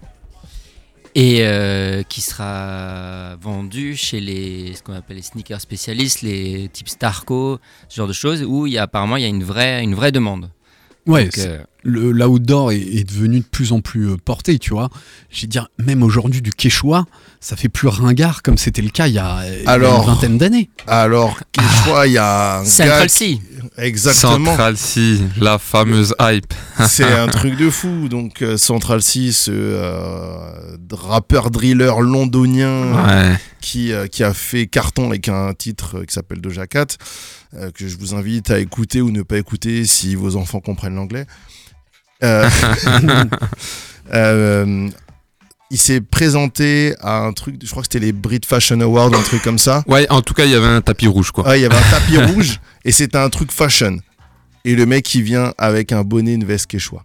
Et 1.14 1.38
euh, 1.40 2.02
qui 2.04 2.20
sera 2.20 3.34
vendu 3.40 3.96
chez 3.96 4.20
les, 4.20 4.74
ce 4.74 4.82
qu'on 4.82 4.92
appelle 4.92 5.16
les 5.16 5.22
sneakers 5.22 5.60
spécialistes, 5.60 6.22
les 6.22 6.68
types 6.72 6.88
Starco, 6.88 7.58
ce 7.88 7.96
genre 7.96 8.06
de 8.06 8.12
choses, 8.12 8.44
où 8.44 8.66
il 8.66 8.74
y 8.74 8.78
a, 8.78 8.82
apparemment 8.82 9.16
il 9.16 9.22
y 9.22 9.26
a 9.26 9.28
une 9.28 9.42
vraie, 9.42 9.82
une 9.82 9.94
vraie 9.94 10.12
demande. 10.12 10.50
Ouais, 11.06 11.24
Donc, 11.24 11.38
euh, 11.38 11.58
l'outdoor 11.88 12.72
est, 12.72 12.78
est 12.78 13.04
devenu 13.04 13.40
de 13.40 13.44
plus 13.44 13.72
en 13.72 13.80
plus 13.80 14.10
euh, 14.10 14.16
porté, 14.16 14.58
tu 14.58 14.70
vois. 14.70 14.90
J'ai 15.30 15.46
dire, 15.46 15.68
même 15.78 16.02
aujourd'hui, 16.02 16.42
du 16.42 16.52
Quechua, 16.52 17.04
ça 17.40 17.56
fait 17.56 17.68
plus 17.68 17.88
ringard 17.88 18.42
comme 18.42 18.58
c'était 18.58 18.82
le 18.82 18.90
cas 18.90 19.06
il 19.06 19.14
y 19.14 19.18
a, 19.18 19.42
Alors, 19.66 20.02
une 20.02 20.06
vingtaine 20.06 20.38
d'années. 20.38 20.70
Alors, 20.86 21.38
Quechua, 21.52 22.06
il 22.06 22.12
y 22.14 22.18
a 22.18 22.60
un 22.60 22.64
Central 22.64 23.02
gars... 23.02 23.08
Sea. 23.08 23.40
Exactement. 23.76 24.46
Central 24.46 24.76
C, 24.76 25.18
la 25.40 25.58
fameuse 25.58 26.14
hype. 26.20 26.52
C'est 26.88 27.04
un 27.04 27.28
truc 27.28 27.56
de 27.56 27.70
fou. 27.70 28.08
Donc, 28.08 28.42
euh, 28.42 28.56
Central 28.56 29.02
C, 29.02 29.30
ce 29.32 29.50
euh, 29.52 30.76
rappeur 30.90 31.50
driller 31.50 32.00
londonien 32.00 32.68
Ouais. 33.06 33.36
qui, 33.60 33.92
euh, 33.92 34.06
qui 34.06 34.24
a 34.24 34.34
fait 34.34 34.66
carton 34.66 35.08
avec 35.08 35.28
un 35.28 35.52
titre 35.54 36.04
qui 36.04 36.14
s'appelle 36.14 36.40
Doja 36.40 36.66
Cat, 36.66 36.86
euh, 37.54 37.70
que 37.70 37.86
je 37.86 37.96
vous 37.96 38.14
invite 38.14 38.50
à 38.50 38.58
écouter 38.58 39.00
ou 39.00 39.10
ne 39.10 39.22
pas 39.22 39.38
écouter 39.38 39.84
si 39.84 40.14
vos 40.14 40.36
enfants 40.36 40.60
comprennent 40.60 40.94
l'anglais. 40.96 41.26
Euh, 42.22 42.48
euh, 44.14 44.88
il 45.70 45.78
s'est 45.78 46.00
présenté 46.00 46.94
à 47.00 47.18
un 47.18 47.32
truc, 47.32 47.56
je 47.62 47.70
crois 47.70 47.82
que 47.82 47.88
c'était 47.92 48.04
les 48.04 48.12
Brit 48.12 48.40
Fashion 48.46 48.80
Awards, 48.80 49.14
un 49.14 49.22
truc 49.22 49.42
comme 49.42 49.58
ça. 49.58 49.84
Ouais, 49.86 50.06
en 50.10 50.22
tout 50.22 50.34
cas, 50.34 50.44
il 50.44 50.50
y 50.50 50.54
avait 50.54 50.66
un 50.66 50.80
tapis 50.80 51.06
rouge, 51.06 51.30
quoi. 51.30 51.44
Ah, 51.46 51.56
il 51.56 51.62
y 51.62 51.66
avait 51.66 51.76
un 51.76 51.90
tapis 51.90 52.18
rouge 52.32 52.60
et 52.84 52.92
c'était 52.92 53.18
un 53.18 53.28
truc 53.28 53.52
fashion. 53.52 53.98
Et 54.64 54.74
le 54.74 54.86
mec, 54.86 55.14
il 55.14 55.22
vient 55.22 55.52
avec 55.58 55.92
un 55.92 56.02
bonnet, 56.02 56.34
une 56.34 56.44
veste 56.44 56.66
quechua. 56.66 57.04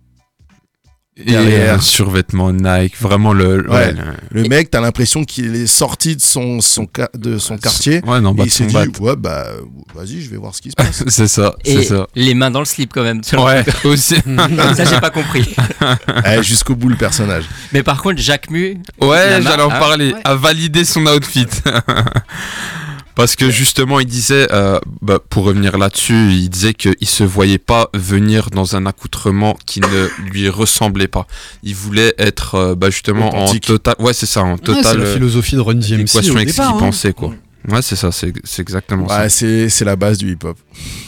Et 1.15 1.35
un 1.69 1.79
survêtement 1.79 2.51
Nike, 2.51 2.95
vraiment 2.99 3.33
le. 3.33 3.61
le- 3.61 3.69
Ouais. 3.69 3.93
le- 3.93 4.41
Le 4.41 4.49
mec, 4.49 4.71
t'as 4.71 4.81
l'impression 4.81 5.23
qu'il 5.23 5.55
est 5.55 5.67
sorti 5.67 6.15
de 6.15 6.21
son, 6.21 6.59
son, 6.59 6.87
de 7.15 7.37
son 7.37 7.57
quartier. 7.59 8.01
Ouais, 8.05 8.19
non, 8.19 8.31
et 8.33 8.37
bah, 8.37 8.43
il 8.47 8.51
s'est 8.51 8.65
dit, 8.65 8.75
ouais, 8.99 9.15
bah, 9.15 9.45
vas-y, 9.93 10.21
je 10.23 10.29
vais 10.31 10.37
voir 10.37 10.55
ce 10.55 10.61
qui 10.63 10.71
se 10.71 10.75
passe. 10.75 11.03
C'est 11.07 11.27
ça, 11.27 11.53
c'est 11.63 11.71
Et 11.73 11.83
ça. 11.83 12.07
les 12.15 12.33
mains 12.33 12.49
dans 12.49 12.59
le 12.59 12.65
slip 12.65 12.91
quand 12.93 13.03
même. 13.03 13.21
Ouais, 13.33 13.63
aussi. 13.83 14.15
Ça, 14.75 14.85
j'ai 14.85 14.99
pas 14.99 15.11
compris. 15.11 15.55
Eh, 16.25 16.41
Jusqu'au 16.41 16.75
bout, 16.75 16.89
le 16.89 16.95
personnage. 16.95 17.43
Mais 17.73 17.83
par 17.83 18.01
contre, 18.01 18.19
Jacques 18.19 18.49
Mu, 18.49 18.77
Ouais, 18.99 19.39
j'allais 19.41 19.61
en 19.63 19.69
ah, 19.69 19.79
parler. 19.79 20.13
ouais. 20.13 20.21
À 20.23 20.33
valider 20.35 20.83
son 20.83 21.05
outfit. 21.05 21.45
Parce 23.15 23.35
que 23.35 23.51
justement, 23.51 23.99
il 23.99 24.07
disait, 24.07 24.47
euh, 24.51 24.79
bah, 25.01 25.19
pour 25.29 25.43
revenir 25.43 25.77
là-dessus, 25.77 26.31
il 26.31 26.49
disait 26.49 26.73
qu'il 26.73 26.95
se 27.07 27.23
voyait 27.23 27.59
pas 27.59 27.89
venir 27.93 28.49
dans 28.49 28.75
un 28.75 28.85
accoutrement 28.87 29.55
qui 29.65 29.81
ne 29.81 30.07
lui 30.31 30.49
ressemblait 30.49 31.07
pas. 31.07 31.27
Il 31.61 31.75
voulait 31.75 32.15
être 32.17 32.55
euh, 32.55 32.75
bah, 32.75 32.89
justement 32.89 33.29
Authentique. 33.29 33.65
en 33.65 33.67
total. 33.77 33.95
Ouais, 33.99 34.13
c'est 34.13 34.25
ça, 34.25 34.43
en 34.43 34.53
Ouais, 34.53 34.57
c'est 34.57 34.63
total. 34.73 34.97
la 34.97 35.03
euh, 35.05 35.13
philosophie 35.13 35.55
de 35.55 35.61
Run 35.61 35.75
DMC 35.75 36.01
équation 36.01 36.35
avec 36.35 36.49
ce 36.49 36.55
qu'il 36.55 36.63
hein. 36.63 36.75
pensait, 36.79 37.13
quoi. 37.13 37.33
Ouais, 37.69 37.81
c'est 37.81 37.95
ça, 37.95 38.11
c'est 38.11 38.33
c'est 38.43 38.61
exactement 38.61 39.07
Ouais, 39.07 39.29
c'est 39.29 39.69
c'est 39.69 39.85
la 39.85 39.95
base 39.95 40.17
du 40.17 40.33
hip-hop. 40.33 40.57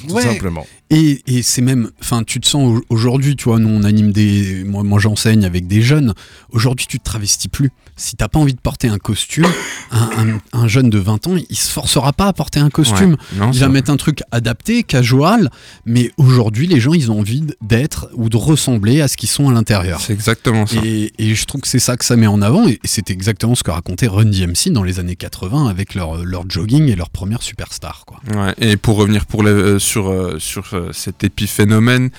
Tout 0.07 0.13
Ouais. 0.13 0.21
simplement. 0.21 0.65
Et, 0.91 1.23
et 1.25 1.41
c'est 1.41 1.61
même, 1.63 1.89
enfin, 1.99 2.23
tu 2.23 2.39
te 2.39 2.47
sens 2.47 2.77
au- 2.77 2.83
aujourd'hui, 2.89 3.35
tu 3.35 3.45
vois, 3.45 3.57
nous 3.59 3.69
on 3.69 3.83
anime 3.83 4.11
des, 4.11 4.63
moi, 4.63 4.83
moi 4.83 4.99
j'enseigne 4.99 5.43
avec 5.43 5.65
des 5.67 5.81
jeunes. 5.81 6.13
Aujourd'hui, 6.51 6.85
tu 6.87 6.99
te 6.99 7.03
travestis 7.03 7.47
plus. 7.47 7.71
Si 7.97 8.15
t'as 8.17 8.27
pas 8.27 8.39
envie 8.39 8.53
de 8.53 8.59
porter 8.59 8.89
un 8.89 8.97
costume, 8.99 9.47
un, 9.91 10.09
un- 10.53 10.59
un 10.61 10.67
jeune 10.67 10.89
de 10.89 10.99
20 10.99 11.27
ans, 11.27 11.35
il 11.49 11.55
se 11.55 11.71
forcera 11.71 12.11
pas 12.13 12.27
à 12.27 12.33
porter 12.33 12.59
un 12.59 12.69
costume. 12.69 13.11
Ouais. 13.11 13.37
Non, 13.39 13.51
Il 13.51 13.59
va 13.61 13.69
mettre 13.69 13.89
un 13.89 13.95
truc 13.97 14.19
adapté, 14.31 14.83
casual, 14.83 15.49
mais 15.85 16.11
aujourd'hui, 16.17 16.67
les 16.67 16.79
gens, 16.81 16.93
ils 16.93 17.09
ont 17.09 17.19
envie 17.19 17.43
d'être 17.61 18.09
ou 18.13 18.27
de 18.29 18.35
ressembler 18.37 18.99
à 19.01 19.07
ce 19.07 19.15
qu'ils 19.17 19.29
sont 19.29 19.49
à 19.49 19.53
l'intérieur. 19.53 20.01
C'est 20.01 20.13
exactement 20.13 20.65
ça. 20.67 20.75
Et, 20.83 21.13
et 21.17 21.35
je 21.35 21.45
trouve 21.45 21.61
que 21.61 21.67
c'est 21.69 21.79
ça 21.79 21.95
que 21.97 22.03
ça 22.05 22.15
met 22.17 22.27
en 22.27 22.41
avant, 22.41 22.67
et 22.67 22.79
c'est 22.83 23.09
exactement 23.09 23.55
ce 23.55 23.63
que 23.63 23.71
racontait 23.71 24.07
Run 24.07 24.25
DMC 24.25 24.71
dans 24.71 24.83
les 24.83 24.99
années 24.99 25.15
80 25.15 25.67
avec 25.67 25.95
leur, 25.95 26.23
leur 26.25 26.43
jogging 26.49 26.89
et 26.89 26.95
leur 26.95 27.09
première 27.09 27.41
superstar. 27.41 28.03
Quoi. 28.05 28.19
Ouais, 28.35 28.53
et 28.59 28.75
pour 28.77 28.97
revenir 28.97 29.25
pour 29.25 29.41
les- 29.41 29.51
euh, 29.51 29.79
sur, 29.79 30.09
euh, 30.09 30.37
sur 30.37 30.73
cet 30.91 31.23
épiphénomène, 31.23 32.09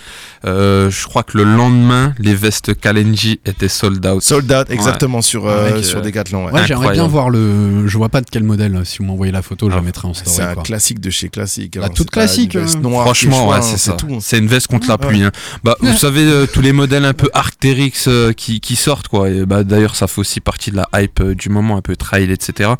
euh, 0.44 0.90
je 0.90 1.04
crois 1.06 1.22
que 1.22 1.36
le 1.38 1.44
lendemain, 1.44 2.14
les 2.18 2.34
vestes 2.34 2.78
Kalenji 2.78 3.40
étaient 3.44 3.68
sold 3.68 4.04
out. 4.06 4.22
Sold 4.22 4.50
out, 4.52 4.70
exactement, 4.70 5.22
sur, 5.22 5.46
euh, 5.46 5.70
Avec, 5.70 5.84
sur 5.84 5.98
euh, 5.98 6.02
Decathlon. 6.02 6.46
ouais. 6.46 6.52
Ouais, 6.52 6.66
j'aimerais 6.66 6.92
bien 6.92 7.06
voir 7.06 7.30
le. 7.30 7.86
Je 7.86 7.96
vois 7.98 8.08
pas 8.08 8.20
de 8.20 8.26
quel 8.30 8.42
modèle. 8.44 8.80
Si 8.84 8.98
vous 8.98 9.04
m'envoyez 9.04 9.32
la 9.32 9.42
photo, 9.42 9.68
je 9.68 9.74
la 9.74 9.80
Ah, 9.80 9.82
mettrai 9.84 10.08
en 10.08 10.14
story. 10.14 10.36
C'est 10.36 10.42
un 10.42 10.54
quoi. 10.54 10.62
classique 10.62 11.00
de 11.00 11.10
chez 11.10 11.28
classique. 11.28 11.74
La 11.76 11.84
Alors, 11.84 11.94
toute 11.94 12.06
c'est 12.08 12.14
pas 12.14 12.20
classique, 12.26 12.54
une 12.54 12.60
veste 12.60 12.76
hein. 12.76 12.80
noire, 12.80 13.04
Franchement, 13.04 13.60
c'est 13.62 13.76
ça. 13.78 13.92
tout. 13.92 14.06
hein. 14.10 14.18
C'est 14.20 14.38
une 14.38 14.46
veste 14.46 14.66
contre 14.68 14.88
la 14.88 14.98
pluie. 14.98 15.22
hein. 15.22 15.32
Bah, 15.64 15.76
vous 15.80 15.92
savez, 15.96 16.22
euh, 16.24 16.46
tous 16.46 16.60
les 16.60 16.72
modèles 16.72 17.04
un 17.04 17.12
peu 17.14 17.28
Arcteryx 17.34 18.06
euh, 18.08 18.32
qui, 18.32 18.60
qui 18.60 18.76
sortent, 18.76 19.08
quoi. 19.08 19.28
Et 19.30 19.44
bah, 19.46 19.64
d'ailleurs, 19.64 19.96
ça 19.96 20.06
fait 20.06 20.20
aussi 20.20 20.40
partie 20.40 20.70
de 20.70 20.76
la 20.76 20.88
hype 20.94 21.20
euh, 21.20 21.34
du 21.34 21.48
moment, 21.48 21.76
un 21.76 21.82
peu 21.82 21.96
trail, 21.96 22.30
etc. 22.30 22.70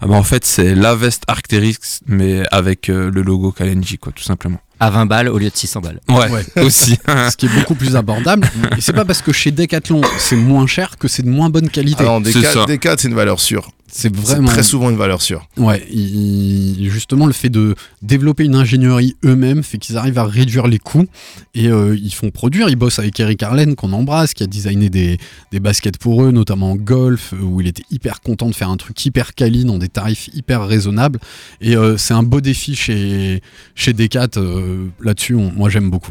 Ah, 0.00 0.06
bah, 0.06 0.14
en 0.14 0.22
fait, 0.22 0.44
c'est 0.44 0.74
la 0.74 0.94
veste 0.94 1.24
Arcteryx, 1.28 2.00
mais 2.06 2.42
avec 2.50 2.88
euh, 2.88 3.10
le 3.10 3.22
logo 3.22 3.52
Kalenji, 3.52 3.98
quoi, 3.98 4.12
tout 4.14 4.22
simplement. 4.24 4.60
À 4.80 4.90
20 4.90 5.06
balles 5.06 5.28
au 5.28 5.38
lieu 5.38 5.48
de 5.50 5.56
600 5.56 5.80
balles. 5.80 6.00
Ouais, 6.08 6.30
Ouais. 6.30 6.44
aussi. 6.64 6.98
Ce 7.06 7.36
qui 7.36 7.46
est 7.46 7.54
beaucoup 7.54 7.74
plus 7.74 7.96
abordable. 7.96 8.48
et 8.76 8.80
c'est 8.80 8.92
pas 8.92 9.04
parce 9.04 9.22
que 9.22 9.32
chez 9.32 9.50
Decathlon 9.50 10.00
c'est 10.18 10.36
moins 10.36 10.66
cher 10.66 10.96
que 10.98 11.08
c'est 11.08 11.22
de 11.22 11.30
moins 11.30 11.50
bonne 11.50 11.68
qualité. 11.70 12.02
Alors, 12.02 12.20
C'est 12.24 12.32
ça. 12.32 12.40
Decat, 12.40 12.66
Decat, 12.66 12.94
c'est 12.98 13.08
une 13.08 13.14
valeur 13.14 13.40
sûre. 13.40 13.70
C'est 13.88 14.14
vraiment. 14.14 14.48
très 14.48 14.62
souvent 14.62 14.90
une 14.90 14.96
valeur 14.96 15.22
sûre. 15.22 15.48
Ouais, 15.56 15.86
il- 15.90 16.88
justement, 16.90 17.26
le 17.26 17.32
fait 17.32 17.48
de 17.48 17.74
développer 18.02 18.44
une 18.44 18.54
ingénierie 18.54 19.16
eux-mêmes 19.24 19.62
fait 19.62 19.78
qu'ils 19.78 19.96
arrivent 19.96 20.18
à 20.18 20.24
réduire 20.24 20.66
les 20.66 20.78
coûts 20.78 21.06
et 21.54 21.68
euh, 21.68 21.96
ils 21.96 22.12
font 22.12 22.30
produire. 22.30 22.68
Ils 22.68 22.76
bossent 22.76 22.98
avec 22.98 23.18
Eric 23.20 23.42
Arlen, 23.42 23.74
qu'on 23.74 23.92
embrasse, 23.92 24.34
qui 24.34 24.42
a 24.42 24.46
designé 24.46 24.90
des, 24.90 25.18
des 25.52 25.60
baskets 25.60 25.98
pour 25.98 26.22
eux, 26.24 26.30
notamment 26.30 26.72
en 26.72 26.76
golf, 26.76 27.32
euh, 27.32 27.42
où 27.42 27.60
il 27.60 27.66
était 27.66 27.84
hyper 27.90 28.20
content 28.20 28.48
de 28.48 28.54
faire 28.54 28.70
un 28.70 28.76
truc 28.76 29.04
hyper 29.04 29.34
quali 29.34 29.64
dans 29.64 29.78
des 29.78 29.88
tarifs 29.88 30.28
hyper 30.34 30.66
raisonnables. 30.66 31.18
Et 31.60 31.76
euh, 31.76 31.96
c'est 31.96 32.14
un 32.14 32.22
beau 32.22 32.40
défi 32.40 32.74
chez, 32.74 33.40
chez 33.74 33.92
Decat. 33.92 34.28
euh, 34.36 34.86
Là-dessus, 35.00 35.34
on- 35.34 35.52
moi, 35.52 35.68
j'aime 35.70 35.90
beaucoup. 35.90 36.10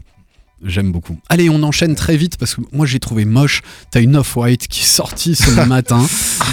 J'aime 0.66 0.92
beaucoup. 0.92 1.18
Allez, 1.30 1.50
on 1.50 1.62
enchaîne 1.64 1.96
très 1.96 2.18
vite 2.18 2.38
parce 2.38 2.56
que 2.56 2.62
moi 2.72 2.86
j'ai 2.86 3.00
trouvé 3.00 3.26
moche. 3.26 3.62
T'as 3.92 4.02
une 4.02 4.16
Off-White 4.16 4.68
qui 4.68 4.82
est 4.82 4.86
sortie 4.86 5.36
ce 5.36 5.52
matin. 5.68 6.06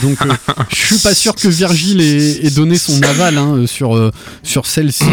Donc 0.03 0.21
euh, 0.23 0.33
je 0.69 0.77
suis 0.77 0.99
pas 0.99 1.15
sûr 1.15 1.35
que 1.35 1.49
Virgile 1.49 2.01
ait, 2.01 2.47
ait 2.47 2.51
donné 2.51 2.77
son 2.77 3.03
aval 3.03 3.39
hein, 3.39 3.55
euh, 3.57 3.67
sur, 3.67 3.97
euh, 3.97 4.11
sur 4.43 4.67
celle-ci. 4.67 5.05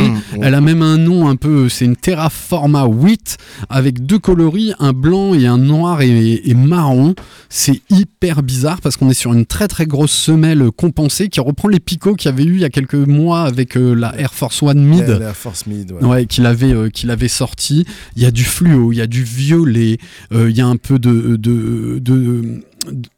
Elle 0.42 0.54
a 0.54 0.62
même 0.62 0.82
un 0.82 0.98
nom 0.98 1.30
un 1.30 1.36
peu. 1.36 1.70
C'est 1.70 1.86
une 1.86 1.96
Terraforma 1.96 2.86
8 2.86 3.38
avec 3.70 4.06
deux 4.06 4.20
coloris, 4.20 4.74
un 4.80 4.94
blanc 4.94 5.34
et 5.34 5.48
un 5.48 5.58
noir 5.58 6.02
et, 6.02 6.42
et 6.50 6.54
marron. 6.54 7.16
C'est 7.50 7.82
hyper 7.90 8.44
bizarre 8.44 8.82
parce 8.82 8.98
qu'on 8.98 9.10
est 9.10 9.14
sur 9.14 9.34
une 9.34 9.46
très 9.46 9.68
très 9.68 9.86
grosse 9.86 10.12
semelle 10.12 10.70
compensée 10.76 11.30
qui 11.30 11.40
reprend 11.40 11.68
les 11.68 11.80
picots 11.80 12.16
qu'il 12.16 12.30
y 12.30 12.34
avait 12.34 12.44
eu 12.44 12.56
il 12.56 12.60
y 12.62 12.66
a 12.66 12.70
quelques 12.70 12.94
mois 12.96 13.42
avec 13.44 13.78
euh, 13.78 13.94
la 13.94 14.16
Air 14.20 14.34
Force 14.34 14.62
One 14.62 14.82
Mid. 14.84 15.08
La, 15.08 15.20
la 15.20 15.34
Force 15.34 15.66
Mid. 15.66 15.92
ouais. 15.92 16.04
Ouais, 16.06 16.26
qu'il 16.26 16.46
avait, 16.46 16.74
euh, 16.74 16.90
qu'il 16.90 17.10
avait 17.12 17.28
sorti. 17.28 17.86
Il 18.16 18.22
y 18.24 18.26
a 18.26 18.32
du 18.32 18.44
fluo, 18.44 18.89
il 18.92 18.98
y 18.98 19.02
a 19.02 19.08
du 19.08 19.24
violet, 19.24 19.98
euh, 20.32 20.50
il 20.50 20.56
y 20.58 20.62
a 20.62 20.68
un 20.68 20.76
peu 20.78 21.00
de, 21.00 21.36
de, 21.36 22.00
de, 22.00 22.62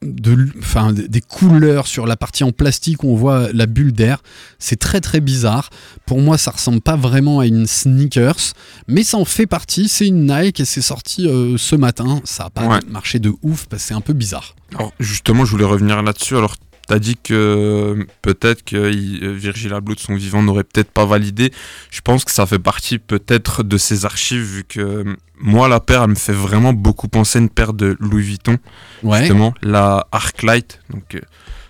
de- 0.01 0.47
enfin, 0.59 0.91
des 0.93 1.21
couleurs 1.21 1.87
sur 1.87 2.05
la 2.07 2.15
partie 2.17 2.43
en 2.43 2.51
plastique 2.51 3.03
où 3.03 3.09
on 3.09 3.15
voit 3.15 3.49
la 3.53 3.65
bulle 3.65 3.91
d'air. 3.93 4.21
C'est 4.59 4.77
très 4.79 5.01
très 5.01 5.19
bizarre. 5.21 5.69
Pour 6.05 6.19
moi, 6.21 6.37
ça 6.37 6.51
ressemble 6.51 6.81
pas 6.81 6.95
vraiment 6.95 7.39
à 7.39 7.45
une 7.45 7.67
sneakers, 7.67 8.53
mais 8.87 9.03
ça 9.03 9.17
en 9.17 9.25
fait 9.25 9.47
partie. 9.47 9.87
C'est 9.87 10.07
une 10.07 10.25
Nike 10.31 10.59
et 10.61 10.65
c'est 10.65 10.81
sorti 10.81 11.27
euh, 11.27 11.57
ce 11.57 11.75
matin. 11.75 12.21
Ça 12.23 12.45
a 12.45 12.49
pas 12.49 12.67
Ouais. 12.67 12.79
marché 12.89 13.19
de 13.19 13.31
ouf 13.43 13.65
parce 13.67 13.83
que 13.83 13.87
c'est 13.89 13.93
un 13.93 14.01
peu 14.01 14.13
bizarre. 14.13 14.55
Alors 14.75 14.93
justement, 14.99 15.45
je 15.45 15.51
voulais 15.51 15.65
revenir 15.65 16.01
là-dessus. 16.01 16.35
Alors, 16.37 16.55
t'as 16.91 16.99
dit 16.99 17.15
que 17.15 17.33
euh, 17.33 18.03
peut-être 18.21 18.65
que 18.65 18.75
euh, 18.75 19.33
Virgil 19.33 19.73
Abloh 19.73 19.95
de 19.95 19.99
son 20.01 20.13
vivant 20.13 20.43
n'aurait 20.43 20.65
peut-être 20.65 20.91
pas 20.91 21.05
validé. 21.05 21.53
Je 21.89 22.01
pense 22.01 22.25
que 22.25 22.31
ça 22.31 22.45
fait 22.45 22.59
partie 22.59 22.99
peut-être 22.99 23.63
de 23.63 23.77
ses 23.77 24.03
archives, 24.03 24.41
vu 24.43 24.63
que 24.65 24.81
euh, 24.81 25.15
moi, 25.39 25.69
la 25.69 25.79
paire, 25.79 26.03
elle 26.03 26.09
me 26.09 26.15
fait 26.15 26.33
vraiment 26.33 26.73
beaucoup 26.73 27.07
penser 27.07 27.39
à 27.39 27.41
une 27.43 27.49
paire 27.49 27.71
de 27.71 27.95
Louis 28.01 28.23
Vuitton, 28.23 28.57
Ouais. 29.03 29.19
justement, 29.19 29.53
la 29.61 30.05
Arclight. 30.11 30.81
Donc, 30.89 31.17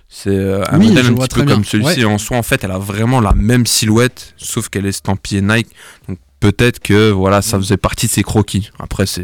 c'est 0.10 0.36
un 0.36 0.80
Oui, 0.80 0.88
modèle 0.88 1.06
un 1.06 1.14
petit 1.14 1.36
peu 1.36 1.44
bien. 1.44 1.54
comme 1.54 1.66
celui-ci. 1.66 2.04
En 2.04 2.18
soi, 2.18 2.38
en 2.38 2.44
fait, 2.44 2.64
elle 2.64 2.72
a 2.72 2.80
vraiment 2.80 3.22
la 3.22 3.34
même 3.34 3.68
silhouette, 3.68 4.34
sauf 4.38 4.70
qu'elle 4.70 4.88
est 4.88 4.90
estampillée 4.90 5.42
Nike. 5.44 5.70
Donc, 6.10 6.18
peut-être 6.40 6.80
que 6.80 7.12
voilà, 7.12 7.44
ça 7.44 7.60
faisait 7.60 7.78
partie 7.78 8.08
de 8.08 8.12
ses 8.12 8.24
croquis. 8.24 8.72
Après, 8.80 9.06
c'est 9.06 9.22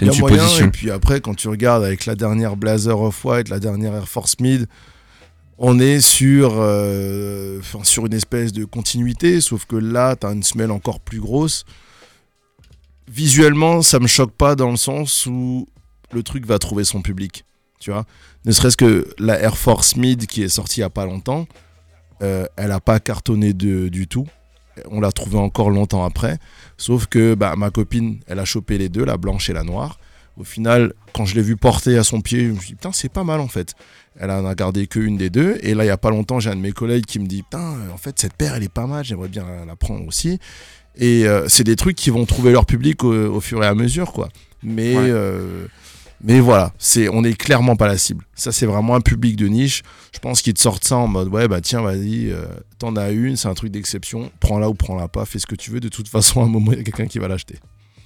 une 0.00 0.06
moyen, 0.06 0.12
supposition. 0.14 0.66
et 0.68 0.70
puis 0.70 0.90
après, 0.90 1.20
quand 1.20 1.34
tu 1.34 1.48
regardes 1.48 1.84
avec 1.84 2.06
la 2.06 2.14
dernière 2.14 2.56
Blazer 2.56 2.98
Off-White, 2.98 3.50
la 3.50 3.60
dernière 3.60 3.94
Air 3.94 4.08
Force 4.08 4.40
Mid, 4.40 4.66
on 5.58 5.78
est 5.78 6.00
sur, 6.00 6.54
euh, 6.56 7.60
sur 7.82 8.06
une 8.06 8.14
espèce 8.14 8.52
de 8.52 8.64
continuité, 8.64 9.40
sauf 9.40 9.64
que 9.66 9.76
là, 9.76 10.16
tu 10.16 10.26
une 10.26 10.42
semelle 10.42 10.70
encore 10.70 11.00
plus 11.00 11.20
grosse. 11.20 11.64
Visuellement, 13.08 13.82
ça 13.82 14.00
me 14.00 14.06
choque 14.06 14.32
pas 14.32 14.56
dans 14.56 14.70
le 14.70 14.76
sens 14.76 15.26
où 15.26 15.68
le 16.12 16.22
truc 16.22 16.46
va 16.46 16.58
trouver 16.58 16.84
son 16.84 17.02
public. 17.02 17.44
Tu 17.78 17.90
Ne 18.44 18.52
serait-ce 18.52 18.76
que 18.76 19.06
la 19.18 19.38
Air 19.38 19.58
Force 19.58 19.96
Mid 19.96 20.26
qui 20.26 20.42
est 20.42 20.48
sortie 20.48 20.80
il 20.80 20.82
y 20.82 20.84
a 20.84 20.90
pas 20.90 21.04
longtemps, 21.04 21.46
euh, 22.22 22.46
elle 22.56 22.72
a 22.72 22.80
pas 22.80 22.98
cartonné 23.00 23.52
du 23.52 24.08
tout. 24.08 24.26
On 24.90 25.00
l'a 25.00 25.12
trouvée 25.12 25.38
encore 25.38 25.70
longtemps 25.70 26.04
après. 26.04 26.38
Sauf 26.78 27.06
que 27.06 27.34
bah, 27.34 27.54
ma 27.56 27.70
copine, 27.70 28.20
elle 28.26 28.38
a 28.38 28.44
chopé 28.44 28.78
les 28.78 28.88
deux, 28.88 29.04
la 29.04 29.18
blanche 29.18 29.50
et 29.50 29.52
la 29.52 29.62
noire. 29.62 29.98
Au 30.36 30.44
final, 30.44 30.92
quand 31.12 31.24
je 31.26 31.34
l'ai 31.36 31.42
vu 31.42 31.56
porter 31.56 31.96
à 31.96 32.02
son 32.04 32.20
pied, 32.20 32.46
je 32.46 32.50
me 32.52 32.56
suis 32.58 32.68
dit, 32.68 32.74
putain, 32.74 32.90
c'est 32.92 33.08
pas 33.08 33.24
mal 33.24 33.40
en 33.40 33.48
fait. 33.48 33.74
Elle 34.18 34.30
en 34.30 34.46
a 34.46 34.54
gardé 34.54 34.86
qu'une 34.86 35.16
des 35.16 35.30
deux. 35.30 35.58
Et 35.62 35.74
là, 35.74 35.84
il 35.84 35.88
y 35.88 35.90
a 35.90 35.96
pas 35.96 36.10
longtemps, 36.10 36.40
j'ai 36.40 36.50
un 36.50 36.56
de 36.56 36.60
mes 36.60 36.72
collègues 36.72 37.04
qui 37.06 37.18
me 37.18 37.26
dit, 37.26 37.42
putain, 37.42 37.76
en 37.92 37.96
fait, 37.96 38.18
cette 38.18 38.34
paire, 38.34 38.54
elle 38.54 38.62
est 38.64 38.68
pas 38.72 38.86
mal, 38.86 39.04
j'aimerais 39.04 39.28
bien 39.28 39.44
la, 39.44 39.64
la 39.64 39.76
prendre 39.76 40.06
aussi. 40.06 40.38
Et 40.96 41.26
euh, 41.26 41.48
c'est 41.48 41.64
des 41.64 41.76
trucs 41.76 41.96
qui 41.96 42.10
vont 42.10 42.24
trouver 42.24 42.52
leur 42.52 42.66
public 42.66 43.02
au, 43.04 43.12
au 43.12 43.40
fur 43.40 43.62
et 43.62 43.66
à 43.66 43.74
mesure, 43.74 44.12
quoi. 44.12 44.28
Mais, 44.62 44.96
Ouais. 44.96 45.10
euh, 45.10 45.66
mais 46.22 46.38
voilà, 46.40 46.72
c'est, 46.78 47.08
on 47.08 47.22
n'est 47.22 47.34
clairement 47.34 47.74
pas 47.76 47.86
la 47.88 47.98
cible. 47.98 48.24
Ça, 48.34 48.50
c'est 48.52 48.66
vraiment 48.66 48.94
un 48.94 49.00
public 49.00 49.36
de 49.36 49.46
niche. 49.48 49.82
Je 50.14 50.20
pense 50.20 50.40
qu'ils 50.42 50.54
te 50.54 50.60
sortent 50.60 50.84
ça 50.84 50.96
en 50.96 51.06
mode, 51.08 51.28
ouais, 51.28 51.48
bah 51.48 51.60
tiens, 51.60 51.82
vas-y, 51.82 52.30
euh, 52.30 52.46
t'en 52.78 52.94
as 52.96 53.10
une, 53.10 53.36
c'est 53.36 53.48
un 53.48 53.54
truc 53.54 53.72
d'exception. 53.72 54.30
Prends-la 54.40 54.68
ou 54.70 54.74
prends-la 54.74 55.08
pas, 55.08 55.26
fais 55.26 55.38
ce 55.40 55.46
que 55.46 55.56
tu 55.56 55.70
veux. 55.72 55.80
De 55.80 55.88
toute 55.88 56.08
façon, 56.08 56.40
à 56.40 56.44
un 56.44 56.48
moment, 56.48 56.72
il 56.72 56.78
y 56.78 56.80
a 56.80 56.84
quelqu'un 56.84 57.06
qui 57.06 57.18
va 57.18 57.26
l'acheter. 57.28 57.58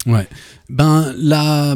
Ouais. 0.07 0.27
Ben, 0.71 1.13
la, 1.19 1.75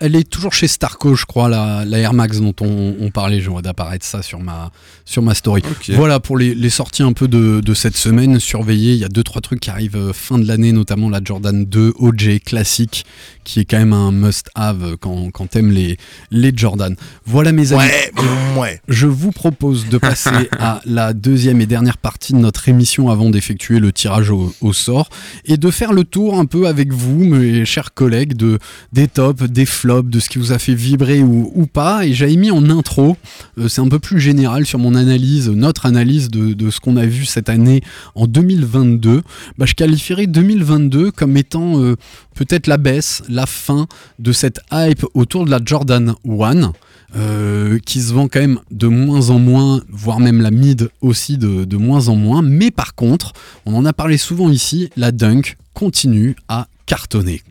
elle 0.00 0.16
est 0.16 0.28
toujours 0.28 0.54
chez 0.54 0.68
Starco, 0.68 1.14
je 1.14 1.26
crois, 1.26 1.48
la, 1.48 1.84
la 1.84 1.98
Air 1.98 2.14
Max 2.14 2.40
dont 2.40 2.54
on, 2.60 2.96
on 2.98 3.10
parlait. 3.10 3.40
Je 3.40 3.50
vois 3.50 3.62
d'apparaître 3.62 4.06
ça 4.06 4.22
sur 4.22 4.40
ma, 4.40 4.70
sur 5.04 5.22
ma 5.22 5.34
story. 5.34 5.62
Voilà 5.90 6.18
pour 6.18 6.38
les, 6.38 6.54
les 6.54 6.70
sorties 6.70 7.02
un 7.02 7.12
peu 7.12 7.28
de, 7.28 7.60
de 7.60 7.74
cette 7.74 7.96
semaine. 7.96 8.40
Surveillez, 8.40 8.92
il 8.92 8.98
y 8.98 9.04
a 9.04 9.08
deux 9.08 9.22
trois 9.22 9.42
trucs 9.42 9.60
qui 9.60 9.70
arrivent 9.70 9.96
euh, 9.96 10.12
fin 10.12 10.38
de 10.38 10.46
l'année, 10.46 10.72
notamment 10.72 11.10
la 11.10 11.20
Jordan 11.22 11.64
2 11.64 11.94
OJ 11.98 12.40
classique, 12.44 13.04
qui 13.44 13.60
est 13.60 13.64
quand 13.66 13.78
même 13.78 13.92
un 13.92 14.12
must-have 14.12 14.96
quand, 14.98 15.30
quand 15.30 15.48
t'aimes 15.50 15.70
les, 15.70 15.98
les 16.30 16.52
Jordan. 16.54 16.96
Voilà 17.26 17.52
mes 17.52 17.72
amis. 17.72 17.82
Ouais, 17.82 18.12
ouais. 18.58 18.80
Je 18.88 19.06
vous 19.06 19.30
propose 19.30 19.88
de 19.88 19.98
passer 19.98 20.30
à 20.58 20.80
la 20.86 21.12
deuxième 21.12 21.60
et 21.60 21.66
dernière 21.66 21.98
partie 21.98 22.32
de 22.32 22.38
notre 22.38 22.68
émission 22.70 23.10
avant 23.10 23.28
d'effectuer 23.28 23.78
le 23.78 23.92
tirage 23.92 24.30
au, 24.30 24.54
au 24.62 24.72
sort 24.72 25.10
et 25.44 25.58
de 25.58 25.70
faire 25.70 25.92
le 25.92 26.04
tour 26.04 26.38
un 26.38 26.46
peu 26.46 26.66
avec 26.66 26.92
vous, 26.92 27.24
mes 27.24 27.66
chers 27.66 27.92
collègues, 27.92 28.34
de, 28.34 28.58
des 28.92 29.06
tops, 29.08 29.42
des 29.42 29.65
flops, 29.66 30.08
de 30.08 30.20
ce 30.20 30.28
qui 30.28 30.38
vous 30.38 30.52
a 30.52 30.58
fait 30.58 30.74
vibrer 30.74 31.22
ou, 31.22 31.66
pas. 31.66 32.06
Et 32.06 32.14
j'avais 32.14 32.36
mis 32.36 32.50
en 32.50 32.70
intro, 32.70 33.16
euh, 33.58 33.68
c'est 33.68 33.80
un 33.80 33.88
peu 33.88 33.98
plus 33.98 34.20
général 34.20 34.66
sur 34.66 34.78
mon 34.78 34.94
analyse, 34.94 35.48
notre 35.50 35.86
analyse 35.86 36.30
de, 36.30 36.70
ce 36.70 36.80
qu'on 36.80 36.96
a 36.96 37.06
vu 37.06 37.26
cette 37.26 37.48
année 37.48 37.82
en 38.14 38.26
2022. 38.26 39.22
Bah, 39.58 39.66
je 39.66 39.74
qualifierais 39.74 40.26
2022 40.26 41.10
comme 41.10 41.36
étant 41.36 41.82
euh, 41.82 41.96
peut-être 42.34 42.66
la 42.66 42.76
baisse, 42.76 43.22
la 43.28 43.46
fin 43.46 43.86
de 44.18 44.32
cette 44.32 44.60
hype 44.72 45.04
autour 45.14 45.44
de 45.44 45.50
la 45.50 45.60
Jordan 45.64 46.14
1 46.28 46.72
euh, 47.14 47.78
qui 47.84 48.00
se 48.00 48.12
vend 48.12 48.28
quand 48.28 48.40
même 48.40 48.60
de 48.70 48.86
moins 48.88 49.30
en 49.30 49.38
moins, 49.38 49.82
voire 49.88 50.20
même 50.20 50.40
la 50.40 50.50
mid 50.50 50.90
aussi 51.00 51.38
de 51.38 51.76
moins 51.76 52.08
en 52.08 52.16
moins. 52.16 52.42
Mais 52.42 52.70
par 52.70 52.94
contre, 52.94 53.32
on 53.64 53.74
en 53.74 53.84
a 53.84 53.92
parlé 53.92 54.18
souvent 54.18 54.50
ici, 54.50 54.90
la 54.96 55.12
Dunk 55.12 55.56
continue 55.74 56.36
à 56.48 56.68
cartonner. 56.86 57.42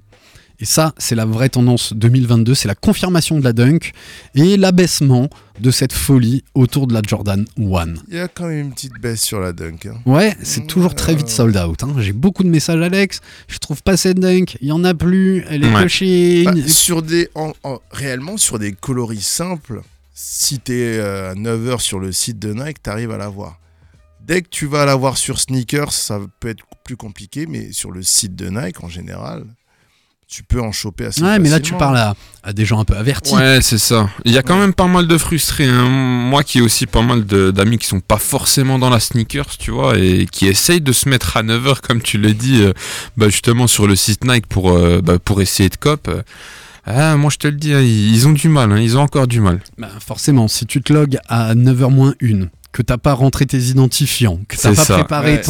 Et 0.59 0.65
ça, 0.65 0.93
c'est 0.97 1.15
la 1.15 1.25
vraie 1.25 1.49
tendance 1.49 1.91
2022, 1.93 2.55
c'est 2.55 2.67
la 2.67 2.75
confirmation 2.75 3.37
de 3.39 3.43
la 3.43 3.51
Dunk 3.53 3.91
et 4.35 4.55
l'abaissement 4.57 5.29
de 5.59 5.69
cette 5.71 5.91
folie 5.93 6.43
autour 6.53 6.87
de 6.87 6.93
la 6.93 7.01
Jordan 7.05 7.45
1. 7.59 7.93
Il 8.09 8.15
y 8.15 8.19
a 8.19 8.27
quand 8.27 8.47
même 8.47 8.59
une 8.67 8.73
petite 8.73 8.99
baisse 9.01 9.21
sur 9.21 9.39
la 9.39 9.51
dunk. 9.53 9.85
hein. 9.87 9.95
Ouais, 10.05 10.35
c'est 10.43 10.65
toujours 10.67 10.95
très 10.95 11.13
vite 11.15 11.29
sold 11.29 11.55
out. 11.57 11.83
hein. 11.83 11.93
J'ai 11.99 12.13
beaucoup 12.13 12.43
de 12.43 12.49
messages, 12.49 12.81
Alex. 12.81 13.19
Je 13.47 13.57
trouve 13.57 13.83
pas 13.83 13.97
cette 13.97 14.19
Dunk, 14.19 14.57
il 14.61 14.67
y 14.69 14.71
en 14.71 14.83
a 14.85 14.93
plus, 14.93 15.43
elle 15.49 15.63
est 15.65 15.73
Ouais. 15.75 15.87
chez. 15.89 16.43
Bah, 16.45 16.51
sur 16.67 17.01
des, 17.01 17.29
en- 17.35 17.53
en- 17.63 17.79
réellement, 17.91 18.37
sur 18.37 18.57
des 18.59 18.71
coloris 18.73 19.21
simples, 19.21 19.81
si 20.13 20.59
tu 20.59 20.73
es 20.73 20.99
à 20.99 21.35
9h 21.35 21.79
sur 21.81 21.99
le 21.99 22.11
site 22.13 22.39
de 22.39 22.53
Nike, 22.53 22.81
tu 22.83 22.89
arrives 22.89 23.11
à 23.11 23.17
la 23.17 23.27
voir. 23.29 23.59
Dès 24.25 24.41
que 24.41 24.47
tu 24.49 24.65
vas 24.65 24.85
la 24.85 24.95
voir 24.95 25.17
sur 25.17 25.39
sneakers, 25.39 25.91
ça 25.91 26.19
peut 26.39 26.47
être 26.49 26.63
plus 26.83 26.97
compliqué, 26.97 27.45
mais 27.45 27.71
sur 27.71 27.91
le 27.91 28.01
site 28.01 28.35
de 28.35 28.49
Nike, 28.49 28.83
en 28.83 28.89
général, 28.89 29.43
tu 30.27 30.43
peux 30.43 30.59
en 30.59 30.71
choper 30.71 31.05
assez 31.05 31.21
Ouais, 31.21 31.37
mais 31.39 31.49
là 31.49 31.59
tu 31.59 31.73
parles 31.73 31.97
à, 31.97 32.15
à 32.43 32.51
des 32.51 32.65
gens 32.65 32.79
un 32.79 32.83
peu 32.85 32.95
avertis. 32.95 33.33
Ouais, 33.35 33.59
c'est 33.61 33.77
ça. 33.77 34.09
Il 34.25 34.31
y 34.33 34.37
a 34.37 34.41
quand 34.43 34.57
même 34.57 34.73
pas 34.73 34.87
mal 34.87 35.07
de 35.07 35.17
frustrés. 35.17 35.67
hein. 35.69 35.87
Moi 35.87 36.43
qui 36.43 36.57
ai 36.57 36.61
aussi 36.61 36.87
pas 36.87 37.01
mal 37.03 37.25
de- 37.25 37.51
d'amis 37.51 37.77
qui 37.77 37.85
sont 37.87 37.99
pas 37.99 38.17
forcément 38.17 38.79
dans 38.79 38.89
la 38.89 38.99
sneakers, 38.99 39.57
tu 39.57 39.71
vois, 39.71 39.97
et 39.97 40.25
qui 40.31 40.47
essayent 40.47 40.81
de 40.81 40.91
se 40.91 41.07
mettre 41.09 41.37
à 41.37 41.43
9h, 41.43 41.81
comme 41.81 42.01
tu 42.01 42.17
l'as 42.17 42.33
dit, 42.33 42.61
euh, 42.61 42.73
bah, 43.17 43.29
justement 43.29 43.67
sur 43.67 43.87
le 43.87 43.95
site 43.95 44.25
Nike 44.25 44.47
pour, 44.47 44.71
euh, 44.71 44.99
bah, 45.01 45.19
pour 45.19 45.41
essayer 45.41 45.69
de 45.69 45.75
cop. 45.77 46.07
euh. 46.07 46.21
Ah, 46.87 47.15
moi 47.17 47.29
je 47.31 47.37
te 47.37 47.47
le 47.47 47.55
dis, 47.55 47.73
hein, 47.73 47.81
ils 47.81 48.27
ont 48.27 48.31
du 48.33 48.47
mal, 48.49 48.71
hein, 48.71 48.79
ils 48.79 48.97
ont 48.97 49.01
encore 49.01 49.27
du 49.27 49.41
mal. 49.41 49.59
Bah, 49.77 49.89
forcément, 50.05 50.47
si 50.47 50.65
tu 50.65 50.81
te 50.81 50.91
logs 50.93 51.17
à 51.27 51.55
9h 51.55 51.89
moins 51.91 52.13
1, 52.21 52.47
que 52.71 52.81
t'as 52.81 52.97
pas 52.97 53.13
rentré 53.13 53.45
tes 53.45 53.57
identifiants, 53.59 54.39
que 54.47 54.55
t'as 54.55 54.69
pas 54.75 54.83
ça. 54.83 54.93
préparé 54.95 55.33
Ouais, 55.35 55.41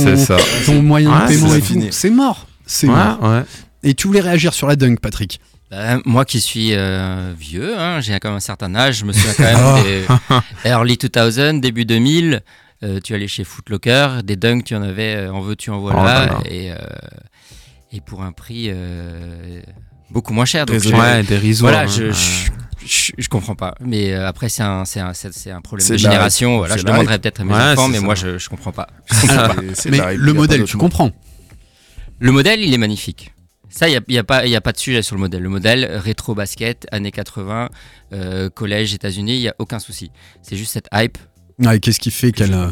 ton, 0.66 0.82
moyen 0.82 1.12
Ouais, 1.12 1.24
de 1.24 1.28
paiement 1.34 1.50
c'est 1.50 1.58
et 1.58 1.62
fini. 1.62 1.86
tout, 1.88 1.92
c'est 1.92 2.10
mort. 2.10 2.48
C'est 2.68 2.88
Ouais, 2.88 2.94
mort. 2.94 3.20
ouais. 3.24 3.44
Et 3.86 3.94
tu 3.94 4.08
voulais 4.08 4.20
réagir 4.20 4.54
sur 4.54 4.68
la 4.68 4.76
dunk, 4.76 5.00
Patrick 5.00 5.40
Bah, 5.72 6.00
moi 6.06 6.26
qui 6.26 6.42
suis 6.42 6.74
euh, 6.74 7.34
vieux, 7.38 7.78
hein, 7.78 8.02
j'ai 8.02 8.20
quand 8.20 8.30
même 8.30 8.38
un 8.38 8.42
certain 8.42 8.74
âge, 8.76 8.98
je 8.98 9.06
me 9.06 9.14
souviens 9.14 9.34
quand 9.38 9.44
même 9.44 9.84
des 9.84 10.06
early 10.70 10.98
2000, 10.98 11.62
début 11.62 11.86
2000. 11.86 12.42
euh, 12.84 13.00
tu 13.04 13.14
allais 13.14 13.28
chez 13.28 13.44
Footlocker, 13.44 14.22
des 14.24 14.36
dunks, 14.36 14.64
tu 14.66 14.76
en 14.76 14.82
avais, 14.82 15.16
euh, 15.16 15.32
en 15.32 15.40
veux, 15.42 15.56
tu 15.56 15.70
en 15.70 15.78
Oh 15.78 15.90
là 15.90 15.94
voilà. 15.96 16.26
là. 16.26 16.40
et, 16.50 16.72
euh, 16.72 16.76
et 17.92 18.02
pour 18.02 18.24
un 18.24 18.32
prix 18.32 18.70
euh, 18.70 19.62
beaucoup 20.10 20.34
moins 20.34 20.46
cher. 20.46 20.66
Donc 20.66 20.82
Ouais, 20.84 21.22
dérisoire. 21.24 21.72
voilà, 21.74 21.88
hein. 21.88 21.94
je, 21.96 22.12
je, 22.12 22.50
je, 22.88 23.12
je 23.18 23.30
comprends 23.30 23.56
pas. 23.56 23.76
Mais 23.80 24.14
euh, 24.14 24.28
après, 24.28 24.50
c'est 24.50 24.64
un, 24.64 24.84
c'est 24.86 25.00
un, 25.00 25.14
c'est 25.14 25.32
c'est 25.34 25.52
un 25.52 25.62
problème 25.62 25.86
C'est 25.86 25.98
de 25.98 26.04
la 26.04 26.10
génération. 26.10 26.58
Voilà, 26.58 26.76
je 26.78 26.84
la 26.86 26.92
demanderais 26.92 27.20
peut-être 27.20 27.42
à 27.42 27.44
mes 27.46 27.54
Ouais, 27.54 27.62
enfants, 27.74 27.88
mais 27.88 28.00
ça. 28.00 28.04
moi, 28.04 28.16
je, 28.16 28.38
je 28.40 28.50
comprends 28.50 28.72
pas. 28.72 28.88
Alors, 29.30 29.54
C'est- 29.74 29.76
c'est 29.76 29.90
Mais 29.92 30.16
le 30.16 30.34
pas 30.34 30.40
modèle, 30.40 30.64
tu 30.66 30.78
comprends 30.78 31.12
Le 32.20 32.32
modèle, 32.32 32.62
il 32.62 32.74
est 32.74 32.78
magnifique. 32.80 33.32
Ça, 33.78 33.90
il 33.90 33.92
n'y 33.92 33.98
a, 33.98 34.02
y 34.08 34.18
a, 34.18 34.24
pas- 34.24 34.46
y 34.46 34.56
a 34.56 34.62
pas 34.62 34.72
de 34.72 34.78
sujet 34.78 35.02
sur 35.02 35.16
le 35.16 35.22
modèle. 35.22 35.44
Le 35.44 35.50
modèle, 35.50 36.00
rétro 36.02 36.34
basket, 36.34 36.88
années 36.94 37.12
80, 37.12 37.70
euh, 38.14 38.50
collège, 38.50 38.94
États-Unis, 38.94 39.36
il 39.36 39.42
n'y 39.42 39.48
a 39.50 39.56
aucun 39.60 39.80
souci. 39.80 40.12
C'est 40.42 40.56
juste 40.56 40.72
cette 40.72 40.88
hype. 40.94 41.18
Qu'est-ce 41.82 42.00
qui 42.00 42.12
fait 42.12 42.32
qu'elle. 42.32 42.54
euh. 42.54 42.68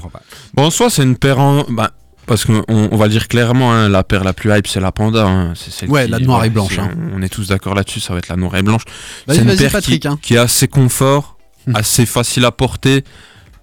Bon, 0.54 0.64
en 0.66 0.70
soi, 0.70 0.90
c'est 0.90 1.04
une 1.04 1.18
paire 1.18 1.40
en. 1.40 1.66
Bah, 1.70 1.92
parce 2.26 2.46
qu'on 2.46 2.64
on 2.70 2.96
va 2.96 3.08
le 3.08 3.12
dire 3.12 3.28
clairement, 3.28 3.74
hein, 3.74 3.90
la 3.90 4.06
paire 4.06 4.24
la 4.24 4.32
plus 4.32 4.50
hype, 4.56 4.66
c'est 4.68 4.80
la 4.80 4.94
Panda. 4.94 5.26
hein. 5.26 5.54
Celle 5.56 5.90
Ouais, 5.90 6.06
qui- 6.06 6.12
la 6.12 6.20
noire 6.20 6.46
et 6.46 6.50
blanche, 6.50 6.80
hein. 6.80 6.92
On 7.14 7.22
est 7.22 7.28
tous 7.30 7.50
d'accord 7.50 7.76
là-dessus, 7.76 8.00
ça 8.00 8.14
va 8.14 8.20
être 8.20 8.30
la 8.30 8.38
noire 8.38 8.56
et 8.56 8.62
blanche. 8.62 8.84
C'est 9.28 9.40
une 9.40 9.56
paire 9.58 9.72
Patrick. 9.74 10.02
qui, 10.04 10.08
hein. 10.08 10.18
qui 10.22 10.36
est 10.36 10.38
assez 10.38 10.68
confort, 10.70 11.38
Hmm. 11.68 11.76
assez 11.76 12.06
facile 12.06 12.46
à 12.46 12.52
porter. 12.52 13.04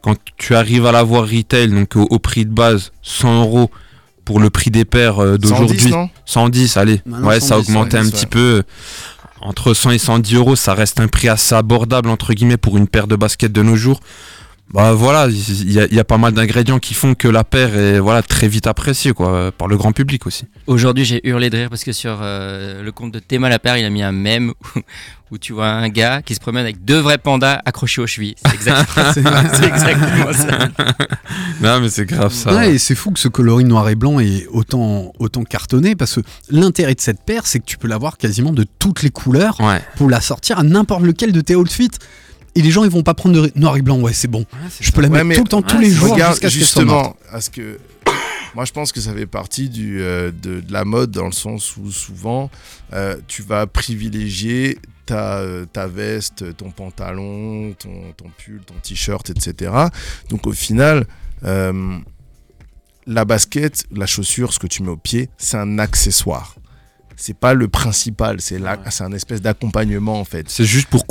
Quand 0.03 0.17
tu 0.39 0.55
arrives 0.55 0.85
à 0.87 0.93
l'avoir 0.93 1.29
retail, 1.29 1.69
donc 1.69 1.97
au, 1.97 2.03
au 2.11 2.19
prix 2.19 2.45
de 2.47 2.51
base, 2.53 2.93
100 3.03 3.43
euros 3.43 3.71
pour 4.31 4.39
le 4.39 4.49
prix 4.49 4.71
des 4.71 4.85
paires 4.85 5.21
euh, 5.21 5.33
110, 5.43 5.49
d'aujourd'hui. 5.51 5.91
non 5.91 6.09
110, 6.25 6.77
allez. 6.77 7.01
Maintenant, 7.05 7.27
ouais, 7.27 7.41
ça 7.41 7.57
a 7.57 7.59
110, 7.59 7.69
augmenté 7.71 7.97
un 7.97 8.05
110, 8.05 8.11
petit 8.13 8.21
ouais. 8.27 8.31
peu. 8.31 8.63
Entre 9.41 9.75
100 9.75 9.91
et 9.91 9.99
110 9.99 10.35
euros, 10.37 10.55
ça 10.55 10.73
reste 10.75 11.01
un 11.01 11.09
prix 11.09 11.29
assez 11.29 11.53
abordable, 11.57 12.09
entre 12.11 12.33
guillemets, 12.33 12.57
pour 12.57 12.77
une 12.79 12.87
paire 12.87 13.09
de 13.09 13.17
baskets 13.17 13.51
de 13.51 13.63
nos 13.63 13.75
jours. 13.75 13.99
bah 14.73 14.93
voilà, 14.93 15.27
il 15.29 15.73
y, 15.73 15.81
a- 15.81 15.87
il 15.87 15.95
y 15.95 15.99
a 15.99 16.05
pas 16.05 16.17
mal 16.19 16.33
d'ingrédients 16.33 16.79
qui 16.79 16.95
font 16.95 17.15
que 17.17 17.27
la 17.27 17.43
paire 17.43 17.77
est 17.77 17.99
voilà 17.99 18.23
très 18.23 18.47
vite 18.47 18.69
appréciée 18.69 19.13
quoi 19.13 19.51
par 19.51 19.67
le 19.67 19.77
grand 19.77 19.91
public 19.91 20.29
aussi. 20.29 20.45
Aujourd'hui, 20.69 21.05
j'ai 21.05 21.27
hurlé 21.29 21.51
de 21.51 21.57
rire 21.57 21.71
parce 21.71 21.83
que 21.83 21.91
sur 21.91 22.21
euh, 22.23 22.85
le 22.85 22.93
compte 22.93 23.11
de 23.13 23.19
Théma 23.19 23.49
Lapère, 23.49 23.77
il 23.79 23.85
a 23.85 23.91
mis 23.91 24.05
un 24.05 24.13
mème 24.13 24.53
où, 24.77 24.81
où 25.31 25.39
tu 25.39 25.53
vois 25.53 25.69
un 25.69 25.89
gars 25.89 26.23
qui 26.23 26.35
se 26.35 26.41
promène 26.41 26.65
avec 26.65 26.85
deux 26.85 26.99
vrais 26.99 27.19
pandas 27.19 27.61
accrochés 27.65 28.01
aux 28.01 28.07
chevilles. 28.07 28.35
C'est 28.45 28.55
exactement, 28.55 29.13
c'est 29.55 29.65
exactement 29.67 30.33
ça. 30.33 30.69
Non 31.61 31.81
mais 31.81 31.91
c'est 31.91 32.07
grave 32.07 32.33
ça. 32.33 32.55
Ouais, 32.55 32.75
et 32.75 32.79
c'est 32.79 32.95
fou 32.95 33.11
que 33.11 33.19
ce 33.19 33.29
coloris 33.29 33.65
noir 33.65 33.89
et 33.89 33.95
blanc 33.95 34.19
est 34.19 34.47
autant, 34.51 35.13
autant 35.19 35.45
cartonné 35.45 35.95
parce 35.95 36.17
que 36.17 36.21
l'intérêt 36.49 36.95
de 36.95 37.01
cette 37.01 37.21
paire, 37.23 37.47
c'est 37.47 37.61
que 37.61 37.65
tu 37.67 37.77
peux 37.77 37.87
l'avoir 37.89 38.17
quasiment 38.17 38.53
de 38.53 38.65
toutes 38.79 39.03
les 39.03 39.11
couleurs 39.11 39.61
Ouais. 39.61 39.81
pour 39.97 40.09
la 40.09 40.21
sortir 40.21 40.59
à 40.59 40.63
n'importe 40.63 41.03
lequel 41.03 41.33
de 41.33 41.41
tes 41.41 41.55
outfits. 41.55 41.91
Et 42.57 42.63
les 42.63 42.71
gens, 42.71 42.83
ils 42.83 42.91
vont 42.91 43.03
pas 43.03 43.15
prendre 43.15 43.41
de 43.43 43.53
noir 43.55 43.77
et 43.77 43.83
blanc. 43.83 44.01
Ouais, 44.01 44.13
c'est 44.13 44.27
bon. 44.27 44.45
Je 44.81 44.91
peux 44.91 45.03
la 45.03 45.09
mettre 45.09 45.35
tout 45.37 45.45
le 45.45 45.49
temps, 45.49 45.63
tous 45.63 45.77
ouais, 45.77 45.83
les 45.85 45.91
jours, 45.91 46.15
Regarde, 46.15 46.33
jusqu'à 46.33 46.49
justement, 46.49 47.15
à 47.31 47.41
ce 47.41 47.49
que. 47.51 47.79
Moi, 48.57 48.65
je 48.65 48.73
pense 48.73 48.91
que 48.91 49.01
ça 49.01 49.13
fait 49.13 49.27
partie 49.27 49.69
du, 49.69 50.01
euh, 50.01 50.33
de, 50.33 50.61
de 50.61 50.73
la 50.73 50.85
mode 50.85 51.13
dans 51.13 51.27
le 51.27 51.33
sens 51.33 51.77
où 51.77 51.93
souvent 51.93 52.51
euh, 52.93 53.17
tu 53.29 53.43
vas 53.43 53.67
privilégier 53.69 54.79
ta, 55.11 55.39
euh, 55.39 55.67
ta 55.67 55.89
veste, 55.89 56.57
ton 56.57 56.71
pantalon, 56.71 57.75
ton, 57.79 58.13
ton 58.17 58.31
pull, 58.39 58.61
ton 58.65 58.75
t-shirt, 58.81 59.29
etc. 59.31 59.73
Donc 60.29 60.47
au 60.47 60.53
final, 60.53 61.05
euh, 61.45 61.99
la 63.07 63.25
basket, 63.25 63.85
la 63.93 64.07
chaussure, 64.07 64.53
ce 64.53 64.61
que 64.61 64.69
tu 64.69 64.83
mets 64.85 64.91
au 64.91 64.97
pied, 64.97 65.29
c'est 65.37 65.57
un 65.57 65.79
accessoire. 65.81 66.55
C'est 67.17 67.37
pas 67.37 67.53
le 67.53 67.69
principal, 67.69 68.41
c'est 68.41 68.59
c'est 68.91 69.05
un 69.05 69.13
espèce 69.13 69.43
d'accompagnement 69.43 70.19
en 70.21 70.25
fait. 70.25 70.49
C'est 70.49 70.65
juste 70.65 70.89
pour 70.89 71.05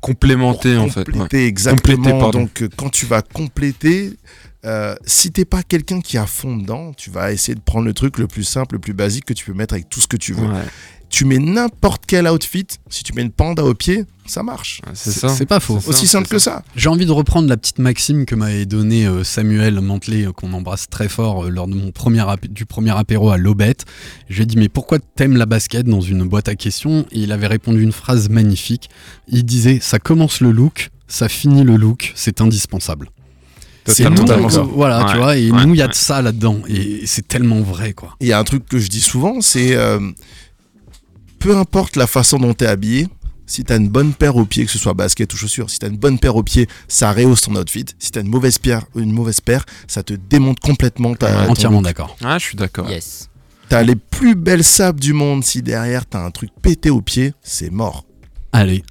complémenter 0.00 0.74
Pour 0.74 0.84
en 0.84 0.88
fait. 0.88 1.04
compléter, 1.04 1.46
exactement. 1.46 1.96
Compléter. 1.96 2.30
Donc, 2.32 2.62
euh, 2.62 2.68
quand 2.76 2.90
tu 2.90 3.06
vas 3.06 3.22
compléter, 3.22 4.18
euh, 4.66 4.96
si 5.06 5.30
t'es 5.30 5.44
pas 5.44 5.62
quelqu'un 5.62 6.00
qui 6.00 6.18
a 6.18 6.26
fond 6.26 6.56
dedans, 6.56 6.92
tu 6.92 7.10
vas 7.10 7.32
essayer 7.32 7.54
de 7.54 7.60
prendre 7.60 7.86
le 7.86 7.94
truc 7.94 8.18
le 8.18 8.26
plus 8.26 8.42
simple, 8.42 8.74
le 8.74 8.80
plus 8.80 8.92
basique 8.92 9.24
que 9.24 9.32
tu 9.32 9.46
peux 9.46 9.54
mettre 9.54 9.74
avec 9.74 9.88
tout 9.88 10.00
ce 10.00 10.08
que 10.08 10.16
tu 10.16 10.32
veux. 10.34 10.46
Ouais, 10.46 10.64
Tu 11.08 11.24
mets 11.24 11.38
n'importe 11.38 12.02
quel 12.06 12.28
outfit, 12.28 12.66
si 12.88 13.04
tu 13.04 13.12
mets 13.14 13.22
une 13.22 13.30
panda 13.30 13.64
au 13.64 13.74
pied, 13.74 14.04
ça 14.26 14.42
marche. 14.42 14.80
c'est 14.92 15.12
C'est 15.12 15.20
ça. 15.20 15.28
c'est 15.28 15.46
pas 15.46 15.60
faux. 15.60 15.78
Aussi 15.86 16.06
simple 16.06 16.26
ça. 16.26 16.34
que 16.34 16.38
ça. 16.38 16.62
J'ai 16.74 16.88
envie 16.88 17.06
de 17.06 17.12
reprendre 17.12 17.48
la 17.48 17.56
petite 17.56 17.78
maxime 17.78 18.26
que 18.26 18.34
m'avait 18.34 18.66
donnée 18.66 19.06
euh, 19.06 19.22
Samuel 19.22 19.80
Mantelet, 19.80 20.26
euh, 20.26 20.32
qu'on 20.32 20.52
embrasse 20.52 20.88
très 20.88 21.08
fort 21.08 21.44
euh, 21.44 21.48
lors 21.48 21.68
de 21.68 21.74
mon 21.74 21.92
premier 21.92 22.24
du 22.50 22.66
premier 22.66 22.96
apéro 22.96 23.30
à 23.30 23.36
l'Aubette. 23.36 23.84
Je 24.28 24.36
lui 24.36 24.42
ai 24.42 24.46
dit, 24.46 24.56
mais 24.56 24.68
pourquoi 24.68 24.98
t'aimes 24.98 25.36
la 25.36 25.46
basket 25.46 25.86
dans 25.86 26.00
une 26.00 26.24
boîte 26.24 26.48
à 26.48 26.56
questions? 26.56 27.06
Et 27.12 27.20
il 27.20 27.32
avait 27.32 27.46
répondu 27.46 27.82
une 27.82 27.92
phrase 27.92 28.28
magnifique. 28.28 28.90
Il 29.28 29.44
disait, 29.44 29.78
ça 29.80 29.98
commence 29.98 30.40
le 30.40 30.50
look, 30.50 30.90
ça 31.06 31.28
finit 31.28 31.62
le 31.62 31.76
look, 31.76 32.12
c'est 32.16 32.40
indispensable. 32.40 33.10
C'est 33.88 34.12
Totalement 34.12 34.50
ça. 34.50 34.62
Voilà, 34.62 35.06
tu 35.10 35.16
vois, 35.16 35.36
et 35.36 35.50
ouais, 35.50 35.64
nous, 35.64 35.74
il 35.74 35.78
y 35.78 35.82
a 35.82 35.84
ouais. 35.84 35.90
de 35.90 35.94
ça 35.94 36.20
là-dedans. 36.20 36.58
Et 36.68 37.02
c'est 37.06 37.26
tellement 37.26 37.60
vrai, 37.60 37.92
quoi. 37.92 38.16
Il 38.20 38.26
y 38.26 38.32
a 38.32 38.38
un 38.38 38.44
truc 38.44 38.66
que 38.66 38.78
je 38.78 38.88
dis 38.88 39.00
souvent, 39.00 39.40
c'est 39.40 39.76
euh, 39.76 40.00
peu 41.38 41.56
importe 41.56 41.96
la 41.96 42.06
façon 42.06 42.38
dont 42.38 42.54
tu 42.54 42.64
es 42.64 42.66
habillé, 42.66 43.08
si 43.46 43.62
tu 43.64 43.72
as 43.72 43.76
une 43.76 43.88
bonne 43.88 44.12
paire 44.12 44.36
aux 44.36 44.44
pieds, 44.44 44.64
que 44.66 44.72
ce 44.72 44.78
soit 44.78 44.94
basket 44.94 45.32
ou 45.32 45.36
chaussures, 45.36 45.70
si 45.70 45.78
tu 45.78 45.86
as 45.86 45.88
une 45.88 45.96
bonne 45.98 46.18
paire 46.18 46.34
aux 46.36 46.42
pieds, 46.42 46.66
ça 46.88 47.12
rehausse 47.12 47.42
ton 47.42 47.54
outfit. 47.54 47.84
Si 47.98 48.10
tu 48.10 48.18
as 48.18 48.22
une 48.22 48.28
mauvaise 48.28 48.58
paire, 48.58 48.82
une 48.96 49.12
mauvaise 49.12 49.40
paire, 49.40 49.64
ça 49.86 50.02
te 50.02 50.14
démonte 50.14 50.58
complètement 50.60 51.14
ta 51.14 51.48
Entièrement 51.48 51.82
d'accord. 51.82 52.16
Ah, 52.24 52.38
je 52.38 52.44
suis 52.46 52.56
d'accord. 52.56 52.90
Yes. 52.90 53.28
T'as 53.68 53.82
les 53.82 53.96
plus 53.96 54.34
belles 54.34 54.64
sables 54.64 54.98
du 55.00 55.12
monde, 55.12 55.44
si 55.44 55.62
derrière 55.62 56.06
t'as 56.06 56.24
un 56.24 56.30
truc 56.30 56.50
pété 56.62 56.90
au 56.90 57.00
pied, 57.02 57.34
c'est 57.42 57.70
mort. 57.70 58.04
Allez, 58.52 58.82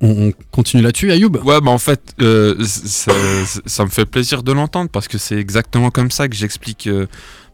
on, 0.00 0.28
on 0.28 0.32
continue 0.50 0.82
là-dessus, 0.82 1.10
Ayoub? 1.12 1.36
Ouais, 1.44 1.60
bah 1.60 1.70
en 1.70 1.78
fait, 1.78 2.14
euh, 2.20 2.56
c- 2.64 2.82
ça, 2.86 3.12
ça- 3.46 3.60
ça 3.66 3.84
me 3.84 3.90
fait 3.90 4.06
plaisir 4.06 4.42
de 4.42 4.52
l'entendre 4.52 4.88
parce 4.90 5.08
que 5.08 5.18
c'est 5.18 5.36
exactement 5.36 5.90
comme 5.90 6.10
ça 6.10 6.28
que 6.28 6.34
j'explique 6.34 6.86
euh, 6.86 7.06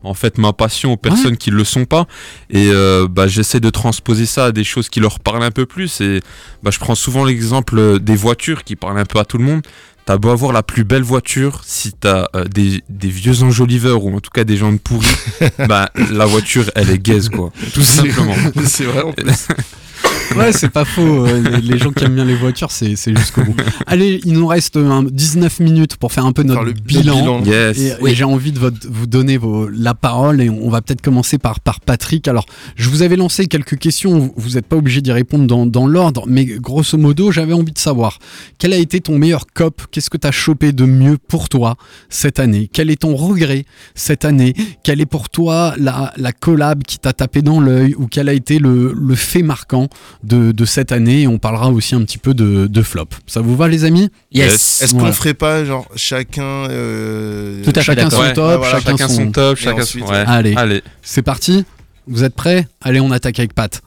en 0.02 0.14
fait 0.14 0.38
ma 0.38 0.52
passion 0.52 0.92
aux 0.92 0.96
personnes 0.96 1.36
qui 1.36 1.50
le 1.50 1.64
sont 1.64 1.84
pas 1.84 2.06
et 2.48 2.68
euh, 2.70 3.06
bah, 3.08 3.26
j'essaie 3.26 3.60
de 3.60 3.70
transposer 3.70 4.26
ça 4.26 4.46
à 4.46 4.52
des 4.52 4.64
choses 4.64 4.88
qui 4.88 5.00
leur 5.00 5.20
parlent 5.20 5.42
un 5.42 5.50
peu 5.50 5.66
plus 5.66 6.00
et 6.00 6.20
bah, 6.62 6.70
je 6.72 6.78
prends 6.78 6.94
souvent 6.94 7.24
l'exemple 7.24 8.00
des 8.00 8.16
voitures 8.16 8.64
qui 8.64 8.76
parlent 8.76 8.98
un 8.98 9.04
peu 9.04 9.18
à 9.18 9.24
tout 9.24 9.38
le 9.38 9.44
monde. 9.44 9.62
T'as 10.06 10.16
beau 10.16 10.30
avoir 10.30 10.52
la 10.52 10.62
plus 10.62 10.82
belle 10.82 11.02
voiture, 11.02 11.60
si 11.64 11.92
t'as 11.92 12.26
euh, 12.34 12.44
des, 12.44 12.82
des 12.88 13.08
vieux 13.08 13.42
enjoliveurs 13.42 14.02
ou 14.04 14.16
en 14.16 14.20
tout 14.20 14.30
cas 14.30 14.44
des 14.44 14.56
gens 14.56 14.74
pourris, 14.76 15.06
bah 15.68 15.90
la 16.10 16.24
voiture 16.24 16.70
elle 16.74 16.90
est 16.90 16.98
gaze 16.98 17.28
quoi, 17.28 17.52
tout 17.74 17.82
simplement. 17.82 18.34
c'est 18.64 18.84
vrai 18.84 19.02
en 19.02 19.12
plus. 19.12 19.48
Ouais, 20.36 20.52
c'est 20.52 20.68
pas 20.68 20.84
faux. 20.84 21.26
euh, 21.26 21.58
les, 21.62 21.78
gens 21.78 21.90
qui 21.92 22.04
aiment 22.04 22.14
bien 22.14 22.24
les 22.24 22.34
voitures, 22.36 22.70
c'est 22.70 22.96
c'est 22.96 23.16
jusqu'au 23.16 23.42
bout. 23.42 23.54
Allez, 23.86 24.20
il 24.24 24.32
nous 24.34 24.46
reste 24.46 24.76
un 24.76 25.02
19 25.02 25.60
minutes 25.60 25.96
pour 25.96 26.12
faire 26.12 26.24
un 26.26 26.32
peu 26.32 26.42
notre 26.42 26.60
Faire 26.60 26.66
le 26.66 26.72
bilan. 26.72 27.40
bilan. 27.40 27.44
Yes. 27.44 27.78
Et, 27.78 28.14
j'ai 28.14 28.24
envie 28.24 28.52
de 28.52 28.58
votre- 28.58 28.86
vous 28.90 29.06
donner 29.06 29.36
vos- 29.36 29.68
la 29.68 29.94
parole 29.94 30.40
et 30.40 30.48
on 30.50 30.70
va 30.70 30.82
peut-être 30.82 31.00
commencer 31.00 31.38
par, 31.38 31.60
par 31.60 31.80
Patrick. 31.80 32.28
Alors, 32.28 32.46
je 32.76 32.88
vous 32.88 33.02
avais 33.02 33.16
lancé 33.16 33.46
quelques 33.46 33.78
questions, 33.78 34.32
vous 34.36 34.50
n'êtes 34.50 34.66
pas 34.66 34.76
obligé 34.76 35.00
d'y 35.00 35.12
répondre 35.12 35.46
dans, 35.46 35.66
dans 35.66 35.86
l'ordre, 35.86 36.24
mais 36.26 36.44
grosso 36.44 36.96
modo, 36.98 37.30
j'avais 37.32 37.52
envie 37.52 37.72
de 37.72 37.78
savoir 37.78 38.18
quel 38.58 38.72
a 38.72 38.76
été 38.76 39.00
ton 39.00 39.18
meilleur 39.18 39.46
cop? 39.52 39.82
Qu'est-ce 39.90 40.10
que 40.10 40.16
tu 40.18 40.26
as 40.26 40.32
chopé 40.32 40.72
de 40.72 40.84
mieux 40.84 41.18
pour 41.18 41.48
toi 41.48 41.76
cette 42.08 42.38
année? 42.38 42.68
Quel 42.72 42.90
est 42.90 43.00
ton 43.02 43.16
regret 43.16 43.64
cette 43.94 44.24
année? 44.24 44.54
Quelle 44.84 45.00
est 45.00 45.06
pour 45.06 45.28
toi 45.28 45.74
la, 45.78 46.12
la 46.16 46.32
collab 46.32 46.82
qui 46.84 46.98
t'a 46.98 47.12
tapé 47.12 47.42
dans 47.42 47.60
l'œil 47.60 47.94
ou 47.96 48.06
quel 48.06 48.28
a 48.28 48.32
été 48.32 48.58
le, 48.58 48.92
le 48.96 49.14
fait 49.14 49.42
marquant 49.42 49.88
de, 50.22 50.52
de 50.52 50.64
cette 50.64 50.92
année 50.92 51.22
Et 51.22 51.26
on 51.26 51.38
parlera 51.38 51.70
aussi 51.70 51.94
un 51.94 52.02
petit 52.04 52.18
peu 52.18 52.34
de, 52.34 52.66
de 52.66 52.82
flop. 52.82 53.08
Ça 53.26 53.40
vous 53.40 53.56
va, 53.56 53.68
les 53.68 53.84
amis 53.84 54.10
Yes. 54.32 54.82
Est-ce 54.82 54.92
Voilà. 54.92 55.08
qu'on 55.08 55.12
ferait 55.14 55.34
pas 55.34 55.64
genre 55.64 55.88
chacun 55.96 56.42
euh, 56.70 57.62
Tout 57.64 57.72
à 57.74 57.82
Chacun 57.82 58.10
son 58.10 58.20
Ouais, 58.20 58.32
top, 58.32 58.50
ouais, 58.50 58.56
voilà, 58.58 58.78
chacun, 58.80 58.90
Chacun 58.96 59.08
son... 59.08 59.14
son 59.14 59.30
top, 59.32 59.56
chacun 59.58 59.84
son. 59.84 60.00
Ouais. 60.00 60.24
Allez. 60.26 60.54
Allez. 60.56 60.82
C'est 61.02 61.22
parti 61.22 61.64
Vous 62.06 62.24
êtes 62.24 62.34
prêts? 62.34 62.66
Allez, 62.80 63.00
on 63.00 63.10
attaque 63.10 63.38
avec 63.38 63.54
Pat. 63.54 63.80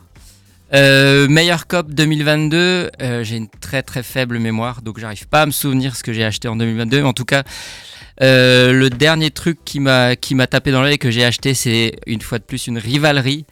Euh, 0.74 1.28
meilleur 1.28 1.68
cop 1.68 1.92
2022, 1.94 2.58
euh, 3.00 3.24
j'ai 3.24 3.36
une 3.38 3.48
très 3.48 3.84
très 3.84 4.02
faible 4.02 4.40
mémoire, 4.40 4.82
donc 4.82 5.00
j'arrive 5.00 5.28
pas 5.28 5.44
à 5.44 5.46
me 5.46 5.52
souvenir 5.52 5.96
ce 5.96 6.02
que 6.02 6.14
j'ai 6.14 6.24
acheté 6.24 6.48
en 6.48 6.56
2022. 6.56 6.98
Mais 7.02 7.08
en 7.08 7.14
tout 7.14 7.26
cas, 7.26 7.44
euh, 8.24 8.74
le 8.74 8.90
dernier 8.90 9.30
truc 9.30 9.60
qui 9.66 9.80
m'a 9.80 10.16
qui 10.16 10.34
m'a 10.34 10.48
tapé 10.48 10.72
dans 10.72 10.82
l'œil 10.82 10.98
que 10.98 11.12
j'ai 11.12 11.24
acheté, 11.26 11.54
c'est 11.54 11.98
une 12.08 12.22
fois 12.22 12.40
de 12.40 12.44
plus 12.44 12.66
une 12.66 12.80
rivalerie 12.80 13.46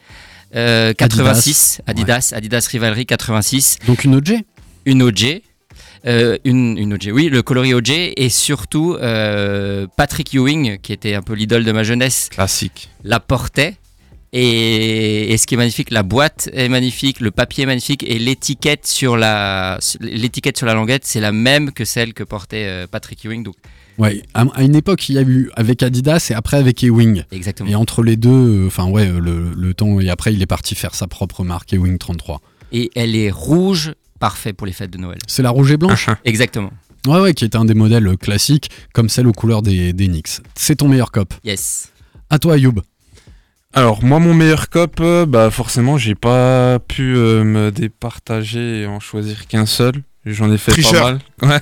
euh, 0.55 0.93
86 0.93 1.81
Adidas, 1.87 2.33
Adidas 2.35 2.67
Rivalry 2.71 3.05
86, 3.05 3.77
Donc 3.87 4.03
une 4.03 4.15
OG 4.15 4.43
une 4.85 5.03
OG. 5.03 5.41
euh, 6.07 6.37
une, 6.43 6.77
une 6.77 6.93
OG, 6.93 7.09
oui, 7.13 7.29
le 7.29 7.43
coloris 7.43 7.73
OG 7.75 7.89
et 8.17 8.29
surtout 8.29 8.95
euh, 8.99 9.85
Patrick 9.95 10.33
Ewing, 10.33 10.79
qui 10.79 10.91
était 10.93 11.13
un 11.13 11.21
peu 11.21 11.33
l'idole 11.33 11.63
de 11.63 11.71
ma 11.71 11.83
jeunesse, 11.83 12.29
Classique. 12.31 12.89
la 13.03 13.19
portait. 13.19 13.75
Et, 14.33 15.33
et 15.33 15.37
ce 15.37 15.45
qui 15.45 15.55
est 15.55 15.57
magnifique, 15.57 15.91
la 15.91 16.03
boîte 16.03 16.49
est 16.53 16.69
magnifique, 16.69 17.19
le 17.19 17.31
papier 17.31 17.63
est 17.63 17.67
magnifique 17.67 18.01
et 18.03 18.17
l'étiquette 18.17 18.87
sur 18.87 19.17
la 19.17 19.77
l'étiquette 19.99 20.57
sur 20.57 20.65
la 20.65 20.73
languette, 20.73 21.05
c'est 21.05 21.19
la 21.19 21.33
même 21.33 21.71
que 21.73 21.83
celle 21.85 22.13
que 22.13 22.23
portait 22.23 22.65
euh, 22.65 22.87
Patrick 22.87 23.23
Ewing. 23.25 23.43
Donc 23.43 23.55
Ouais, 23.97 24.23
à, 24.33 24.45
à 24.53 24.63
une 24.63 24.75
époque, 24.75 25.07
il 25.09 25.15
y 25.15 25.17
a 25.17 25.21
eu 25.21 25.49
avec 25.55 25.83
Adidas 25.83 26.27
et 26.31 26.33
après 26.33 26.57
avec 26.57 26.83
Ewing. 26.83 27.23
exactement. 27.31 27.69
Et 27.69 27.75
entre 27.75 28.03
les 28.03 28.15
deux, 28.15 28.29
euh, 28.63 28.67
enfin 28.67 28.85
ouais, 28.87 29.07
euh, 29.07 29.19
le, 29.19 29.51
le 29.55 29.73
temps, 29.73 29.99
et 29.99 30.09
après 30.09 30.33
il 30.33 30.41
est 30.41 30.45
parti 30.47 30.75
faire 30.75 30.95
sa 30.95 31.07
propre 31.07 31.43
marque 31.43 31.73
Ewing 31.73 31.97
33. 31.97 32.41
Et 32.71 32.89
elle 32.95 33.15
est 33.15 33.29
rouge, 33.31 33.93
parfait 34.19 34.53
pour 34.53 34.65
les 34.65 34.73
fêtes 34.73 34.91
de 34.91 34.97
Noël. 34.97 35.19
C'est 35.27 35.43
la 35.43 35.49
rouge 35.49 35.71
et 35.71 35.77
blanche 35.77 36.09
Exactement. 36.25 36.71
Ouais, 37.07 37.19
ouais, 37.19 37.33
qui 37.33 37.43
est 37.45 37.55
un 37.55 37.65
des 37.65 37.73
modèles 37.73 38.07
euh, 38.07 38.15
classiques, 38.15 38.69
comme 38.93 39.09
celle 39.09 39.27
aux 39.27 39.31
couleurs 39.33 39.61
des, 39.61 39.91
des 39.93 40.07
Knicks. 40.07 40.39
C'est 40.55 40.75
ton 40.77 40.87
meilleur 40.87 41.11
cop. 41.11 41.33
Yes. 41.43 41.91
À 42.29 42.39
toi, 42.39 42.53
Ayoub. 42.55 42.81
Alors 43.73 44.03
moi 44.03 44.19
mon 44.19 44.33
meilleur 44.33 44.69
cop, 44.69 45.01
bah 45.29 45.49
forcément 45.49 45.97
j'ai 45.97 46.13
pas 46.13 46.77
pu 46.79 47.15
euh, 47.15 47.45
me 47.45 47.71
départager 47.71 48.81
et 48.81 48.85
en 48.85 48.99
choisir 48.99 49.47
qu'un 49.47 49.65
seul. 49.65 49.93
J'en 50.23 50.51
ai 50.51 50.57
fait 50.59 50.71
Tricheur. 50.71 51.01
pas 51.01 51.11
mal. 51.11 51.19
Ouais. 51.41 51.59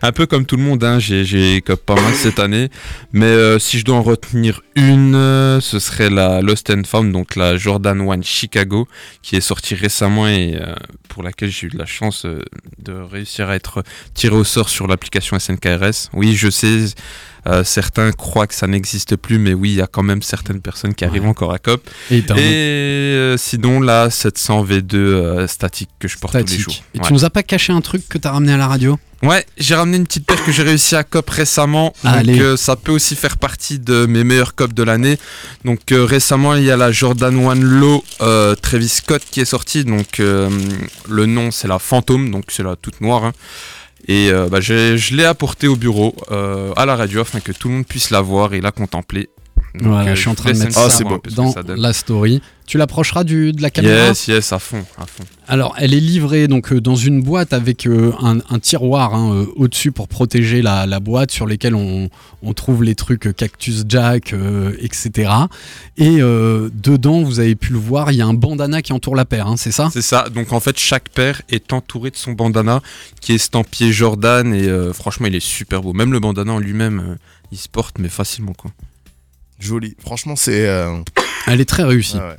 Un 0.00 0.12
peu 0.12 0.24
comme 0.24 0.46
tout 0.46 0.56
le 0.56 0.62
monde, 0.62 0.82
hein, 0.82 0.98
j'ai 0.98 1.60
pas 1.60 1.94
mal 1.94 2.14
cette 2.14 2.38
année. 2.38 2.70
Mais 3.12 3.26
euh, 3.26 3.58
si 3.58 3.78
je 3.78 3.84
dois 3.84 3.96
en 3.96 4.02
retenir 4.02 4.62
une, 4.74 5.14
euh, 5.14 5.60
ce 5.60 5.78
serait 5.78 6.08
la 6.08 6.40
Lost 6.40 6.70
and 6.70 6.84
Found, 6.86 7.12
donc 7.12 7.36
la 7.36 7.58
Jordan 7.58 8.00
1 8.00 8.22
Chicago, 8.22 8.88
qui 9.20 9.36
est 9.36 9.42
sortie 9.42 9.74
récemment 9.74 10.26
et 10.26 10.56
euh, 10.58 10.74
pour 11.10 11.22
laquelle 11.22 11.50
j'ai 11.50 11.66
eu 11.66 11.70
de 11.70 11.76
la 11.76 11.84
chance 11.84 12.24
de 12.78 12.92
réussir 12.92 13.50
à 13.50 13.56
être 13.56 13.82
tiré 14.14 14.34
au 14.34 14.44
sort 14.44 14.70
sur 14.70 14.86
l'application 14.86 15.38
SNKRS. 15.38 16.08
Oui, 16.14 16.34
je 16.34 16.48
sais, 16.48 16.86
euh, 17.46 17.64
certains 17.64 18.10
croient 18.12 18.46
que 18.46 18.54
ça 18.54 18.66
n'existe 18.66 19.16
plus, 19.16 19.38
mais 19.38 19.54
oui, 19.54 19.70
il 19.70 19.76
y 19.76 19.82
a 19.82 19.86
quand 19.86 20.02
même 20.02 20.22
certaines 20.22 20.60
personnes 20.60 20.94
qui 20.94 21.04
arrivent 21.04 21.22
Ouais. 21.22 21.28
encore 21.28 21.52
à 21.52 21.58
cop. 21.58 21.88
Et 22.10 22.22
euh, 22.30 23.36
sinon, 23.36 23.80
la 23.80 24.10
700 24.10 24.64
V2 24.64 24.94
euh, 24.96 25.46
statique 25.46 25.90
que 25.98 26.08
je 26.08 26.18
porte 26.18 26.32
tous 26.38 26.52
les 26.52 26.58
jours. 26.58 26.74
Et 26.94 26.98
Ouais. 26.98 27.06
tu 27.06 27.12
nous 27.12 27.24
as 27.24 27.30
pas 27.30 27.42
caché 27.42 27.72
un 27.72 27.80
truc 27.80 28.08
que 28.08 28.18
t'as 28.18 28.32
ramené 28.32 28.52
à 28.52 28.56
la 28.56 28.66
radio? 28.66 28.98
Ouais, 29.22 29.46
j'ai 29.56 29.74
ramené 29.74 29.96
une 29.96 30.06
petite 30.06 30.26
paire 30.26 30.44
que 30.44 30.52
j'ai 30.52 30.62
réussi 30.62 30.94
à 30.94 31.02
cop 31.02 31.28
récemment. 31.30 31.94
Allez. 32.04 32.36
Donc 32.38 32.58
ça 32.58 32.76
peut 32.76 32.92
aussi 32.92 33.16
faire 33.16 33.38
partie 33.38 33.78
de 33.78 34.04
mes 34.04 34.24
meilleurs 34.24 34.54
cops 34.54 34.74
de 34.74 34.82
l'année. 34.82 35.18
Donc 35.64 35.80
récemment, 35.90 36.54
il 36.54 36.64
y 36.64 36.70
a 36.70 36.76
la 36.76 36.92
Jordan 36.92 37.34
1 37.34 37.54
Low 37.54 38.04
Travis 38.60 38.88
Scott 38.90 39.22
qui 39.30 39.40
est 39.40 39.46
sortie. 39.46 39.84
Donc 39.84 40.18
le 40.18 41.26
nom 41.26 41.50
c'est 41.50 41.66
la 41.66 41.78
Phantom, 41.78 42.30
donc 42.30 42.44
c'est 42.48 42.62
la 42.62 42.76
toute 42.76 43.00
noire. 43.00 43.24
hein. 43.24 43.32
Et 44.08 44.30
euh, 44.30 44.48
bah, 44.48 44.60
je 44.60 45.14
l'ai 45.14 45.24
apporté 45.24 45.66
au 45.66 45.76
bureau, 45.76 46.14
euh, 46.30 46.72
à 46.76 46.86
la 46.86 46.96
radio, 46.96 47.20
afin 47.20 47.40
que 47.40 47.52
tout 47.52 47.68
le 47.68 47.74
monde 47.74 47.86
puisse 47.86 48.10
la 48.10 48.20
voir 48.20 48.54
et 48.54 48.60
la 48.60 48.70
contempler. 48.70 49.28
Donc, 49.78 49.88
Voilà, 49.88 50.10
euh, 50.10 50.14
je 50.14 50.20
suis 50.20 50.28
en 50.30 50.34
train 50.34 50.52
de 50.52 50.58
mettre 50.58 50.72
ça 50.90 51.04
dans 51.34 51.52
donne. 51.62 51.80
la 51.80 51.92
story. 51.92 52.40
Tu 52.66 52.78
l'approcheras 52.78 53.22
de 53.22 53.52
la 53.60 53.70
caméra 53.70 54.08
Yes, 54.08 54.26
yes, 54.26 54.52
à 54.52 54.58
fond, 54.58 54.84
à 54.98 55.06
fond. 55.06 55.22
Alors, 55.46 55.76
elle 55.78 55.94
est 55.94 56.00
livrée 56.00 56.48
donc 56.48 56.72
euh, 56.72 56.80
dans 56.80 56.96
une 56.96 57.22
boîte 57.22 57.52
avec 57.52 57.86
euh, 57.86 58.12
un, 58.20 58.38
un 58.50 58.58
tiroir 58.58 59.14
hein, 59.14 59.46
au-dessus 59.54 59.92
pour 59.92 60.08
protéger 60.08 60.62
la, 60.62 60.84
la 60.84 60.98
boîte 60.98 61.30
sur 61.30 61.46
lesquels 61.46 61.76
on, 61.76 62.08
on 62.42 62.52
trouve 62.54 62.82
les 62.82 62.96
trucs 62.96 63.36
Cactus 63.36 63.84
Jack, 63.88 64.32
euh, 64.32 64.72
etc. 64.80 65.30
Et 65.96 66.16
dedans, 66.18 67.22
vous 67.22 67.38
avez 67.38 67.54
pu 67.54 67.72
le 67.72 67.78
voir, 67.78 68.10
il 68.10 68.16
y 68.16 68.22
a 68.22 68.26
un 68.26 68.34
bandana 68.34 68.82
qui 68.82 68.92
entoure 68.92 69.14
la 69.14 69.24
paire, 69.24 69.46
hein, 69.46 69.56
c'est 69.56 69.70
ça? 69.70 69.88
C'est 69.92 70.02
ça. 70.02 70.28
Donc 70.28 70.52
en 70.52 70.58
fait, 70.60 70.76
chaque 70.78 71.08
paire 71.10 71.42
est 71.48 71.72
entouré 71.72 72.10
de 72.10 72.16
son 72.16 72.32
bandana 72.32 72.82
qui 73.20 73.30
est 73.32 73.36
estampillé 73.36 73.92
Jordan 73.92 74.52
et 74.52 74.68
franchement, 74.92 75.26
il 75.28 75.36
est 75.36 75.40
super 75.40 75.82
beau. 75.82 75.92
Même 75.92 76.12
le 76.12 76.18
bandana 76.18 76.52
en 76.52 76.58
lui-même, 76.58 77.16
il 77.52 77.58
se 77.58 77.68
porte 77.68 77.98
mais 78.00 78.08
facilement 78.08 78.54
quoi. 78.54 78.72
Joli. 79.58 79.96
Franchement, 80.00 80.36
c'est. 80.36 80.66
euh, 80.68 80.98
Elle 81.46 81.60
est 81.60 81.64
très 81.68 81.82
réussie. 81.84 82.16
ouais. 82.16 82.36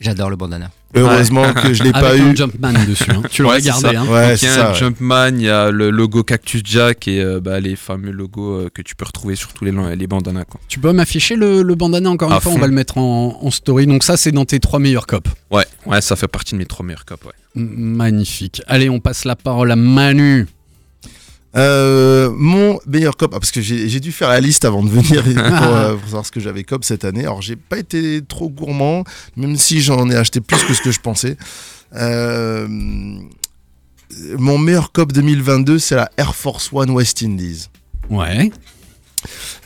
J'adore 0.00 0.28
le 0.28 0.36
bandana. 0.36 0.70
Heureusement 0.96 1.52
que 1.54 1.72
je 1.72 1.82
l'ai 1.82 1.92
pas 1.92 2.10
Avec 2.10 2.20
eu. 2.20 2.24
un 2.26 2.34
Jumpman 2.34 2.72
dessus. 2.86 3.10
hein. 3.10 3.22
Tu 3.30 3.42
le 3.42 3.48
Ouais, 3.48 3.60
c'est 3.60 3.70
regardais. 3.70 3.96
ça. 3.96 4.00
Hein. 4.02 4.06
Ouais, 4.08 4.30
Donc, 4.32 4.42
il 4.42 4.44
y 4.44 4.48
a 4.48 4.54
ça. 4.54 4.66
un 4.68 4.72
ouais. 4.72 4.78
Jumpman, 4.78 5.28
il 5.36 5.42
y 5.42 5.48
a 5.48 5.70
le 5.70 5.90
logo 5.90 6.22
Cactus 6.24 6.62
Jack 6.64 7.08
et 7.08 7.20
euh, 7.20 7.40
bah, 7.40 7.58
les 7.60 7.74
fameux 7.74 8.10
logos 8.10 8.54
euh, 8.60 8.70
que 8.72 8.82
tu 8.82 8.94
peux 8.96 9.04
retrouver 9.04 9.34
sur 9.34 9.52
tous 9.52 9.64
les, 9.64 9.72
les 9.96 10.06
bandanas 10.06 10.44
quoi. 10.44 10.60
Tu 10.68 10.78
peux 10.80 10.92
m'afficher 10.92 11.36
le, 11.36 11.62
le 11.62 11.74
bandana 11.74 12.10
encore 12.10 12.30
une 12.30 12.36
À 12.36 12.40
fois, 12.40 12.52
on 12.52 12.56
fond. 12.56 12.60
va 12.60 12.66
le 12.66 12.72
mettre 12.74 12.98
en, 12.98 13.38
en 13.40 13.50
story. 13.50 13.86
Donc 13.86 14.04
ça, 14.04 14.16
c'est 14.16 14.30
dans 14.32 14.44
tes 14.44 14.60
trois 14.60 14.78
meilleurs 14.78 15.06
copes. 15.06 15.28
Ouais, 15.50 15.64
ouais, 15.86 16.00
ça 16.00 16.16
fait 16.16 16.28
partie 16.28 16.54
de 16.54 16.58
mes 16.58 16.66
trois 16.66 16.84
meilleurs 16.84 17.04
copes. 17.06 17.24
Ouais. 17.24 17.32
M- 17.56 17.68
Magnifique. 17.76 18.62
Allez, 18.66 18.90
on 18.90 19.00
passe 19.00 19.24
la 19.24 19.36
parole 19.36 19.70
à 19.72 19.76
Manu. 19.76 20.46
Euh, 21.56 22.30
mon 22.34 22.80
meilleur 22.86 23.16
cop, 23.16 23.32
ah, 23.34 23.38
parce 23.38 23.52
que 23.52 23.60
j'ai 23.60 24.00
dû 24.00 24.12
faire 24.12 24.28
la 24.28 24.40
liste 24.40 24.64
avant 24.64 24.82
de 24.82 24.88
venir 24.88 25.22
pour, 25.58 25.74
euh, 25.74 25.94
pour 25.94 26.04
savoir 26.04 26.26
ce 26.26 26.32
que 26.32 26.40
j'avais 26.40 26.64
cop 26.64 26.84
cette 26.84 27.04
année. 27.04 27.22
Alors 27.22 27.42
j'ai 27.42 27.56
pas 27.56 27.78
été 27.78 28.22
trop 28.26 28.48
gourmand, 28.48 29.04
même 29.36 29.56
si 29.56 29.80
j'en 29.80 30.10
ai 30.10 30.16
acheté 30.16 30.40
plus 30.40 30.62
que 30.64 30.74
ce 30.74 30.82
que 30.82 30.90
je 30.90 31.00
pensais. 31.00 31.36
Euh, 31.94 32.66
mon 34.38 34.58
meilleur 34.58 34.92
cop 34.92 35.12
2022, 35.12 35.78
c'est 35.78 35.96
la 35.96 36.10
Air 36.16 36.34
Force 36.34 36.70
One 36.72 36.90
West 36.90 37.22
Indies. 37.22 37.68
Ouais. 38.10 38.50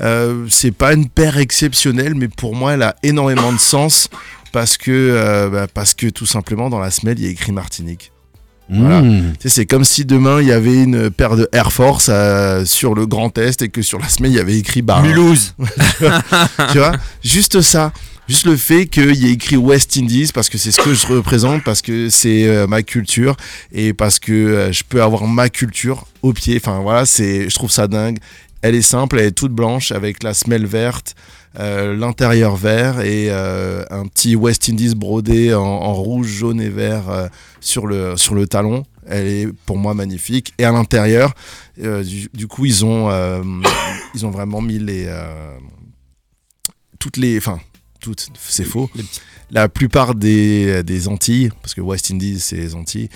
Euh, 0.01 0.47
c'est 0.49 0.71
pas 0.71 0.93
une 0.93 1.09
paire 1.09 1.39
exceptionnelle, 1.39 2.15
mais 2.15 2.29
pour 2.29 2.55
moi, 2.55 2.75
elle 2.75 2.83
a 2.83 2.97
énormément 3.03 3.53
de 3.53 3.59
sens 3.59 4.09
parce 4.53 4.77
que, 4.77 5.49
bah, 5.51 5.67
parce 5.73 5.95
que 5.95 6.07
tout 6.09 6.27
simplement 6.27 6.71
dans 6.71 6.79
la 6.79 6.91
semelle, 6.91 7.19
il 7.19 7.25
y 7.25 7.29
a 7.29 7.31
écrit 7.31 7.53
Martinique. 7.53 8.13
Voilà. 8.71 9.03
Mmh. 9.03 9.33
Tu 9.41 9.49
sais, 9.49 9.49
c'est 9.49 9.67
comme 9.67 9.85
si 9.85 10.05
demain 10.05 10.41
il 10.41 10.49
y 10.49 10.53
avait 10.53 10.83
une 10.83 11.11
paire 11.11 11.37
de 11.37 11.49
Air 11.53 11.73
Force 11.73 12.09
euh, 12.11 12.65
sur 12.65 12.95
le 12.95 13.07
Grand 13.07 13.37
Est 13.39 13.63
et 13.63 13.69
que 13.69 13.83
sur 13.83 13.99
la 13.99 14.09
semelle 14.09 14.33
il 14.33 14.37
y 14.37 14.41
avait 14.41 14.59
écrit. 14.59 14.83
Mulhouse. 14.83 15.55
tu 16.73 16.79
vois, 16.79 16.93
juste 17.23 17.61
ça. 17.61 17.93
Juste 18.29 18.45
le 18.45 18.57
fait 18.57 18.87
qu'il 18.87 19.15
y 19.15 19.29
ait 19.29 19.33
écrit 19.33 19.57
West 19.57 19.97
Indies 19.97 20.31
parce 20.35 20.51
que 20.51 20.59
c'est 20.59 20.71
ce 20.71 20.83
que 20.83 20.93
je 20.93 21.07
représente, 21.07 21.65
parce 21.65 21.81
que 21.81 22.11
c'est 22.11 22.47
euh, 22.47 22.67
ma 22.67 22.83
culture 22.83 23.37
et 23.73 23.95
parce 23.95 24.19
que 24.19 24.33
euh, 24.33 24.73
je 24.73 24.85
peux 24.87 25.03
avoir 25.03 25.27
ma 25.27 25.49
culture 25.49 26.07
au 26.21 26.35
pied. 26.35 26.61
Enfin 26.63 26.81
voilà, 26.81 27.07
c'est, 27.07 27.49
je 27.49 27.55
trouve 27.55 27.71
ça 27.71 27.89
dingue. 27.89 28.19
Elle 28.61 28.75
est 28.75 28.83
simple, 28.83 29.19
elle 29.19 29.27
est 29.27 29.33
toute 29.33 29.53
blanche 29.53 29.93
avec 29.93 30.23
la 30.23 30.35
semelle 30.35 30.67
verte, 30.67 31.15
euh, 31.59 31.97
l'intérieur 31.97 32.57
vert 32.57 33.01
et 33.01 33.29
euh, 33.31 33.85
un 33.91 34.07
petit 34.07 34.37
West 34.37 34.69
Indies 34.69 34.95
brodé 34.95 35.55
en, 35.55 35.63
en 35.63 35.93
rouge, 35.95 36.29
jaune 36.29 36.61
et 36.61 36.69
vert 36.69 37.11
euh, 37.11 37.29
sur, 37.61 37.87
le, 37.87 38.17
sur 38.17 38.35
le 38.35 38.47
talon. 38.47 38.85
Elle 39.07 39.27
est 39.27 39.49
pour 39.67 39.77
moi 39.77 39.95
magnifique. 39.95 40.53
Et 40.59 40.65
à 40.65 40.71
l'intérieur, 40.71 41.33
du, 41.77 42.29
du 42.33 42.47
coup, 42.47 42.67
ils 42.67 42.85
ont, 42.85 43.11
ils 44.15 44.27
ont 44.27 44.31
vraiment 44.31 44.61
mis 44.61 44.79
les. 44.79 45.11
toutes 46.99 47.17
les. 47.17 47.39
Enfin, 47.39 47.59
toutes, 48.01 48.29
c'est 48.39 48.65
faux. 48.65 48.91
La 49.51 49.71
plupart 49.71 50.15
des, 50.15 50.83
des 50.83 51.09
Antilles, 51.09 51.49
parce 51.63 51.73
que 51.73 51.81
West 51.81 52.11
Indies, 52.11 52.39
c'est 52.39 52.57
les 52.57 52.75
Antilles. 52.75 53.09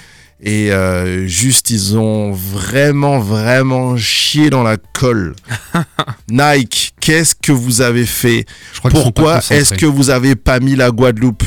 Et 0.45 0.73
euh, 0.73 1.27
juste, 1.29 1.71
ils 1.71 1.97
ont 1.97 2.33
vraiment, 2.33 3.21
vraiment 3.21 3.97
chié 3.97 4.51
dans 4.51 4.65
la 4.65 4.77
colle. 4.77 5.37
Nike, 6.29 6.95
qu'est-ce 7.01 7.35
que 7.35 7.53
vous 7.53 7.81
avez 7.81 8.07
fait? 8.07 8.45
Je 8.73 8.79
crois 8.81 8.91
Pourquoi 8.91 9.39
est-ce 9.51 9.75
que 9.75 9.87
vous 9.87 10.11
avez 10.11 10.35
pas 10.35 10.59
mis 10.61 10.75
la 10.75 10.91
Guadeloupe? 10.91 11.45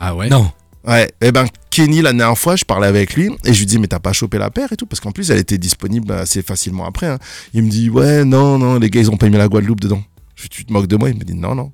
Ah 0.00 0.14
ouais? 0.14 0.28
Non. 0.30 0.50
Ouais, 0.86 1.10
et 1.20 1.32
ben 1.32 1.44
Kenny, 1.68 2.00
la 2.00 2.12
dernière 2.14 2.38
fois, 2.38 2.56
je 2.56 2.64
parlais 2.64 2.86
avec 2.86 3.14
lui 3.14 3.30
et 3.44 3.52
je 3.52 3.58
lui 3.58 3.66
dis, 3.66 3.78
mais 3.78 3.88
t'as 3.88 3.98
pas 3.98 4.14
chopé 4.14 4.38
la 4.38 4.48
paire 4.50 4.72
et 4.72 4.76
tout, 4.76 4.86
parce 4.86 5.00
qu'en 5.00 5.12
plus, 5.12 5.30
elle 5.30 5.38
était 5.38 5.58
disponible 5.58 6.10
assez 6.12 6.40
facilement 6.40 6.86
après. 6.86 7.08
hein. 7.08 7.18
Il 7.52 7.64
me 7.64 7.68
dit, 7.68 7.90
ouais, 7.90 8.24
non, 8.24 8.56
non, 8.58 8.78
les 8.78 8.88
gars, 8.88 9.00
ils 9.00 9.10
ont 9.10 9.18
pas 9.18 9.28
mis 9.28 9.36
la 9.36 9.48
Guadeloupe 9.48 9.80
dedans. 9.80 10.02
Je 10.36 10.44
dis, 10.44 10.48
tu 10.48 10.64
te 10.64 10.72
moques 10.72 10.86
de 10.86 10.96
moi? 10.96 11.10
Il 11.10 11.16
me 11.18 11.24
dit, 11.24 11.34
non, 11.34 11.54
non. 11.54 11.72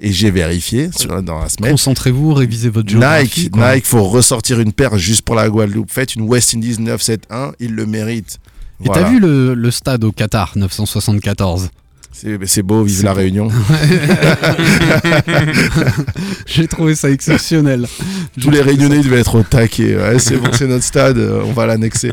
Et 0.00 0.12
j'ai 0.12 0.30
vérifié 0.30 0.90
sur, 0.96 1.20
dans 1.22 1.40
la 1.40 1.48
semaine. 1.48 1.72
Concentrez-vous, 1.72 2.32
révisez 2.32 2.68
votre 2.68 2.88
géographie. 2.88 3.42
Nike, 3.44 3.50
quoi. 3.50 3.74
Nike, 3.74 3.86
faut 3.86 4.04
ressortir 4.04 4.60
une 4.60 4.72
paire 4.72 4.96
juste 4.96 5.22
pour 5.22 5.34
la 5.34 5.48
Guadeloupe. 5.48 5.90
Faites 5.90 6.14
une 6.14 6.22
West 6.22 6.54
Indies 6.54 6.76
971, 6.78 7.54
il 7.58 7.74
le 7.74 7.84
mérite. 7.86 8.38
Et 8.80 8.84
Voilà. 8.86 9.02
t'as 9.02 9.10
vu 9.10 9.18
le, 9.18 9.54
le 9.54 9.70
stade 9.72 10.04
au 10.04 10.12
Qatar 10.12 10.52
974 10.54 11.70
C'est 12.12 12.62
beau, 12.62 12.84
vive 12.84 13.02
la 13.02 13.10
beau. 13.12 13.18
Réunion. 13.18 13.48
J'ai 16.46 16.66
trouvé 16.68 16.94
ça 16.94 17.10
exceptionnel. 17.10 17.86
Tous 18.40 18.50
les 18.50 18.60
Réunionnais 18.60 19.00
devaient 19.00 19.20
être 19.20 19.34
au 19.36 19.42
taquet. 19.42 19.96
Ouais, 19.96 20.18
c'est 20.18 20.36
bon, 20.36 20.50
c'est 20.52 20.66
notre 20.68 20.84
stade, 20.84 21.18
on 21.18 21.52
va 21.52 21.66
l'annexer. 21.66 22.12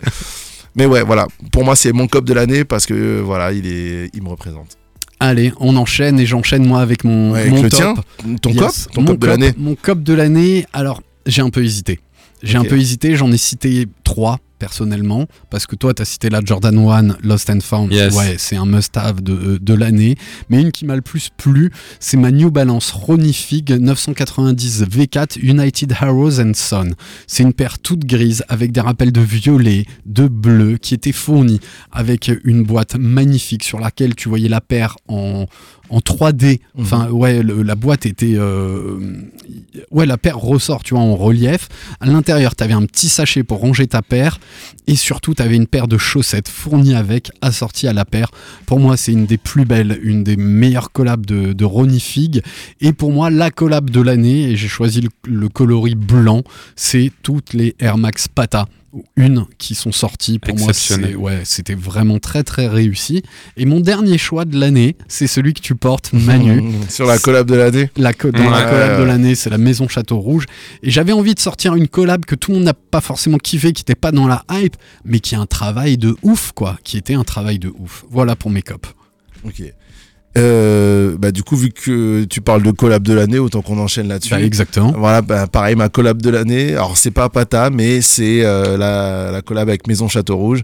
Mais 0.75 0.85
ouais, 0.85 1.03
voilà. 1.03 1.27
Pour 1.51 1.63
moi, 1.63 1.75
c'est 1.75 1.93
mon 1.93 2.07
cop 2.07 2.25
de 2.25 2.33
l'année 2.33 2.65
parce 2.65 2.85
que 2.85 3.21
voilà, 3.21 3.51
il 3.51 3.65
est, 3.67 4.09
il 4.13 4.23
me 4.23 4.29
représente. 4.29 4.77
Allez, 5.19 5.53
on 5.59 5.75
enchaîne 5.77 6.19
et 6.19 6.25
j'enchaîne 6.25 6.65
moi 6.65 6.81
avec 6.81 7.03
mon, 7.03 7.31
Ouais, 7.31 7.49
mon 7.49 7.63
le 7.63 7.69
top. 7.69 7.79
tien, 7.79 7.93
ton 8.41 8.49
Yes. 8.51 8.83
cop, 8.85 8.93
ton 8.93 9.01
Mon 9.01 9.07
cop 9.07 9.19
de 9.19 9.27
l'année. 9.27 9.53
Mon 9.57 9.75
cop 9.75 10.03
de 10.03 10.13
l'année, 10.13 10.65
alors 10.73 11.01
j'ai 11.25 11.41
un 11.41 11.49
peu 11.49 11.63
hésité. 11.63 11.99
J'ai 12.43 12.57
un 12.57 12.63
peu 12.65 12.77
hésité, 12.77 13.15
j'en 13.15 13.31
ai 13.31 13.37
cité 13.37 13.87
trois 14.03 14.39
personnellement, 14.59 15.25
parce 15.49 15.65
que 15.67 15.75
toi 15.75 15.93
tu 15.93 16.01
as 16.01 16.05
cité 16.05 16.29
la 16.29 16.41
Jordan 16.43 16.77
1 16.77 17.17
Lost 17.23 17.49
and 17.49 17.59
Found, 17.61 17.91
Yes. 17.91 18.15
ouais, 18.15 18.35
c'est 18.37 18.55
un 18.55 18.65
must-have 18.65 19.21
de, 19.21 19.57
de 19.61 19.73
l'année, 19.73 20.15
mais 20.49 20.61
une 20.61 20.71
qui 20.71 20.85
m'a 20.85 20.95
le 20.95 21.01
plus 21.01 21.29
plu, 21.35 21.71
c'est 21.99 22.17
ma 22.17 22.31
New 22.31 22.51
Balance 22.51 22.91
Ronnie 22.91 23.33
Fig 23.33 23.71
990 23.71 24.83
V4 24.83 25.39
United 25.39 25.93
Arrows 25.99 26.39
and 26.39 26.53
Son. 26.55 26.89
C'est 27.27 27.43
une 27.43 27.53
paire 27.53 27.79
toute 27.79 28.05
grise 28.05 28.43
avec 28.49 28.71
des 28.71 28.81
rappels 28.81 29.11
de 29.11 29.21
violet, 29.21 29.85
de 30.05 30.27
bleu 30.27 30.77
qui 30.77 30.93
était 30.93 31.11
fournie 31.11 31.59
avec 31.91 32.31
une 32.43 32.63
boîte 32.63 32.95
magnifique 32.95 33.63
sur 33.63 33.79
laquelle 33.79 34.15
tu 34.15 34.29
voyais 34.29 34.49
la 34.49 34.61
paire 34.61 34.95
en, 35.07 35.45
en 35.89 35.99
3D. 35.99 36.59
Mhm. 36.75 36.81
Enfin, 36.83 37.09
ouais, 37.09 37.41
le- 37.43 37.61
la 37.63 37.75
boîte 37.75 38.05
était. 38.05 38.35
euh, 38.35 38.99
ouais, 39.91 40.05
la 40.05 40.17
paire 40.17 40.37
ressort, 40.37 40.83
tu 40.83 40.93
vois, 40.93 41.03
en 41.03 41.15
relief. 41.15 41.67
À 41.99 42.05
l'intérieur, 42.07 42.55
tu 42.55 42.63
avais 42.63 42.73
un 42.73 42.85
petit 42.85 43.09
sachet 43.09 43.43
pour 43.43 43.59
ranger 43.59 43.87
ta 43.87 44.01
paire. 44.01 44.39
Et 44.87 44.95
surtout, 44.95 45.33
tu 45.33 45.41
avais 45.41 45.55
une 45.55 45.67
paire 45.67 45.87
de 45.87 45.97
chaussettes 45.97 46.47
fournies 46.49 46.95
avec, 46.95 47.31
assorties 47.41 47.87
à 47.87 47.93
la 47.93 48.05
paire. 48.05 48.29
Pour 48.65 48.79
moi, 48.79 48.97
c'est 48.97 49.11
une 49.11 49.25
des 49.25 49.37
plus 49.37 49.65
belles, 49.65 49.99
une 50.03 50.23
des 50.23 50.37
meilleures 50.37 50.91
collabs 50.91 51.25
de, 51.25 51.53
de 51.53 51.65
Ronnie 51.65 51.99
Fig. 51.99 52.41
Et 52.81 52.93
pour 52.93 53.11
moi, 53.11 53.29
la 53.29 53.51
collab 53.51 53.89
de 53.89 54.01
l'année, 54.01 54.51
et 54.51 54.55
j'ai 54.55 54.67
choisi 54.67 55.01
le, 55.01 55.09
le 55.27 55.49
coloris 55.49 55.95
blanc, 55.95 56.43
c'est 56.75 57.11
toutes 57.23 57.53
les 57.53 57.75
Air 57.79 57.97
Max 57.97 58.27
Pata. 58.27 58.67
Ou 58.95 59.03
Une 59.17 59.45
qui 59.57 59.75
sont 59.75 59.91
sorties 59.91 60.39
pour 60.39 60.57
moi 60.57 60.71
ouais 61.17 61.41
c'était 61.43 61.75
vraiment 61.75 62.17
très 62.19 62.43
très 62.43 62.67
réussi 62.67 63.21
et 63.57 63.65
mon 63.65 63.81
dernier 63.81 64.17
choix 64.17 64.45
de 64.45 64.57
l'année 64.57 64.95
c'est 65.07 65.27
celui 65.27 65.53
que 65.53 65.59
tu 65.61 65.75
portes 65.75 66.13
Manu 66.13 66.63
Sur 66.89 67.05
la 67.05 67.17
collab 67.19 67.45
de 67.49 67.55
l'année. 67.55 67.89
la 67.97 68.13
co- 68.13 68.31
dans 68.31 68.49
la 68.49 68.63
Ouais, 68.65 68.69
collab 68.71 68.99
de 68.99 69.03
l'année, 69.03 69.35
c'est 69.35 69.49
la 69.49 69.57
Maison 69.57 69.87
Château 69.87 70.17
Rouge. 70.19 70.45
Et 70.81 70.89
j'avais 70.91 71.11
envie 71.11 71.35
de 71.35 71.39
sortir 71.39 71.75
une 71.75 71.87
collab 71.87 72.23
que 72.25 72.35
tout 72.35 72.51
le 72.51 72.57
monde 72.57 72.65
n'a 72.65 72.73
pas 72.73 73.01
forcément 73.01 73.37
kiffé, 73.37 73.73
qui 73.73 73.81
n'était 73.81 73.95
pas 73.95 74.11
dans 74.11 74.27
la 74.27 74.43
hype, 74.51 74.75
mais 75.03 75.19
qui 75.19 75.35
a 75.35 75.39
un 75.39 75.45
travail 75.45 75.97
de 75.97 76.15
ouf, 76.23 76.51
quoi. 76.53 76.77
Qui 76.83 76.97
était 76.97 77.15
un 77.15 77.23
travail 77.23 77.59
de 77.59 77.73
ouf. 77.77 78.05
Voilà 78.09 78.35
pour 78.35 78.49
mes 78.51 78.61
copes. 78.61 78.87
Ok. 79.43 79.61
Euh, 80.37 81.15
bah, 81.17 81.31
du 81.31 81.43
coup, 81.43 81.55
vu 81.55 81.69
que 81.71 82.25
tu 82.25 82.41
parles 82.41 82.61
de 82.63 82.71
collab 82.71 83.03
de 83.03 83.13
l'année, 83.13 83.39
autant 83.39 83.61
qu'on 83.61 83.79
enchaîne 83.79 84.07
là-dessus. 84.09 84.31
Bah, 84.31 84.41
exactement. 84.41 84.93
Voilà, 84.97 85.21
bah, 85.21 85.47
pareil, 85.47 85.75
ma 85.75 85.89
collab 85.89 86.21
de 86.21 86.29
l'année. 86.29 86.73
Alors, 86.73 86.97
c'est 86.97 87.11
pas 87.11 87.29
Pata, 87.29 87.69
mais 87.69 88.01
c'est 88.01 88.43
euh, 88.43 88.77
la, 88.77 89.31
la 89.31 89.41
collab 89.41 89.69
avec 89.69 89.87
Maison 89.87 90.07
Château 90.07 90.35
Rouge. 90.37 90.61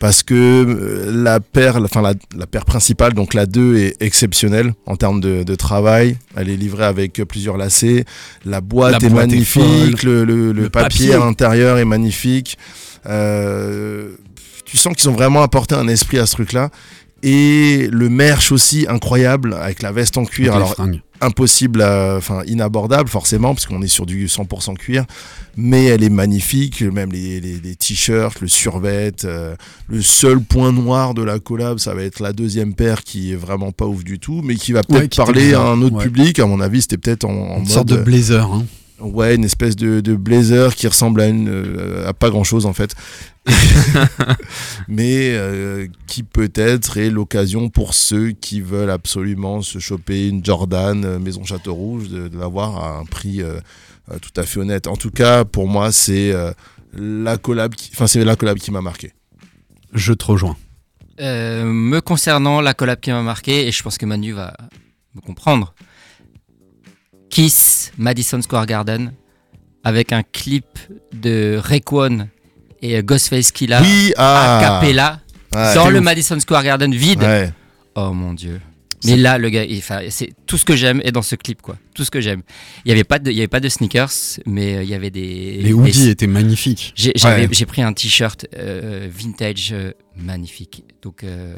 Parce 0.00 0.24
que 0.24 0.34
euh, 0.34 1.12
la 1.22 1.38
paire, 1.38 1.76
enfin 1.76 2.02
la, 2.02 2.14
la 2.36 2.48
paire 2.48 2.64
principale, 2.64 3.12
donc 3.12 3.34
la 3.34 3.46
2, 3.46 3.76
est 3.76 4.02
exceptionnelle 4.02 4.74
en 4.86 4.96
termes 4.96 5.20
de, 5.20 5.44
de 5.44 5.54
travail. 5.54 6.16
Elle 6.34 6.50
est 6.50 6.56
livrée 6.56 6.84
avec 6.84 7.20
euh, 7.20 7.24
plusieurs 7.24 7.56
lacets. 7.56 8.04
La 8.44 8.60
boîte 8.60 9.00
La 9.00 9.06
est 9.06 9.10
boîte 9.10 9.24
est 9.26 9.30
magnifique. 9.30 10.02
le, 10.02 10.24
le- 10.24 10.50
le 10.52 10.62
Le 10.62 10.68
papier, 10.70 11.06
papier. 11.10 11.14
à 11.14 11.18
l'intérieur 11.18 11.78
est 11.78 11.84
magnifique. 11.84 12.58
Euh, 13.06 14.08
tu 14.64 14.76
sens 14.76 14.94
qu'ils 14.96 15.08
ont 15.08 15.12
vraiment 15.14 15.42
apporté 15.42 15.74
un 15.76 15.86
esprit 15.86 16.18
à 16.18 16.26
ce 16.26 16.32
truc-là. 16.32 16.70
Et 17.24 17.88
le 17.92 18.08
merch 18.08 18.50
aussi 18.50 18.86
incroyable 18.88 19.54
avec 19.54 19.82
la 19.82 19.92
veste 19.92 20.16
en 20.18 20.24
cuir. 20.24 20.54
Avec 20.56 20.66
Alors 20.78 20.88
impossible, 21.20 21.82
enfin 21.82 22.42
inabordable 22.48 23.08
forcément, 23.08 23.54
parce 23.54 23.64
qu'on 23.66 23.80
est 23.80 23.86
sur 23.86 24.06
du 24.06 24.26
100% 24.26 24.74
cuir, 24.76 25.04
mais 25.56 25.84
elle 25.84 26.02
est 26.02 26.08
magnifique, 26.10 26.82
même 26.82 27.12
les, 27.12 27.38
les- 27.40 27.60
les 27.60 27.76
t-shirts, 27.76 28.40
le 28.40 28.48
survêt. 28.48 29.12
euh, 29.24 29.54
le 29.88 30.02
seul 30.02 30.40
point 30.40 30.72
noir 30.72 31.14
de 31.14 31.22
la 31.22 31.38
collab, 31.38 31.78
ça 31.78 31.94
va 31.94 32.02
être 32.02 32.18
la 32.18 32.32
deuxième 32.32 32.74
paire 32.74 33.04
qui 33.04 33.30
est 33.32 33.36
vraiment 33.36 33.70
pas 33.70 33.86
ouf 33.86 34.02
du 34.02 34.18
tout, 34.18 34.40
mais 34.42 34.56
qui 34.56 34.72
va 34.72 34.82
peut-être 34.82 35.16
Ouais, 35.16 35.24
parler 35.24 35.54
à 35.54 35.60
un 35.60 35.80
autre 35.80 35.94
ouais. 35.98 36.02
public. 36.04 36.40
À 36.40 36.46
mon 36.46 36.60
avis, 36.60 36.82
c'était 36.82 36.98
peut-être 36.98 37.24
en, 37.24 37.30
en 37.30 37.52
Une 37.58 37.58
mode. 37.60 37.68
sorte 37.68 37.88
de 37.88 37.98
blazer. 37.98 38.44
hein. 38.52 38.64
Ouais, 39.02 39.34
une 39.34 39.44
espèce 39.44 39.76
de, 39.76 40.00
de 40.00 40.14
blazer 40.14 40.74
qui 40.74 40.86
ressemble 40.86 41.20
à, 41.20 41.28
une, 41.28 41.48
euh, 41.48 42.08
à 42.08 42.12
pas 42.12 42.30
grand 42.30 42.44
chose 42.44 42.66
en 42.66 42.72
fait. 42.72 42.94
Mais 44.88 45.32
euh, 45.32 45.88
qui 46.06 46.22
peut-être 46.22 46.98
est 46.98 47.10
l'occasion 47.10 47.68
pour 47.68 47.94
ceux 47.94 48.30
qui 48.30 48.60
veulent 48.60 48.90
absolument 48.90 49.60
se 49.60 49.80
choper 49.80 50.28
une 50.28 50.44
Jordan 50.44 51.04
euh, 51.04 51.18
Maison 51.18 51.44
Château 51.44 51.74
Rouge 51.74 52.08
de, 52.08 52.28
de 52.28 52.38
l'avoir 52.38 52.82
à 52.84 52.98
un 52.98 53.04
prix 53.04 53.42
euh, 54.10 54.18
tout 54.18 54.40
à 54.40 54.44
fait 54.44 54.58
honnête. 54.58 54.86
En 54.88 54.96
tout 54.96 55.10
cas, 55.10 55.44
pour 55.44 55.68
moi, 55.68 55.92
c'est 55.92 56.32
euh, 56.32 56.52
la 56.92 57.36
collab 57.36 57.72
enfin, 57.92 58.06
c'est 58.06 58.24
la 58.24 58.36
collab 58.36 58.58
qui 58.58 58.70
m'a 58.70 58.80
marqué. 58.80 59.12
Je 59.92 60.12
te 60.12 60.24
rejoins. 60.24 60.56
Euh, 61.20 61.64
me 61.64 62.00
concernant, 62.00 62.60
la 62.60 62.74
collab 62.74 62.98
qui 62.98 63.10
m'a 63.12 63.22
marqué, 63.22 63.68
et 63.68 63.72
je 63.72 63.82
pense 63.82 63.98
que 63.98 64.06
Manu 64.06 64.32
va 64.32 64.56
me 65.14 65.20
comprendre, 65.20 65.74
Kiss 67.32 67.92
Madison 67.96 68.42
Square 68.42 68.66
Garden, 68.66 69.14
avec 69.84 70.12
un 70.12 70.22
clip 70.22 70.66
de 71.14 71.58
Rayquan 71.58 72.28
et 72.82 73.02
Ghostface 73.02 73.52
Killah 73.52 73.80
oui, 73.80 74.12
a 74.18 74.58
ah, 74.58 74.60
cappella 74.60 75.20
ouais. 75.54 75.74
dans 75.74 75.88
le 75.88 76.02
Madison 76.02 76.38
Square 76.38 76.62
Garden 76.62 76.94
vide. 76.94 77.22
Ouais. 77.22 77.50
Oh 77.94 78.12
mon 78.12 78.34
dieu. 78.34 78.60
Mais 79.06 79.16
là, 79.16 79.38
le 79.38 79.48
gars, 79.48 79.64
c'est 80.10 80.34
tout 80.46 80.58
ce 80.58 80.66
que 80.66 80.76
j'aime 80.76 81.00
est 81.04 81.10
dans 81.10 81.22
ce 81.22 81.34
clip, 81.34 81.62
quoi. 81.62 81.76
Tout 81.94 82.04
ce 82.04 82.10
que 82.10 82.20
j'aime. 82.20 82.42
Il 82.84 82.90
y 82.90 82.92
avait 82.92 83.02
pas 83.02 83.18
de, 83.18 83.30
il 83.30 83.36
y 83.36 83.40
avait 83.40 83.48
pas 83.48 83.60
de 83.60 83.68
sneakers, 83.70 84.12
mais 84.44 84.76
euh, 84.76 84.82
il 84.82 84.90
y 84.90 84.94
avait 84.94 85.10
des. 85.10 85.58
Les 85.62 85.72
hoodies 85.72 86.10
étaient 86.10 86.26
magnifiques. 86.26 86.92
J'ai 86.94 87.12
j'avais- 87.16 87.46
Ouais. 87.46 87.48
j'ai 87.50 87.66
pris 87.66 87.80
un 87.80 87.94
t-shirt 87.94 88.46
euh, 88.58 89.08
vintage 89.10 89.70
euh, 89.72 89.92
magnifique. 90.16 90.84
Donc 91.00 91.24
euh, 91.24 91.54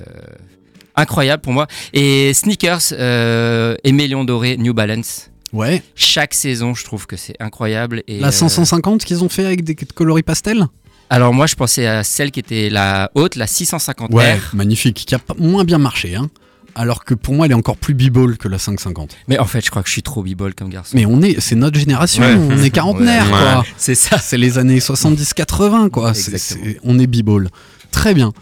incroyable 0.94 1.42
pour 1.42 1.52
moi. 1.52 1.66
Et 1.92 2.32
sneakers, 2.32 2.92
euh, 2.92 3.74
émélion 3.82 4.24
doré, 4.24 4.56
New 4.56 4.72
Balance. 4.72 5.30
Ouais. 5.54 5.82
Chaque 5.94 6.34
saison, 6.34 6.74
je 6.74 6.84
trouve 6.84 7.06
que 7.06 7.16
c'est 7.16 7.34
incroyable. 7.40 8.02
Et, 8.08 8.20
La 8.20 8.28
euh, 8.28 8.30
550 8.32 9.04
qu'ils 9.04 9.24
ont 9.24 9.28
fait 9.28 9.46
avec 9.46 9.64
des 9.64 9.74
coloris 9.74 10.22
pastels 10.22 10.66
alors 11.10 11.34
moi, 11.34 11.46
je 11.46 11.54
pensais 11.54 11.86
à 11.86 12.02
celle 12.02 12.30
qui 12.30 12.40
était 12.40 12.70
la 12.70 13.10
haute, 13.14 13.36
la 13.36 13.46
650 13.46 14.10
Ouais, 14.12 14.34
R. 14.36 14.54
magnifique. 14.56 15.04
Qui 15.06 15.14
a 15.14 15.18
moins 15.38 15.62
bien 15.62 15.76
marché. 15.76 16.16
Hein. 16.16 16.30
Alors 16.74 17.04
que 17.04 17.12
pour 17.14 17.34
moi, 17.34 17.44
elle 17.44 17.52
est 17.52 17.54
encore 17.54 17.76
plus 17.76 17.92
b-ball 17.94 18.38
que 18.38 18.48
la 18.48 18.58
550. 18.58 19.14
Mais 19.28 19.38
en 19.38 19.44
fait, 19.44 19.62
je 19.64 19.70
crois 19.70 19.82
que 19.82 19.88
je 19.88 19.92
suis 19.92 20.02
trop 20.02 20.22
b-ball 20.22 20.54
comme 20.54 20.70
garçon. 20.70 20.96
Mais 20.96 21.04
on 21.04 21.20
est, 21.20 21.38
c'est 21.40 21.56
notre 21.56 21.78
génération, 21.78 22.22
Ouais. 22.22 22.34
on 22.34 22.60
est 22.62 22.70
quarantenaire, 22.70 23.24
Ouais. 23.26 23.30
quoi. 23.30 23.64
c'est 23.76 23.94
ça. 23.94 24.16
C'est 24.18 24.38
les 24.38 24.56
années 24.56 24.80
70-80, 24.80 25.90
quoi. 25.90 26.14
C'est- 26.14 26.80
on 26.82 26.98
est 26.98 27.06
b-ball. 27.06 27.48
Très 27.92 28.14
bien. 28.14 28.32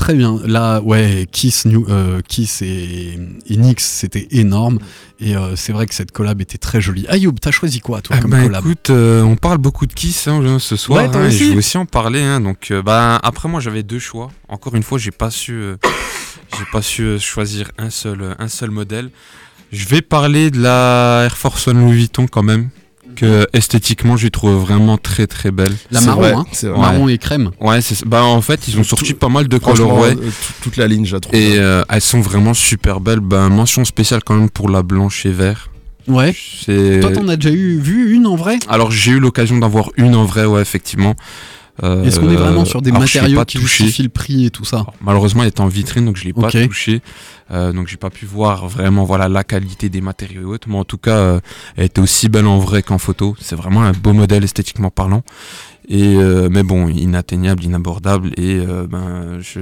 Très 0.00 0.14
bien. 0.14 0.40
Là, 0.46 0.80
ouais, 0.80 1.28
Kiss, 1.30 1.66
New, 1.66 1.84
euh, 1.90 2.22
Kiss 2.26 2.62
et, 2.62 3.18
et 3.46 3.56
Nyx, 3.58 3.84
c'était 3.84 4.28
énorme. 4.30 4.78
Et 5.20 5.36
euh, 5.36 5.56
c'est 5.56 5.72
vrai 5.74 5.84
que 5.86 5.94
cette 5.94 6.10
collab 6.10 6.40
était 6.40 6.56
très 6.56 6.80
jolie. 6.80 7.06
Ayoub, 7.08 7.32
t'as 7.38 7.50
choisi 7.50 7.80
quoi, 7.80 8.00
toi, 8.00 8.16
Ah 8.18 8.22
comme 8.22 8.30
bah, 8.30 8.42
collab 8.42 8.64
écoute, 8.64 8.88
euh, 8.88 9.22
on 9.22 9.36
parle 9.36 9.58
beaucoup 9.58 9.86
de 9.86 9.92
Kiss 9.92 10.26
hein, 10.26 10.58
ce 10.58 10.76
soir, 10.76 11.04
Ouais, 11.04 11.14
hein, 11.16 11.26
et 11.26 11.30
je 11.30 11.44
vais 11.44 11.56
aussi 11.56 11.76
en 11.76 11.84
parler. 11.84 12.22
hein, 12.22 12.40
donc, 12.40 12.72
bah, 12.82 13.20
après 13.22 13.46
moi, 13.50 13.60
j'avais 13.60 13.82
deux 13.82 13.98
choix. 13.98 14.30
Encore 14.48 14.74
une 14.74 14.82
fois, 14.82 14.96
j'ai 14.98 15.10
pas 15.10 15.30
su, 15.30 15.62
j'ai 16.58 16.64
pas 16.72 16.80
su 16.80 17.18
choisir 17.20 17.70
un 17.76 17.90
seul, 17.90 18.34
un 18.38 18.48
seul 18.48 18.70
modèle. 18.70 19.10
Je 19.70 19.84
vais 19.86 20.00
parler 20.00 20.50
de 20.50 20.62
la 20.62 21.24
Air 21.26 21.36
Force 21.36 21.68
One 21.68 21.78
Louis 21.78 21.92
Vuitton 21.98 22.26
quand 22.26 22.42
même, 22.42 22.70
que 23.20 23.46
esthétiquement, 23.52 24.16
je 24.16 24.28
trouve 24.28 24.54
vraiment 24.60 24.96
très 24.98 25.26
très 25.26 25.50
belle. 25.50 25.72
La 25.90 26.00
marron, 26.00 26.20
vrai, 26.20 26.32
hein. 26.32 26.44
vrai. 26.62 26.78
Marron 26.78 27.08
et 27.08 27.18
crème. 27.18 27.50
Ouais, 27.60 27.80
c'est, 27.82 28.04
bah 28.06 28.24
en 28.24 28.40
fait, 28.40 28.66
ils 28.68 28.78
ont 28.78 28.84
sorti 28.84 29.12
Tout- 29.12 29.18
pas 29.18 29.28
mal 29.28 29.48
de 29.48 29.58
colorways. 29.58 30.12
euh, 30.12 30.14
tout- 30.16 30.52
toute 30.62 30.76
la 30.76 30.86
ligne, 30.88 31.04
je 31.04 31.14
la 31.16 31.20
trouve. 31.20 31.34
Et 31.34 31.58
euh, 31.58 31.82
elles 31.88 32.00
sont 32.00 32.20
vraiment 32.20 32.54
super 32.54 33.00
belles. 33.00 33.20
Bah, 33.20 33.48
mention 33.48 33.84
spéciale 33.84 34.22
quand 34.24 34.34
même 34.34 34.50
pour 34.50 34.68
la 34.68 34.82
blanche 34.82 35.26
et 35.26 35.30
vert. 35.32 35.70
Ouais. 36.08 36.34
C'est... 36.64 37.00
Toi, 37.00 37.12
t'en 37.12 37.28
as 37.28 37.36
déjà 37.36 37.54
eu, 37.54 37.78
vu 37.78 38.14
une 38.14 38.26
en 38.26 38.34
vrai? 38.36 38.58
Alors 38.68 38.90
j'ai 38.90 39.12
eu 39.12 39.20
l'occasion 39.20 39.58
d'avoir 39.58 39.90
une 39.96 40.14
en 40.14 40.24
vrai, 40.24 40.44
ouais, 40.46 40.62
effectivement. 40.62 41.14
Euh, 41.82 42.04
Est-ce 42.04 42.20
qu'on 42.20 42.28
est 42.30 42.36
vraiment 42.36 42.64
sur 42.66 42.82
des 42.82 42.92
matériaux 42.92 43.42
qui 43.46 43.58
touché. 43.58 43.84
justifient 43.84 44.02
le 44.02 44.08
prix 44.10 44.44
et 44.46 44.50
tout 44.50 44.64
ça? 44.66 44.76
Alors, 44.78 44.94
malheureusement, 45.00 45.42
elle 45.42 45.48
était 45.48 45.62
en 45.62 45.66
vitrine, 45.68 46.04
donc 46.04 46.16
je 46.16 46.24
l'ai 46.24 46.32
pas 46.32 46.50
touché. 46.50 47.00
Euh, 47.50 47.72
donc 47.72 47.88
j'ai 47.88 47.96
pas 47.96 48.10
pu 48.10 48.26
voir 48.26 48.68
vraiment 48.68 49.04
voilà 49.04 49.28
la 49.28 49.44
qualité 49.44 49.88
des 49.88 50.00
matériaux 50.00 50.42
et 50.42 50.44
autres. 50.44 50.68
Mais 50.68 50.76
en 50.76 50.84
tout 50.84 50.98
cas, 50.98 51.16
euh, 51.16 51.40
elle 51.76 51.86
était 51.86 52.00
aussi 52.00 52.28
belle 52.28 52.46
en 52.46 52.58
vrai 52.58 52.82
qu'en 52.82 52.98
photo. 52.98 53.34
C'est 53.40 53.56
vraiment 53.56 53.82
un 53.82 53.92
beau 53.92 54.12
modèle 54.12 54.44
esthétiquement 54.44 54.90
parlant. 54.90 55.22
Et 55.92 56.14
euh, 56.16 56.48
mais 56.50 56.62
bon, 56.62 56.88
inatteignable, 56.88 57.64
inabordable. 57.64 58.30
Et 58.36 58.60
euh, 58.60 58.86
ben, 58.88 59.38
je 59.40 59.58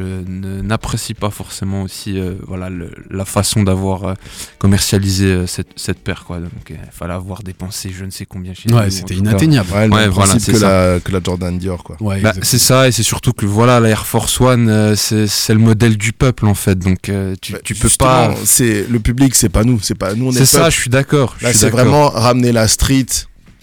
n'apprécie 0.63 1.15
pas 1.15 1.31
forcément 1.31 1.83
aussi 1.85 2.19
euh, 2.21 2.35
voilà 2.47 2.69
le- 2.69 2.91
la 3.11 3.25
façon 3.25 3.63
d'avoir 3.63 4.15
commercialisé 4.59 5.47
cette, 5.47 5.69
cette 5.77 6.01
paire 6.01 6.25
quoi. 6.27 6.39
Donc 6.39 6.51
il 6.69 6.77
fallait 6.93 7.15
avoir 7.15 7.43
dépensé 7.43 7.91
je 7.97 8.05
ne 8.05 8.11
sais 8.11 8.27
combien 8.27 8.53
chez 8.53 8.71
Ouais, 8.73 8.91
c'était 8.91 9.15
inatteignable. 9.15 9.71
Ouais, 9.73 9.89
Ouais, 9.89 10.09
voilà, 10.09 10.35
que 10.35 10.41
ça. 10.41 10.93
la, 10.95 11.01
que 11.01 11.13
la 11.13 11.21
Jordan 11.25 11.57
Dior, 11.59 11.83
quoi. 11.83 11.97
Ouais, 12.01 12.21
Bah, 12.21 12.35
c'est 12.43 12.59
ça, 12.59 12.89
et 12.89 12.93
c'est 12.93 13.03
surtout 13.03 13.33
que 13.33 13.47
voilà, 13.47 13.81
la 13.81 13.89
Air 13.89 14.05
Force 14.07 14.39
One, 14.41 14.95
c'est 14.97 15.55
le 15.55 15.59
modèle 15.61 15.97
du 15.97 16.13
peuple 16.13 16.47
en 16.47 16.55
fait, 16.55 16.79
donc 16.79 17.11
tu, 17.41 17.53
Bah, 17.53 17.59
tu 17.65 17.75
peux 17.75 17.89
pas. 17.99 18.35
Le 18.59 18.99
public, 18.99 19.35
c'est 19.35 19.49
pas 19.49 19.65
nous, 19.65 19.81
c'est 19.81 19.95
pas 19.95 20.15
nous. 20.15 20.33
C'est 20.33 20.45
ça, 20.47 20.69
je 20.71 20.79
suis 20.79 20.91
d'accord. 20.91 21.37
c'est 21.53 21.71
vraiment 21.71 22.11
ramener 22.11 22.53
la 22.53 22.69
street 22.69 23.07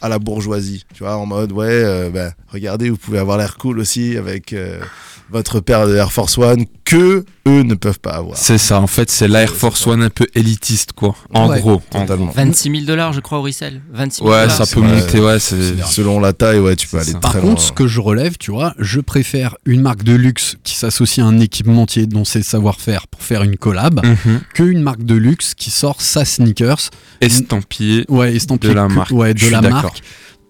à 0.06 0.10
la 0.10 0.20
bourgeoisie. 0.20 0.86
Tu 0.93 1.03
vois, 1.03 1.18
en 1.18 1.26
mode, 1.26 1.51
ouais, 1.51 1.66
euh, 1.68 2.10
ben, 2.10 2.32
regardez, 2.47 2.89
vous 2.89 2.97
pouvez 2.97 3.20
avoir 3.20 3.38
l'air 3.38 3.58
cool 3.58 3.80
aussi 3.80 4.18
avec 4.18 4.53
euh, 4.53 4.80
votre 5.32 5.60
paire 5.60 5.88
de 5.88 5.95
Air 5.95 6.12
Force 6.12 6.38
One 6.38 6.66
que 6.86 7.26
eux 7.47 7.64
ne 7.64 7.74
peuvent 7.74 7.99
pas 7.99 8.12
avoir. 8.12 8.38
C'est 8.38 8.60
ça, 8.60 8.80
en 8.80 8.86
fait, 8.88 9.10
c'est 9.10 9.28
la 9.28 9.41
Air 9.41 9.53
Force 9.56 9.86
One 9.88 10.03
un 10.03 10.10
peu 10.12 10.28
élitiste, 10.36 10.93
quoi. 10.93 11.16
En 11.34 11.49
Ouais, 11.49 11.60
gros. 11.60 11.82
en 11.93 12.01
totalement. 12.01 12.26
gros. 12.26 12.36
26 12.36 12.72
000 12.72 12.84
dollars, 12.86 13.12
je 13.14 13.20
crois, 13.22 13.39
au 13.39 13.41
resell. 13.41 13.82
26 13.91 14.18
000 14.20 14.30
Ouais, 14.30 14.41
dollars. 14.43 14.56
ça 14.56 14.66
peut 14.76 14.82
monter, 14.82 15.20
ouais. 15.20 15.39
Selon 15.39 16.20
la 16.20 16.34
taille, 16.34 16.60
ouais, 16.60 16.76
tu 16.76 16.88
peux 16.88 16.97
aller 16.97 17.12
ça. 17.12 17.20
très 17.20 17.32
Par 17.34 17.41
loin. 17.41 17.49
contre, 17.51 17.62
ce 17.64 17.72
que 17.72 17.88
je 17.88 17.99
relève, 17.99 18.38
tu 18.38 18.51
vois, 18.51 18.76
je 18.78 18.99
préfère 18.99 19.56
une 19.66 19.82
marque 19.82 20.03
de 20.03 20.14
luxe 20.14 20.58
qui 20.64 20.76
s'associe 20.76 21.26
à 21.26 21.28
un 21.30 21.39
équipementier 21.39 22.06
dont 22.06 22.24
c'est 22.26 22.39
le 22.39 22.43
savoir-faire 22.45 23.08
pour 23.08 23.22
faire 23.24 23.41
une 23.41 23.58
collab 23.58 24.06
Mhm. 24.06 24.41
qu'une 24.53 24.82
marque 24.82 25.03
de 25.03 25.16
luxe 25.16 25.53
qui 25.56 25.72
sort 25.72 26.01
sa 26.01 26.24
sneakers. 26.26 26.89
Estampillé. 27.22 28.06
Ouais, 28.10 28.36
estampillé 28.36 28.74
De 28.74 28.80
la 28.80 28.88
que- 28.88 28.93
marque, 28.93 29.12
Ouais, 29.12 29.34
de 29.34 29.47
la 29.49 29.62
d'accord. 29.62 29.95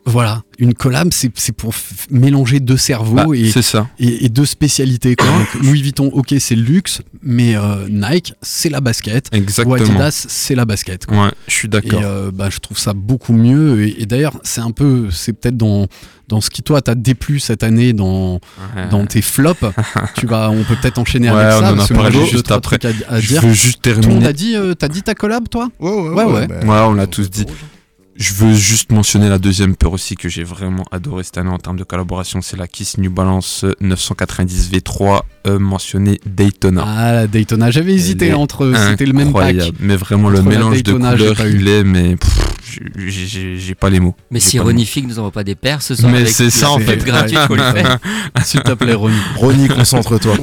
Voilà, 0.07 0.43
une 0.59 0.75
collab, 0.75 1.07
c'est 1.11 1.31
c'est 1.33 1.51
pour 1.51 1.71
f- 1.71 2.05
mélanger 2.11 2.59
deux 2.59 2.77
cerveaux 2.77 3.15
Bah, 3.15 3.25
et, 3.35 3.49
c'est 3.49 3.63
ça. 3.63 3.87
et, 3.97 4.25
et 4.25 4.29
deux 4.29 4.45
spécialités. 4.45 5.15
quoi. 5.15 5.25
Donc, 5.55 5.63
Louis 5.63 5.81
Vuitton, 5.81 6.11
ok, 6.13 6.35
c'est 6.37 6.53
le 6.55 6.61
luxe, 6.61 7.01
mais 7.23 7.55
euh, 7.55 7.87
Nike, 7.89 8.35
c'est 8.43 8.69
la 8.69 8.81
basket. 8.81 9.29
Ou 9.33 9.35
Exactement. 9.37 9.73
Adidas, 9.73 10.25
c'est 10.29 10.53
la 10.53 10.65
basket. 10.65 11.07
quoi. 11.07 11.17
Ouais, 11.25 11.31
je 11.47 11.53
suis 11.55 11.65
Et 11.65 11.69
d'accord. 11.69 12.01
euh, 12.03 12.29
bah, 12.31 12.51
je 12.51 12.59
trouve 12.59 12.77
ça 12.77 12.93
beaucoup 12.93 13.33
mieux. 13.33 13.81
Et, 13.87 14.03
et 14.03 14.05
d'ailleurs, 14.05 14.37
c'est 14.43 14.61
un 14.61 14.69
peu, 14.69 15.09
c'est 15.09 15.33
peut-être 15.33 15.57
dans, 15.57 15.87
dans 16.27 16.39
ce 16.39 16.51
qui 16.51 16.61
toi 16.61 16.83
t'a 16.83 16.93
déplu 16.93 17.39
cette 17.39 17.63
année 17.63 17.91
dans, 17.93 18.35
Ouais. 18.75 18.87
dans 18.91 19.07
tes 19.07 19.23
flops. 19.23 19.65
tu 20.17 20.27
vas, 20.27 20.51
on 20.51 20.63
peut 20.65 20.75
peut-être 20.79 20.99
enchaîner 20.99 21.31
Ouais, 21.31 21.41
avec 21.41 21.63
on 21.63 21.79
ça. 21.79 21.93
en 21.95 21.97
a 21.97 21.99
parlé 22.03 22.25
juste 22.27 22.51
après. 22.51 22.77
À, 22.85 23.13
à 23.15 23.19
Je 23.19 23.27
dire. 23.29 23.41
veux 23.41 23.53
juste 23.53 23.81
Tout 23.81 23.89
le 23.89 23.95
monde 23.95 24.03
terminer. 24.03 24.27
a 24.27 24.33
dit, 24.33 24.55
euh, 24.55 24.75
t'as 24.75 24.87
dit 24.87 25.01
ta 25.01 25.15
collab, 25.15 25.49
toi? 25.49 25.67
Ouais, 25.79 25.89
ouais, 25.89 26.09
Ouais, 26.11 26.25
ouais. 26.25 26.47
Ouais, 26.47 26.79
on 26.85 26.93
l'a 26.93 27.07
tous 27.07 27.27
dit. 27.31 27.45
Je 28.17 28.33
veux 28.33 28.53
juste 28.53 28.93
mentionner 28.93 29.27
la 29.27 29.39
deuxième 29.39 29.75
paire 29.75 29.91
aussi 29.91 30.15
que 30.15 30.29
j'ai 30.29 30.45
vraiment 30.45 30.85
adoré 30.89 31.23
cette 31.23 31.37
année 31.37 31.49
en 31.49 31.57
termes 31.57 31.75
de 31.75 31.83
collaboration. 31.83 32.41
C'est 32.41 32.55
la 32.55 32.65
Kiss 32.65 32.97
New 32.97 33.11
Balance 33.11 33.65
990 33.81 34.71
V3 34.71 35.21
euh, 35.47 35.59
mentionné 35.59 36.21
Daytona. 36.25 36.85
Ah, 36.87 37.11
la 37.11 37.27
Daytona. 37.27 37.71
J'avais 37.71 37.93
hésité 37.93 38.33
entre. 38.33 38.71
C'était 38.89 39.05
le 39.05 39.11
même 39.11 39.33
pack. 39.33 39.49
Incroyable. 39.49 39.77
Mais 39.81 39.97
vraiment 39.97 40.29
le 40.29 40.41
mélange 40.43 40.81
de 40.81 40.93
couleurs 40.93 41.35
pas 41.35 41.49
eu. 41.49 41.55
il 41.55 41.67
est, 41.67 41.83
mais 41.83 42.15
pff, 42.15 42.54
j'ai- 42.65 43.75
pas 43.75 43.89
les 43.89 43.99
mots. 43.99 44.15
Mais 44.31 44.39
si 44.39 44.57
mots. 44.57 44.63
Ronifique 44.65 45.07
nous 45.07 45.19
envoie 45.19 45.31
pas 45.31 45.43
des 45.43 45.55
paires 45.55 45.81
ce 45.81 45.95
soir, 45.95 46.11
Mais 46.11 46.25
c'est 46.25 46.49
ça, 46.49 46.69
en 46.71 46.79
fait. 46.79 46.99
S'il 48.43 48.61
te 48.61 48.71
plaît, 48.73 48.93
Ronnie. 48.93 49.15
Ronnie, 49.35 49.67
concentre-toi. 49.67 50.35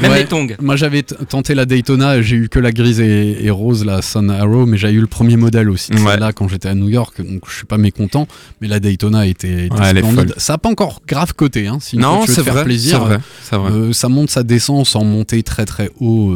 Même 0.00 0.10
Ouais. 0.12 0.20
les 0.20 0.24
tongs. 0.26 0.46
Moi 0.60 0.76
j'avais 0.76 1.02
tenté 1.02 1.54
la 1.54 1.64
Daytona, 1.66 2.22
j'ai 2.22 2.36
eu 2.36 2.48
que 2.48 2.58
la 2.60 2.70
grise 2.72 3.00
et, 3.00 3.44
et 3.44 3.50
rose, 3.50 3.84
la 3.84 4.00
Sun 4.02 4.30
Arrow, 4.30 4.64
mais 4.66 4.76
j'ai 4.78 4.90
eu 4.90 5.00
le 5.00 5.06
premier 5.06 5.36
modèle 5.36 5.68
aussi. 5.70 5.92
Ouais. 5.94 6.16
là 6.18 6.32
quand 6.32 6.46
j'étais 6.48 6.68
à 6.68 6.74
New 6.74 6.88
York, 6.88 7.20
donc 7.20 7.42
je 7.48 7.54
suis 7.56 7.66
pas 7.66 7.78
mécontent. 7.78 8.28
Mais 8.60 8.68
la 8.68 8.78
Daytona 8.80 9.26
était, 9.26 9.68
splendide. 9.72 10.34
Ça 10.36 10.54
a 10.54 10.58
pas 10.58 10.68
encore 10.68 11.02
grave 11.06 11.34
coté, 11.34 11.66
hein. 11.66 11.78
Si 11.80 11.96
une 11.96 12.02
fois 12.02 12.10
Non, 12.12 12.24
tu 12.24 12.30
veux 12.30 12.36
te 12.36 12.42
faire 12.42 12.64
plaisir, 12.64 13.00
vrai, 13.04 13.18
c'est 13.42 13.56
vrai. 13.56 13.70
euh, 13.72 13.92
ça 13.92 14.08
monte, 14.08 14.30
ça 14.30 14.42
descend 14.42 14.86
sans 14.86 15.04
monter 15.04 15.42
très 15.42 15.64
très 15.66 15.90
haut. 16.00 16.34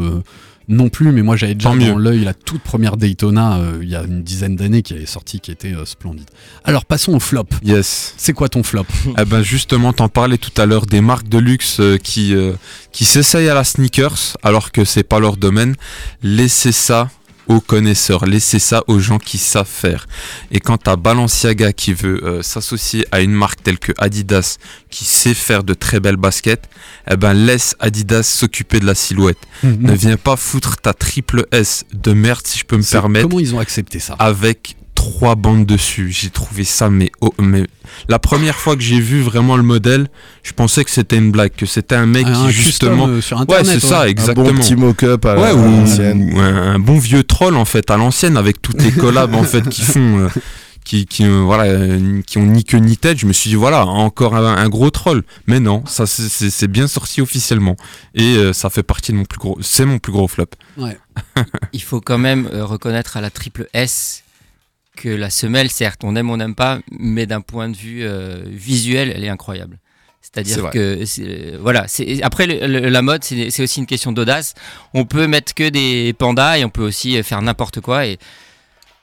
Non 0.67 0.89
plus, 0.89 1.11
mais 1.11 1.21
moi 1.21 1.35
j'avais 1.35 1.55
déjà 1.55 1.69
Tant 1.69 1.75
dans 1.75 1.97
l'œil 1.97 2.23
la 2.23 2.33
toute 2.33 2.61
première 2.61 2.97
Daytona 2.97 3.57
euh, 3.57 3.79
il 3.81 3.89
y 3.89 3.95
a 3.95 4.03
une 4.03 4.23
dizaine 4.23 4.55
d'années 4.55 4.81
qui 4.81 4.93
est 4.93 5.05
sortie, 5.05 5.39
qui 5.39 5.51
était 5.51 5.73
euh, 5.73 5.85
splendide. 5.85 6.29
Alors 6.63 6.85
passons 6.85 7.13
au 7.13 7.19
flop. 7.19 7.47
Yes. 7.63 8.13
C'est 8.17 8.33
quoi 8.33 8.49
ton 8.49 8.63
flop? 8.63 8.85
Eh 9.19 9.25
ben 9.25 9.41
justement, 9.41 9.93
t'en 9.93 10.09
parlais 10.09 10.37
tout 10.37 10.61
à 10.61 10.65
l'heure 10.65 10.85
des 10.85 11.01
marques 11.01 11.29
de 11.29 11.37
luxe 11.37 11.79
euh, 11.79 11.97
qui 11.97 12.33
qui 12.91 13.05
s'essayent 13.05 13.49
à 13.49 13.53
la 13.53 13.63
sneakers 13.63 14.37
alors 14.43 14.71
que 14.71 14.85
c'est 14.85 15.03
pas 15.03 15.19
leur 15.19 15.37
domaine. 15.37 15.75
Laissez 16.21 16.71
ça 16.71 17.09
aux 17.47 17.59
connaisseurs, 17.59 18.25
laissez 18.25 18.59
ça 18.59 18.83
aux 18.87 18.99
gens 18.99 19.19
qui 19.19 19.37
savent 19.37 19.67
faire. 19.67 20.07
Et 20.51 20.59
quand 20.59 20.77
t'as 20.77 20.95
Balenciaga 20.95 21.73
qui 21.73 21.93
veut 21.93 22.23
euh, 22.23 22.41
s'associer 22.41 23.05
à 23.11 23.21
une 23.21 23.31
marque 23.33 23.61
telle 23.63 23.79
que 23.79 23.91
Adidas, 23.97 24.57
qui 24.89 25.05
sait 25.05 25.33
faire 25.33 25.63
de 25.63 25.73
très 25.73 25.99
belles 25.99 26.17
baskets, 26.17 26.69
eh 27.09 27.17
ben 27.17 27.33
laisse 27.33 27.75
Adidas 27.79 28.23
s'occuper 28.23 28.79
de 28.79 28.85
la 28.85 28.95
silhouette. 28.95 29.37
Ne 29.63 29.93
viens 29.93 30.17
pas 30.17 30.35
foutre 30.35 30.77
ta 30.77 30.93
triple 30.93 31.45
S 31.51 31.83
de 31.93 32.13
merde, 32.13 32.45
si 32.45 32.59
je 32.59 32.65
peux 32.65 32.77
me 32.77 32.83
permettre, 32.89 33.27
Comment 33.27 33.39
ils 33.39 33.53
ont 33.55 33.59
accepté 33.59 33.99
ça? 33.99 34.15
avec 34.19 34.75
trois 35.03 35.35
bandes 35.35 35.65
dessus. 35.65 36.11
J'ai 36.11 36.29
trouvé 36.29 36.63
ça, 36.63 36.89
mais, 36.89 37.11
oh, 37.21 37.33
mais 37.39 37.65
la 38.07 38.19
première 38.19 38.55
fois 38.55 38.75
que 38.75 38.81
j'ai 38.81 38.99
vu 39.01 39.21
vraiment 39.21 39.57
le 39.57 39.63
modèle, 39.63 40.07
je 40.43 40.53
pensais 40.53 40.83
que 40.85 40.91
c'était 40.91 41.17
une 41.17 41.31
blague, 41.31 41.51
que 41.55 41.65
c'était 41.65 41.95
un 41.95 42.05
mec 42.05 42.25
Un 42.25 42.47
qui 42.47 42.51
justement. 42.53 43.07
euh, 43.07 43.19
sur 43.21 43.37
Ouais, 43.37 43.43
internet. 43.43 43.79
c'est 43.81 43.87
ça, 43.87 44.01
Un 44.03 44.05
exactement. 44.07 44.51
bon 44.51 44.55
petit 44.57 44.75
mock-up 44.75 45.25
à 45.25 45.35
Ouais, 45.35 45.53
l'ancienne. 45.53 46.33
ou 46.33 46.39
un, 46.39 46.73
un 46.75 46.79
bon 46.79 46.97
vieux 46.99 47.23
troll 47.23 47.55
en 47.57 47.65
fait 47.65 47.91
à 47.91 47.97
l'ancienne 47.97 48.37
avec 48.37 48.61
toutes 48.61 48.81
les 48.81 48.91
collabs 48.91 49.35
en 49.35 49.43
fait 49.43 49.67
qui 49.69 49.81
font 49.93 50.19
euh, 50.19 50.29
qui 50.85 51.05
qui 51.05 51.25
euh, 51.25 51.41
voilà 51.43 51.63
euh, 51.65 52.21
qui 52.25 52.37
ont 52.37 52.45
ni 52.45 52.63
queue 52.63 52.77
ni 52.79 52.97
tête 52.97 53.17
je 53.17 53.25
me 53.25 53.31
suis 53.33 53.49
dit 53.49 53.55
voilà 53.55 53.85
encore 53.85 54.35
un, 54.35 54.57
un 54.57 54.67
gros 54.69 54.89
troll 54.89 55.23
mais 55.47 55.59
non 55.61 55.81
ça 55.85 56.05
c'est- 56.05 56.67
bien 56.67 56.87
sorti 56.87 57.21
officiellement 57.21 57.77
et 58.15 58.35
euh, 58.35 58.51
ça 58.51 58.69
fait 58.69 58.83
partie 58.83 59.11
de 59.13 59.17
mon 59.17 59.23
plus 59.25 59.39
gros 59.39 59.57
c'est 59.61 59.85
mon 59.85 59.99
plus 59.99 60.11
gros 60.11 60.27
flop 60.27 60.47
Ouais. 60.77 60.97
Il 61.73 61.81
faut 61.81 62.01
quand 62.01 62.17
même 62.17 62.49
euh, 62.53 62.65
reconnaître 62.65 63.15
à 63.17 63.21
la 63.21 63.29
triple 63.29 63.67
S 63.73 64.23
que 64.95 65.09
la 65.09 65.29
semelle, 65.29 65.69
certes, 65.69 66.01
on 66.03 66.15
aime, 66.15 66.29
on 66.29 66.37
n'aime 66.37 66.55
pas, 66.55 66.79
mais 66.91 67.25
d'un 67.25 67.41
point 67.41 67.69
de 67.69 67.75
vue 67.75 68.03
euh, 68.03 68.43
visuel, 68.47 69.11
elle 69.15 69.23
est 69.23 69.29
incroyable. 69.29 69.79
C'est 70.21 70.29
C'est-à-dire 70.47 70.69
que 70.69 71.03
euh, 71.21 71.57
voilà, 71.61 71.85
c'est 71.87 72.21
après 72.23 72.47
le- 72.47 72.65
le- 72.67 72.89
la 72.89 73.01
mode, 73.01 73.23
c'est 73.23 73.61
aussi 73.61 73.79
une 73.79 73.85
question 73.85 74.11
d'audace. 74.11 74.53
On 74.93 75.03
peut 75.05 75.27
mettre 75.27 75.53
que 75.53 75.67
des 75.69 76.13
pandas 76.13 76.57
et 76.59 76.63
on 76.65 76.69
peut 76.69 76.83
aussi 76.85 77.21
faire 77.23 77.41
n'importe 77.41 77.81
quoi. 77.81 78.05
Et 78.05 78.17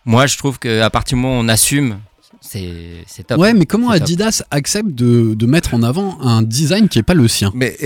moi, 0.07 0.27
je 0.27 0.39
trouve 0.39 0.59
qu'à 0.59 0.89
partir 0.91 1.17
du 1.19 1.23
moment 1.23 1.39
où 1.39 1.43
on 1.45 1.49
assume, 1.49 1.99
c'est 2.41 3.05
top. 3.27 3.39
Ouais, 3.39 3.53
mais 3.53 3.67
comment 3.67 3.89
top. 3.93 3.97
Adidas 4.03 4.43
accepte 4.51 4.89
de, 4.91 5.35
de 5.35 5.47
mettre 5.47 5.75
en 5.75 5.83
avant 5.83 6.19
un 6.21 6.43
design 6.43 6.89
qui 6.89 6.99
est 6.99 7.03
pas 7.03 7.15
le 7.15 7.29
sien? 7.29 7.53
Mais 7.55 7.77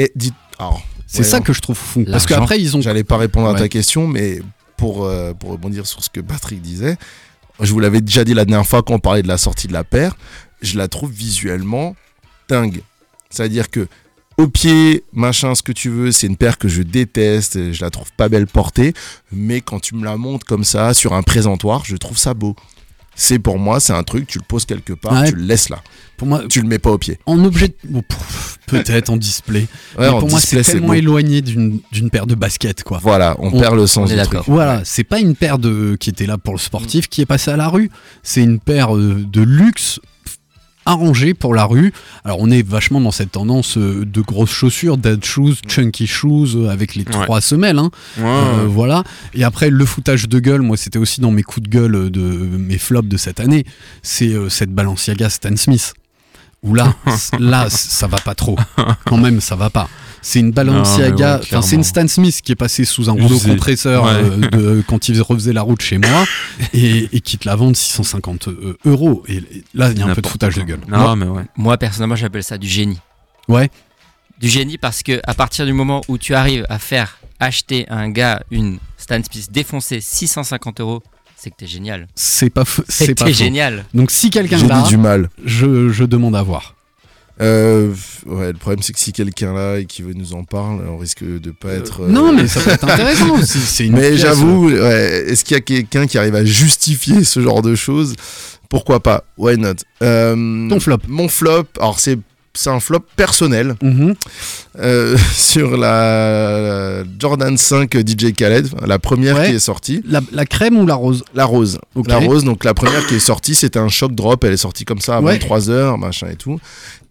alors, 0.59 0.83
C'est 1.07 1.25
ça 1.25 1.41
que 1.41 1.53
je 1.53 1.61
trouve 1.61 1.77
fou. 1.77 2.05
Parce 2.11 2.27
qu'après, 2.27 2.61
ils 2.61 2.77
ont. 2.77 2.81
J'allais 2.81 3.05
pas 3.05 3.17
répondre 3.17 3.49
à 3.49 3.55
ta 3.55 3.69
question, 3.69 4.07
mais 4.07 4.41
pour, 4.77 5.05
euh, 5.05 5.33
pour 5.35 5.51
rebondir 5.51 5.87
sur 5.87 6.03
ce 6.05 6.11
que 6.11 6.21
Patrick 6.21 6.61
disait, 6.63 6.97
je 7.61 7.73
vous 7.73 7.81
l'avais 7.81 8.01
déjà 8.01 8.25
dit 8.25 8.35
la 8.35 8.45
dernière 8.45 8.67
fois 8.67 8.83
quand 8.83 8.95
on 8.95 8.99
parlait 8.99 9.23
de 9.23 9.29
la 9.29 9.39
sortie 9.39 9.69
de 9.69 9.73
la 9.73 9.85
paire, 9.85 10.17
je 10.63 10.77
la 10.77 10.89
trouve 10.89 11.11
visuellement 11.11 11.95
dingue. 12.49 12.83
C'est-à-dire 13.31 13.71
que 13.71 13.87
au 14.37 14.49
pied, 14.49 15.05
machin, 15.13 15.55
ce 15.55 15.63
que 15.63 15.71
tu 15.71 15.91
veux, 15.91 16.11
c'est 16.11 16.27
une 16.27 16.37
paire 16.37 16.59
que 16.59 16.67
je 16.67 16.83
déteste, 16.83 17.73
je 17.73 17.85
la 17.85 17.91
trouve 17.91 18.11
pas 18.17 18.29
belle 18.29 18.49
portée, 18.49 18.93
mais 19.31 19.61
quand 19.61 19.79
tu 19.79 19.95
me 19.95 20.05
la 20.05 20.17
montres 20.17 20.45
comme 20.45 20.65
ça 20.65 20.93
sur 20.93 21.13
un 21.13 21.23
présentoir, 21.23 21.85
je 21.85 21.97
trouve 21.97 22.19
ça 22.19 22.35
beau. 22.35 22.57
C'est 23.17 23.39
pour 23.39 23.59
moi, 23.59 23.81
c'est 23.81 23.93
un 23.93 24.03
truc, 24.03 24.27
tu 24.27 24.39
le 24.39 24.45
poses 24.47 24.65
quelque 24.65 24.93
part, 24.93 25.13
Ouais. 25.13 25.29
tu 25.31 25.37
le 25.37 25.43
laisses 25.45 25.69
là. 25.69 25.83
Pour 26.17 26.29
moi, 26.29 26.43
Tu 26.49 26.61
le 26.61 26.69
mets 26.69 26.79
pas 26.79 26.91
au 26.91 26.99
pied. 26.99 27.19
en 27.27 27.45
objet. 27.45 27.69
de- 27.69 27.75
bon, 27.89 28.03
pff, 28.03 28.59
Peut-être 28.67 29.11
en 29.11 29.17
display. 29.19 29.61
Ouais, 29.61 29.67
mais 29.99 30.09
en 30.09 30.21
pour 30.21 30.31
moi, 30.31 30.41
c'est 30.41 30.63
tellement 30.63 30.95
éloigné 30.95 31.43
d'une 31.43 31.81
d'une 31.93 32.09
paire 32.09 32.27
de 32.27 32.35
baskets, 32.35 32.83
quoi. 32.83 32.99
Voilà, 33.03 33.37
on, 33.39 33.49
On- 33.55 33.61
perd 33.61 33.75
le 33.77 33.87
sens 33.87 34.05
on 34.09 34.13
est 34.13 34.17
du 34.17 34.17
d'accord. 34.17 34.43
truc. 34.43 34.55
Voilà, 34.55 34.81
c'est 34.85 35.05
pas 35.05 35.21
une 35.21 35.35
paire 35.37 35.59
de 35.59 35.97
qui 36.01 36.09
était 36.11 36.25
là 36.27 36.39
pour 36.39 36.55
le 36.55 36.59
sportif 36.59 37.09
qui 37.09 37.21
est 37.21 37.27
passée 37.27 37.51
à 37.51 37.57
la 37.59 37.69
rue. 37.69 37.91
C'est 38.23 38.43
une 38.43 38.59
paire 38.59 38.97
euh, 38.97 39.23
de 39.31 39.43
luxe 39.43 40.01
pff, 40.85 40.93
arrangée 40.95 41.35
pour 41.35 41.55
la 41.55 41.65
rue. 41.65 41.93
Alors 42.25 42.39
on 42.41 42.51
est 42.51 42.67
vachement 42.67 43.01
dans 43.01 43.11
cette 43.11 43.33
tendance 43.33 43.77
euh, 43.79 44.05
de 44.05 44.21
grosses 44.21 44.51
chaussures, 44.51 44.97
dead 44.99 45.25
shoes, 45.25 45.57
chunky 45.69 46.07
shoes 46.07 46.55
euh, 46.57 46.69
avec 46.71 46.95
les 46.95 47.05
Ouais. 47.05 47.25
trois 47.25 47.41
semelles. 47.41 47.79
hein. 47.79 47.91
Euh, 48.19 48.67
voilà. 48.69 49.05
Et 49.35 49.45
après 49.45 49.71
le 49.71 49.85
foutage 49.85 50.29
de 50.29 50.39
gueule, 50.39 50.63
moi 50.63 50.77
c'était 50.77 50.99
aussi 50.99 51.21
dans 51.21 51.31
mes 51.31 51.43
coups 51.43 51.69
de 51.69 51.71
gueule 51.71 52.11
de 52.11 52.21
mes 52.21 52.79
flops 52.79 53.09
de 53.09 53.17
cette 53.17 53.41
année. 53.41 53.65
C'est 54.03 54.29
euh, 54.29 54.49
cette 54.49 54.71
Balenciaga 54.75 55.29
Stan 55.31 55.57
Smith. 55.57 55.95
Où 56.63 56.75
là, 56.75 56.95
là, 57.39 57.69
ça 57.69 58.07
va 58.07 58.17
pas 58.19 58.35
trop. 58.35 58.57
Quand 59.05 59.19
même, 59.19 59.41
ça 59.43 59.55
va 59.55 59.69
pas. 59.69 59.87
C'est 60.27 60.41
une 60.41 60.53
Balenciaga, 60.53 61.37
ouais, 61.37 61.41
enfin 61.43 61.61
c'est 61.61 61.77
une. 61.77 61.85
Stan 61.85 62.09
Smith 62.09 62.41
qui 62.43 62.53
est 62.53 62.57
passée 62.57 62.87
sous 62.87 63.11
un 63.11 63.13
rouleau 63.13 63.39
compresseur 63.39 64.05
Ouais. 64.05 64.11
euh, 64.15 64.37
de- 64.79 64.83
quand 64.89 65.09
il 65.11 65.21
refaisait 65.21 65.53
la 65.53 65.61
route 65.61 65.83
chez 65.83 65.99
moi 65.99 66.25
et, 66.73 67.09
et 67.13 67.21
qui 67.21 67.37
te 67.37 67.47
la 67.47 67.55
vendent 67.57 67.77
650 67.77 68.49
euh, 68.49 68.79
euros. 68.87 69.23
Et, 69.29 69.35
et 69.37 69.65
là, 69.75 69.91
il 69.91 69.99
y 69.99 70.03
a 70.03 70.07
un 70.07 70.15
peu 70.15 70.23
de 70.23 70.27
foutage 70.27 70.55
de 70.57 70.63
gueule. 70.63 70.81
non 70.89 70.99
Moi- 70.99 71.17
mais 71.17 71.27
ouais 71.27 71.43
Moi, 71.57 71.77
personnellement, 71.77 72.17
j'appelle 72.17 72.43
ça 72.43 72.57
du 72.59 72.67
génie. 72.69 72.99
ouais. 73.49 73.71
Du 74.41 74.49
génie 74.49 74.79
parce 74.79 75.03
que 75.05 75.21
à 75.25 75.35
partir 75.35 75.65
du 75.67 75.73
moment 75.73 76.01
où 76.09 76.19
tu 76.19 76.35
arrives 76.35 76.67
à 76.69 76.79
faire 76.81 77.19
acheter 77.39 77.87
à 77.89 77.99
un 77.99 78.09
gars 78.11 78.43
une 78.51 78.79
Stan 78.97 79.21
Smith 79.23 79.49
défoncée 79.53 80.01
650 80.01 80.81
euros, 80.81 81.03
c'est 81.37 81.51
que 81.51 81.57
t'es 81.59 81.67
génial. 81.69 82.09
C'est 82.17 82.51
pas, 82.51 82.65
C'est 82.89 83.15
génial. 83.33 83.85
Donc 83.95 84.11
si 84.11 84.31
quelqu'un 84.31 84.59
l'a, 84.67 84.81
dit 84.83 84.89
du 84.89 84.97
mal. 84.97 85.29
je, 85.45 85.91
je 85.91 86.05
demande 86.05 86.35
à 86.35 86.43
voir. 86.43 86.74
Euh, 87.41 87.93
ouais, 88.27 88.53
le 88.53 88.59
problème 88.59 88.81
c'est 88.83 88.93
que 88.93 89.01
si 89.01 89.13
quelqu'un 89.13 89.53
là 89.55 89.79
et 89.79 89.87
qui 89.87 90.03
veut 90.03 90.13
nous 90.15 90.35
en 90.35 90.45
parle, 90.45 90.81
on 90.89 90.99
risque 90.99 91.25
de 91.25 91.51
pas 91.51 91.71
être. 91.73 92.03
euh, 92.03 92.09
Non, 92.09 92.33
mais 92.33 92.47
ça 92.47 92.61
peut 92.61 92.71
être 92.71 92.85
intéressant. 92.89 93.37
C'est- 93.43 93.59
C'est 93.59 93.87
une 93.87 93.95
Mais 93.95 94.17
j'avoue, 94.17 94.69
ouais, 94.71 95.25
est-ce 95.27 95.43
qu'il 95.45 95.57
y 95.57 95.59
a 95.59 95.61
quelqu'un 95.61 96.07
qui 96.07 96.17
arrive 96.17 96.37
à 96.37 96.45
justifier 96.45 97.25
ce 97.25 97.41
genre 97.41 97.61
de 97.63 97.75
choses? 97.75 98.15
Pourquoi 98.69 99.01
pas? 99.01 99.25
Why 99.37 99.57
not? 99.59 99.75
Euh, 100.03 100.69
Ton 100.69 100.79
flop. 100.81 100.99
Mon 101.09 101.29
flop, 101.29 101.65
alors 101.79 101.99
c'est 101.99 102.19
c'est 102.55 102.71
un 102.71 102.81
flop 102.81 103.01
personnel 103.17 103.75
Mhm. 103.83 104.15
euh, 104.79 105.17
sur 105.35 105.77
la, 105.77 106.61
la 106.61 107.05
Jordan 107.19 107.57
5 107.57 107.97
DJ 108.07 108.33
Khaled, 108.33 108.69
la 108.87 108.99
première 108.99 109.37
Ouais. 109.37 109.49
qui 109.51 109.57
est 109.57 109.59
sortie, 109.59 110.03
La, 110.07 110.21
la 110.33 110.47
crème 110.47 110.77
ou 110.79 110.87
la 110.87 110.95
rose? 110.95 111.25
La 111.35 111.45
rose. 111.45 111.79
La 112.07 112.19
rose, 112.19 112.45
donc 112.45 112.65
la 112.65 112.75
première 112.75 113.07
qui 113.07 113.17
est 113.17 113.19
sortie, 113.21 113.55
c'était 113.55 113.79
un 113.79 113.89
shock 113.89 114.15
drop, 114.15 114.43
elle 114.45 114.53
est 114.53 114.57
sortie 114.57 114.85
comme 114.85 115.01
ça 115.01 115.17
à 115.17 115.21
Ouais. 115.21 115.39
23h, 115.39 115.99
machin 115.99 116.29
et 116.31 116.37
tout. 116.37 116.59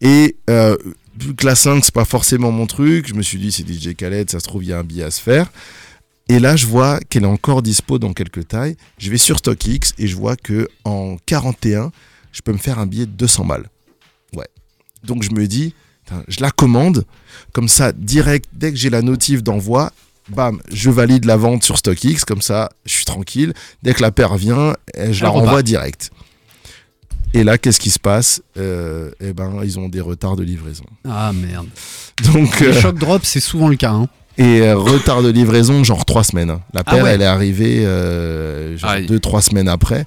Et 0.01 0.35
euh, 0.49 0.75
vu 1.19 1.35
que 1.35 1.45
la 1.45 1.55
5, 1.55 1.83
c'est 1.83 1.93
pas 1.93 2.05
forcément 2.05 2.51
mon 2.51 2.65
truc, 2.65 3.07
je 3.07 3.13
me 3.13 3.21
suis 3.21 3.37
dit, 3.37 3.51
c'est 3.51 3.67
DJ 3.67 3.95
Khaled, 3.95 4.29
ça 4.29 4.39
se 4.39 4.45
trouve, 4.45 4.63
il 4.63 4.69
y 4.69 4.73
a 4.73 4.79
un 4.79 4.83
billet 4.83 5.03
à 5.03 5.11
se 5.11 5.21
faire. 5.21 5.51
Et 6.29 6.39
là, 6.39 6.55
je 6.55 6.65
vois 6.67 6.99
qu'elle 7.09 7.23
est 7.23 7.27
encore 7.27 7.61
dispo 7.61 7.99
dans 7.99 8.13
quelques 8.13 8.47
tailles. 8.47 8.77
Je 8.97 9.11
vais 9.11 9.17
sur 9.17 9.39
StockX 9.39 9.93
et 9.99 10.07
je 10.07 10.15
vois 10.15 10.37
que 10.37 10.69
en 10.85 11.17
41, 11.25 11.91
je 12.31 12.41
peux 12.41 12.53
me 12.53 12.57
faire 12.57 12.79
un 12.79 12.85
billet 12.85 13.05
de 13.05 13.11
200 13.11 13.43
balles. 13.45 13.65
Ouais. 14.35 14.47
Donc 15.03 15.23
je 15.23 15.31
me 15.31 15.47
dis, 15.47 15.73
je 16.27 16.41
la 16.41 16.51
commande, 16.51 17.05
comme 17.53 17.67
ça, 17.67 17.91
direct, 17.91 18.45
dès 18.53 18.71
que 18.71 18.77
j'ai 18.77 18.89
la 18.89 19.01
notif 19.01 19.43
d'envoi, 19.43 19.91
bam, 20.29 20.59
je 20.71 20.89
valide 20.89 21.25
la 21.25 21.37
vente 21.37 21.63
sur 21.63 21.77
StockX, 21.77 22.23
comme 22.25 22.41
ça, 22.41 22.69
je 22.85 22.91
suis 22.93 23.05
tranquille. 23.05 23.53
Dès 23.83 23.93
que 23.93 24.01
la 24.01 24.11
paire 24.11 24.35
vient, 24.35 24.73
eh, 24.95 25.11
je 25.13 25.23
la 25.23 25.29
renvoie 25.29 25.63
direct. 25.63 26.11
Et 27.35 27.43
là, 27.43 27.57
qu'est-ce 27.57 27.79
qui 27.79 27.89
se 27.89 27.97
passe 27.99 28.41
Euh, 28.57 29.09
Eh 29.19 29.33
ben, 29.33 29.61
ils 29.63 29.79
ont 29.79 29.89
des 29.89 30.01
retards 30.01 30.35
de 30.35 30.43
livraison. 30.43 30.85
Ah 31.03 31.33
merde. 31.33 31.67
Donc, 32.31 32.59
Les 32.59 32.67
euh, 32.67 32.79
chocs 32.79 32.99
drop, 32.99 33.25
c'est 33.25 33.39
souvent 33.39 33.69
le 33.69 33.75
cas. 33.75 33.91
hein. 33.91 34.07
Et 34.37 34.61
euh, 34.61 34.75
retard 34.77 35.21
de 35.23 35.29
livraison, 35.29 35.83
genre 35.83 36.05
trois 36.05 36.23
semaines. 36.23 36.57
La 36.73 36.81
Ah 36.85 36.91
paire, 36.91 37.03
ouais. 37.03 37.11
elle 37.13 37.21
est 37.21 37.25
arrivée 37.25 37.85
euh, 37.85 38.77
genre 38.77 38.91
Aïe. 38.91 39.05
deux, 39.05 39.19
trois 39.19 39.41
semaines 39.41 39.67
après. 39.69 40.05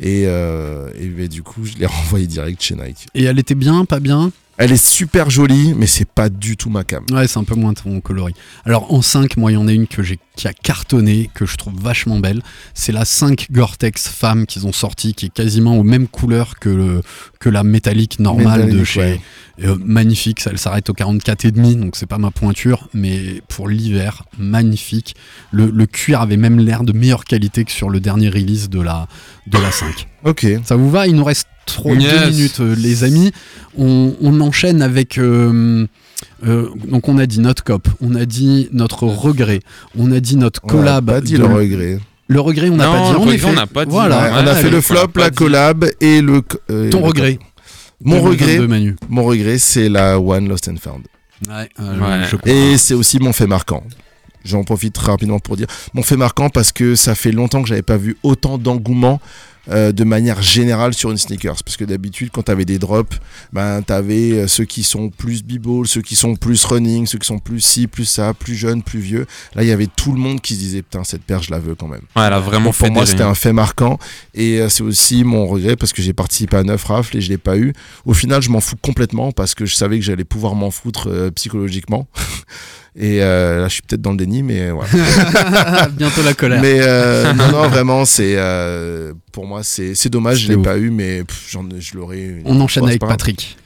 Et, 0.00 0.24
euh, 0.26 0.90
et 0.98 1.28
du 1.28 1.42
coup, 1.42 1.64
je 1.64 1.74
l'ai 1.78 1.86
renvoyée 1.86 2.26
direct 2.26 2.62
chez 2.62 2.74
Nike. 2.74 3.06
Et 3.14 3.24
elle 3.24 3.38
était 3.38 3.54
bien, 3.54 3.84
pas 3.84 4.00
bien? 4.00 4.30
Elle 4.56 4.72
est 4.72 4.84
super 4.84 5.30
jolie, 5.30 5.72
mais 5.76 5.86
c'est 5.86 6.08
pas 6.08 6.28
du 6.28 6.56
tout 6.56 6.68
ma 6.68 6.82
cam. 6.82 7.04
Ouais, 7.12 7.28
c'est 7.28 7.38
un 7.38 7.44
peu 7.44 7.54
moins 7.54 7.74
ton 7.74 8.00
coloris. 8.00 8.34
Alors 8.64 8.92
en 8.92 9.02
5, 9.02 9.36
moi, 9.36 9.52
il 9.52 9.54
y 9.54 9.56
en 9.56 9.68
a 9.68 9.72
une 9.72 9.86
que 9.86 10.02
j'ai 10.02 10.18
qui 10.38 10.46
a 10.46 10.52
cartonné, 10.52 11.30
que 11.34 11.44
je 11.46 11.56
trouve 11.56 11.74
vachement 11.80 12.20
belle. 12.20 12.40
C'est 12.72 12.92
la 12.92 13.04
5 13.04 13.48
Gore-Tex 13.50 14.06
femme 14.08 14.46
qu'ils 14.46 14.66
ont 14.68 14.72
sortie, 14.72 15.12
qui 15.12 15.26
est 15.26 15.32
quasiment 15.34 15.76
aux 15.76 15.82
mêmes 15.82 16.06
couleurs 16.06 16.58
que, 16.60 16.68
le, 16.68 17.02
que 17.40 17.48
la 17.48 17.64
métallique 17.64 18.20
normale 18.20 18.70
de 18.70 18.84
chez. 18.84 19.00
ouais. 19.00 19.20
Euh, 19.64 19.76
magnifique, 19.84 20.38
ça 20.38 20.50
elle 20.52 20.58
s'arrête 20.58 20.88
au 20.88 20.92
44 20.94 21.44
et 21.44 21.50
demi, 21.50 21.74
donc 21.74 21.96
c'est 21.96 22.06
pas 22.06 22.18
ma 22.18 22.30
pointure, 22.30 22.88
mais 22.94 23.42
pour 23.48 23.66
l'hiver, 23.68 24.22
magnifique. 24.38 25.16
Le, 25.50 25.68
le 25.70 25.86
cuir 25.86 26.20
avait 26.20 26.36
même 26.36 26.60
l'air 26.60 26.84
de 26.84 26.92
meilleure 26.92 27.24
qualité 27.24 27.64
que 27.64 27.72
sur 27.72 27.90
le 27.90 27.98
dernier 27.98 28.28
release 28.28 28.68
de 28.70 28.80
la, 28.80 29.08
de 29.48 29.58
la 29.58 29.72
5. 29.72 30.06
Ok. 30.24 30.46
Ça 30.64 30.76
vous 30.76 30.88
va? 30.88 31.08
Il 31.08 31.16
nous 31.16 31.24
reste 31.24 31.48
trop, 31.66 31.92
deux 31.92 32.00
Yes. 32.02 32.30
minutes, 32.30 32.60
euh, 32.60 32.76
les 32.76 33.02
amis. 33.02 33.32
On, 33.76 34.14
on 34.20 34.40
enchaîne 34.40 34.80
avec. 34.80 35.18
euh, 35.18 35.86
euh, 36.46 36.68
donc, 36.86 37.08
on 37.08 37.18
a 37.18 37.26
dit 37.26 37.40
notre 37.40 37.64
cop, 37.64 37.88
on 38.00 38.14
a 38.14 38.24
dit 38.24 38.68
notre 38.72 39.04
regret, 39.04 39.60
on 39.98 40.10
a 40.12 40.20
dit 40.20 40.36
notre 40.36 40.60
On 40.64 40.68
a 40.68 40.72
collab. 40.72 41.06
pas 41.06 41.20
dit 41.20 41.34
de- 41.34 41.38
le 41.38 41.46
regret. 41.46 41.98
Le 42.30 42.40
regret, 42.40 42.68
on 42.70 42.76
n'a 42.76 42.86
pas 42.90 42.98
dit. 43.12 43.16
En 43.16 43.30
effet. 43.30 43.46
on 43.46 43.52
n'a 43.54 43.66
pas 43.66 43.84
dit. 43.86 43.90
Voilà. 43.90 44.22
Ouais, 44.22 44.30
on 44.42 44.46
a 44.46 44.54
fait 44.54 44.70
le 44.70 44.80
flop, 44.80 45.08
l'a 45.16 45.30
dit. 45.30 45.36
collab 45.36 45.86
et 46.00 46.20
le. 46.20 46.42
euh, 46.70 46.90
Ton 46.90 47.00
le- 47.00 47.06
regret. 47.06 47.38
Mon 48.04 48.16
2022, 48.22 48.44
regret, 48.54 48.68
Manu. 48.68 48.96
mon 49.08 49.24
regret, 49.24 49.58
c'est 49.58 49.88
la 49.88 50.20
One 50.20 50.48
Lost 50.48 50.68
and 50.68 50.76
Found. 50.80 51.02
Ouais, 51.48 51.68
euh, 51.80 51.98
Ouais. 51.98 52.26
je 52.30 52.36
comprends. 52.36 52.50
Et 52.50 52.76
c'est 52.78 52.94
aussi 52.94 53.18
mon 53.18 53.32
fait 53.32 53.46
marquant. 53.46 53.82
J'en 54.44 54.62
profite 54.62 54.92
très 54.94 55.10
rapidement 55.10 55.40
pour 55.40 55.56
dire 55.56 55.66
mon 55.94 56.02
fait 56.02 56.16
marquant 56.16 56.48
parce 56.48 56.70
que 56.70 56.94
ça 56.94 57.14
fait 57.14 57.32
longtemps 57.32 57.60
que 57.62 57.68
j'avais 57.68 57.82
pas 57.82 57.96
vu 57.96 58.16
autant 58.22 58.56
d'engouement 58.56 59.20
euh, 59.70 59.92
de 59.92 60.04
manière 60.04 60.42
générale 60.42 60.94
sur 60.94 61.10
une 61.10 61.18
sneakers. 61.18 61.62
Parce 61.64 61.76
que 61.76 61.84
d'habitude, 61.84 62.30
quand 62.32 62.44
tu 62.44 62.50
avais 62.50 62.64
des 62.64 62.78
drops, 62.78 63.18
ben, 63.52 63.82
tu 63.82 63.92
avais 63.92 64.48
ceux 64.48 64.64
qui 64.64 64.82
sont 64.82 65.10
plus 65.10 65.42
b-ball, 65.42 65.86
ceux 65.86 66.02
qui 66.02 66.16
sont 66.16 66.36
plus 66.36 66.64
running, 66.64 67.06
ceux 67.06 67.18
qui 67.18 67.26
sont 67.26 67.38
plus 67.38 67.60
ci, 67.60 67.86
plus 67.86 68.04
ça, 68.04 68.34
plus 68.34 68.54
jeunes, 68.54 68.82
plus 68.82 69.00
vieux. 69.00 69.26
Là, 69.54 69.62
il 69.62 69.68
y 69.68 69.72
avait 69.72 69.86
tout 69.86 70.12
le 70.12 70.18
monde 70.18 70.40
qui 70.40 70.54
se 70.54 70.58
disait 70.58 70.82
Putain, 70.82 71.04
cette 71.04 71.22
paire, 71.22 71.42
je 71.42 71.50
la 71.50 71.58
veux 71.58 71.74
quand 71.74 71.88
même. 71.88 72.02
Ouais, 72.16 72.24
elle 72.24 72.32
a 72.32 72.40
vraiment 72.40 72.66
Donc, 72.66 72.76
pour 72.76 72.90
moi, 72.90 73.06
c'était 73.06 73.22
un 73.22 73.34
fait 73.34 73.52
marquant. 73.52 73.98
Et 74.34 74.60
euh, 74.60 74.68
c'est 74.68 74.82
aussi 74.82 75.24
mon 75.24 75.46
regret 75.46 75.76
parce 75.76 75.92
que 75.92 76.02
j'ai 76.02 76.12
participé 76.12 76.56
à 76.56 76.62
9 76.62 76.82
rafles 76.84 77.16
et 77.16 77.20
je 77.20 77.28
l'ai 77.28 77.38
pas 77.38 77.56
eu. 77.56 77.72
Au 78.04 78.14
final, 78.14 78.42
je 78.42 78.50
m'en 78.50 78.60
fous 78.60 78.76
complètement 78.80 79.32
parce 79.32 79.54
que 79.54 79.66
je 79.66 79.74
savais 79.74 79.98
que 79.98 80.04
j'allais 80.04 80.24
pouvoir 80.24 80.54
m'en 80.54 80.70
foutre 80.70 81.08
euh, 81.08 81.30
psychologiquement. 81.30 82.06
Et 83.00 83.22
euh, 83.22 83.60
là, 83.60 83.68
je 83.68 83.74
suis 83.74 83.82
peut-être 83.82 84.02
dans 84.02 84.10
le 84.10 84.16
déni, 84.16 84.42
mais 84.42 84.70
voilà. 84.72 84.90
Bientôt 85.96 86.22
la 86.22 86.34
colère. 86.34 86.60
mais 86.60 86.78
euh, 86.80 87.32
non, 87.34 87.52
non, 87.52 87.68
vraiment, 87.68 88.04
c'est 88.04 88.34
euh, 88.36 89.12
pour 89.30 89.46
moi, 89.46 89.62
c'est 89.62 89.94
c'est 89.94 90.08
dommage, 90.08 90.38
je 90.38 90.42
C'était 90.42 90.54
l'ai 90.54 90.58
ouf. 90.58 90.64
pas 90.64 90.78
eu, 90.78 90.90
mais 90.90 91.22
pff, 91.22 91.48
j'en 91.50 91.64
je 91.78 91.96
l'aurais. 91.96 92.42
On 92.44 92.60
enchaîne 92.60 92.84
avec 92.86 93.00
pas. 93.00 93.06
Patrick. 93.06 93.56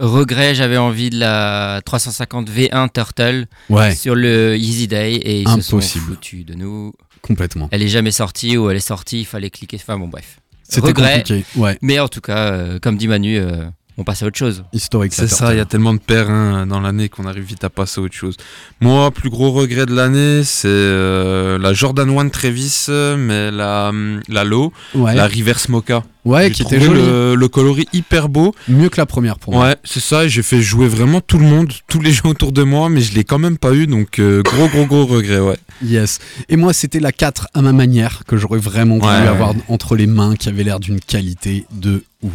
Regret, 0.00 0.54
j'avais 0.54 0.78
envie 0.78 1.10
de 1.10 1.18
la 1.20 1.82
350 1.84 2.50
V1 2.50 2.88
Turtle 2.92 3.46
Ouais, 3.68 3.94
sur 3.94 4.14
le 4.14 4.56
Easy 4.56 4.88
Day 4.88 5.12
et 5.16 5.42
ils 5.42 5.48
se 5.48 5.60
sont 5.60 5.76
Impossible. 5.76 6.04
foutus 6.06 6.46
de 6.46 6.54
nous. 6.54 6.92
complètement. 7.20 7.68
Elle 7.70 7.82
est 7.82 7.88
jamais 7.88 8.10
sortie 8.10 8.56
ou 8.56 8.70
elle 8.70 8.78
est 8.78 8.80
sortie, 8.80 9.20
il 9.20 9.26
fallait 9.26 9.50
cliquer. 9.50 9.76
Enfin 9.80 9.98
bon, 9.98 10.08
bref. 10.08 10.38
C'était 10.68 10.86
Regret. 10.88 11.18
compliqué. 11.18 11.44
Ouais, 11.56 11.76
Mais 11.82 11.98
en 12.00 12.08
tout 12.08 12.22
cas, 12.22 12.38
euh, 12.52 12.78
comme 12.80 12.96
dit 12.96 13.08
Manu, 13.08 13.36
euh, 13.36 13.64
on 13.98 14.04
passe 14.04 14.22
à 14.22 14.26
autre 14.26 14.38
chose. 14.38 14.64
historique. 14.72 15.12
C'est 15.14 15.28
ça, 15.28 15.52
il 15.52 15.58
y 15.58 15.60
a 15.60 15.64
tellement 15.64 15.92
de 15.92 15.98
paires 15.98 16.30
hein, 16.30 16.66
dans 16.66 16.80
l'année 16.80 17.08
qu'on 17.08 17.26
arrive 17.26 17.44
vite 17.44 17.64
à 17.64 17.70
passer 17.70 18.00
à 18.00 18.04
autre 18.04 18.14
chose. 18.14 18.36
Moi, 18.80 19.10
plus 19.10 19.30
gros 19.30 19.50
regret 19.52 19.86
de 19.86 19.94
l'année, 19.94 20.42
c'est 20.44 20.68
euh, 20.68 21.58
la 21.58 21.72
Jordan 21.72 22.08
1 22.18 22.28
Travis, 22.30 22.86
euh, 22.88 23.16
mais 23.16 23.50
la, 23.50 23.88
hum, 23.90 24.20
la 24.28 24.44
Low, 24.44 24.72
Ouais, 24.94 25.14
la 25.14 25.26
Reverse 25.26 25.68
Mocha. 25.68 26.02
ouais 26.24 26.48
J'ai 26.48 26.50
qui 26.52 26.62
était 26.62 26.78
le, 26.78 27.34
le 27.34 27.48
coloris 27.48 27.86
hyper 27.92 28.28
beau. 28.28 28.54
Mieux 28.68 28.88
que 28.88 28.96
la 28.98 29.06
première 29.06 29.38
pour 29.38 29.52
moi. 29.54 29.66
Ouais, 29.66 29.76
c'est 29.84 30.00
ça, 30.00 30.24
et 30.24 30.28
j'ai 30.28 30.42
fait 30.42 30.62
jouer 30.62 30.88
vraiment 30.88 31.20
tout 31.20 31.38
le 31.38 31.46
monde, 31.46 31.72
tous 31.88 32.00
les 32.00 32.12
gens 32.12 32.28
autour 32.30 32.52
de 32.52 32.62
moi, 32.62 32.88
mais 32.88 33.00
je 33.02 33.14
l'ai 33.14 33.24
quand 33.24 33.38
même 33.38 33.58
pas 33.58 33.72
eu, 33.74 33.86
donc 33.86 34.18
euh, 34.18 34.42
gros, 34.42 34.68
gros, 34.68 34.86
gros 34.86 35.06
regret, 35.06 35.40
ouais. 35.40 35.58
Yes. 35.84 36.18
Et 36.48 36.56
moi, 36.56 36.72
c'était 36.72 37.00
la 37.00 37.12
4 37.12 37.48
à 37.54 37.62
ma 37.62 37.72
manière 37.72 38.22
que 38.26 38.36
j'aurais 38.36 38.58
vraiment 38.58 38.96
voulu 38.98 39.06
ouais. 39.12 39.28
avoir 39.28 39.54
entre 39.68 39.96
les 39.96 40.06
mains 40.06 40.36
qui 40.36 40.48
avait 40.48 40.62
l'air 40.64 40.78
d'une 40.80 41.00
qualité 41.00 41.64
de 41.72 42.02
ouf. 42.22 42.28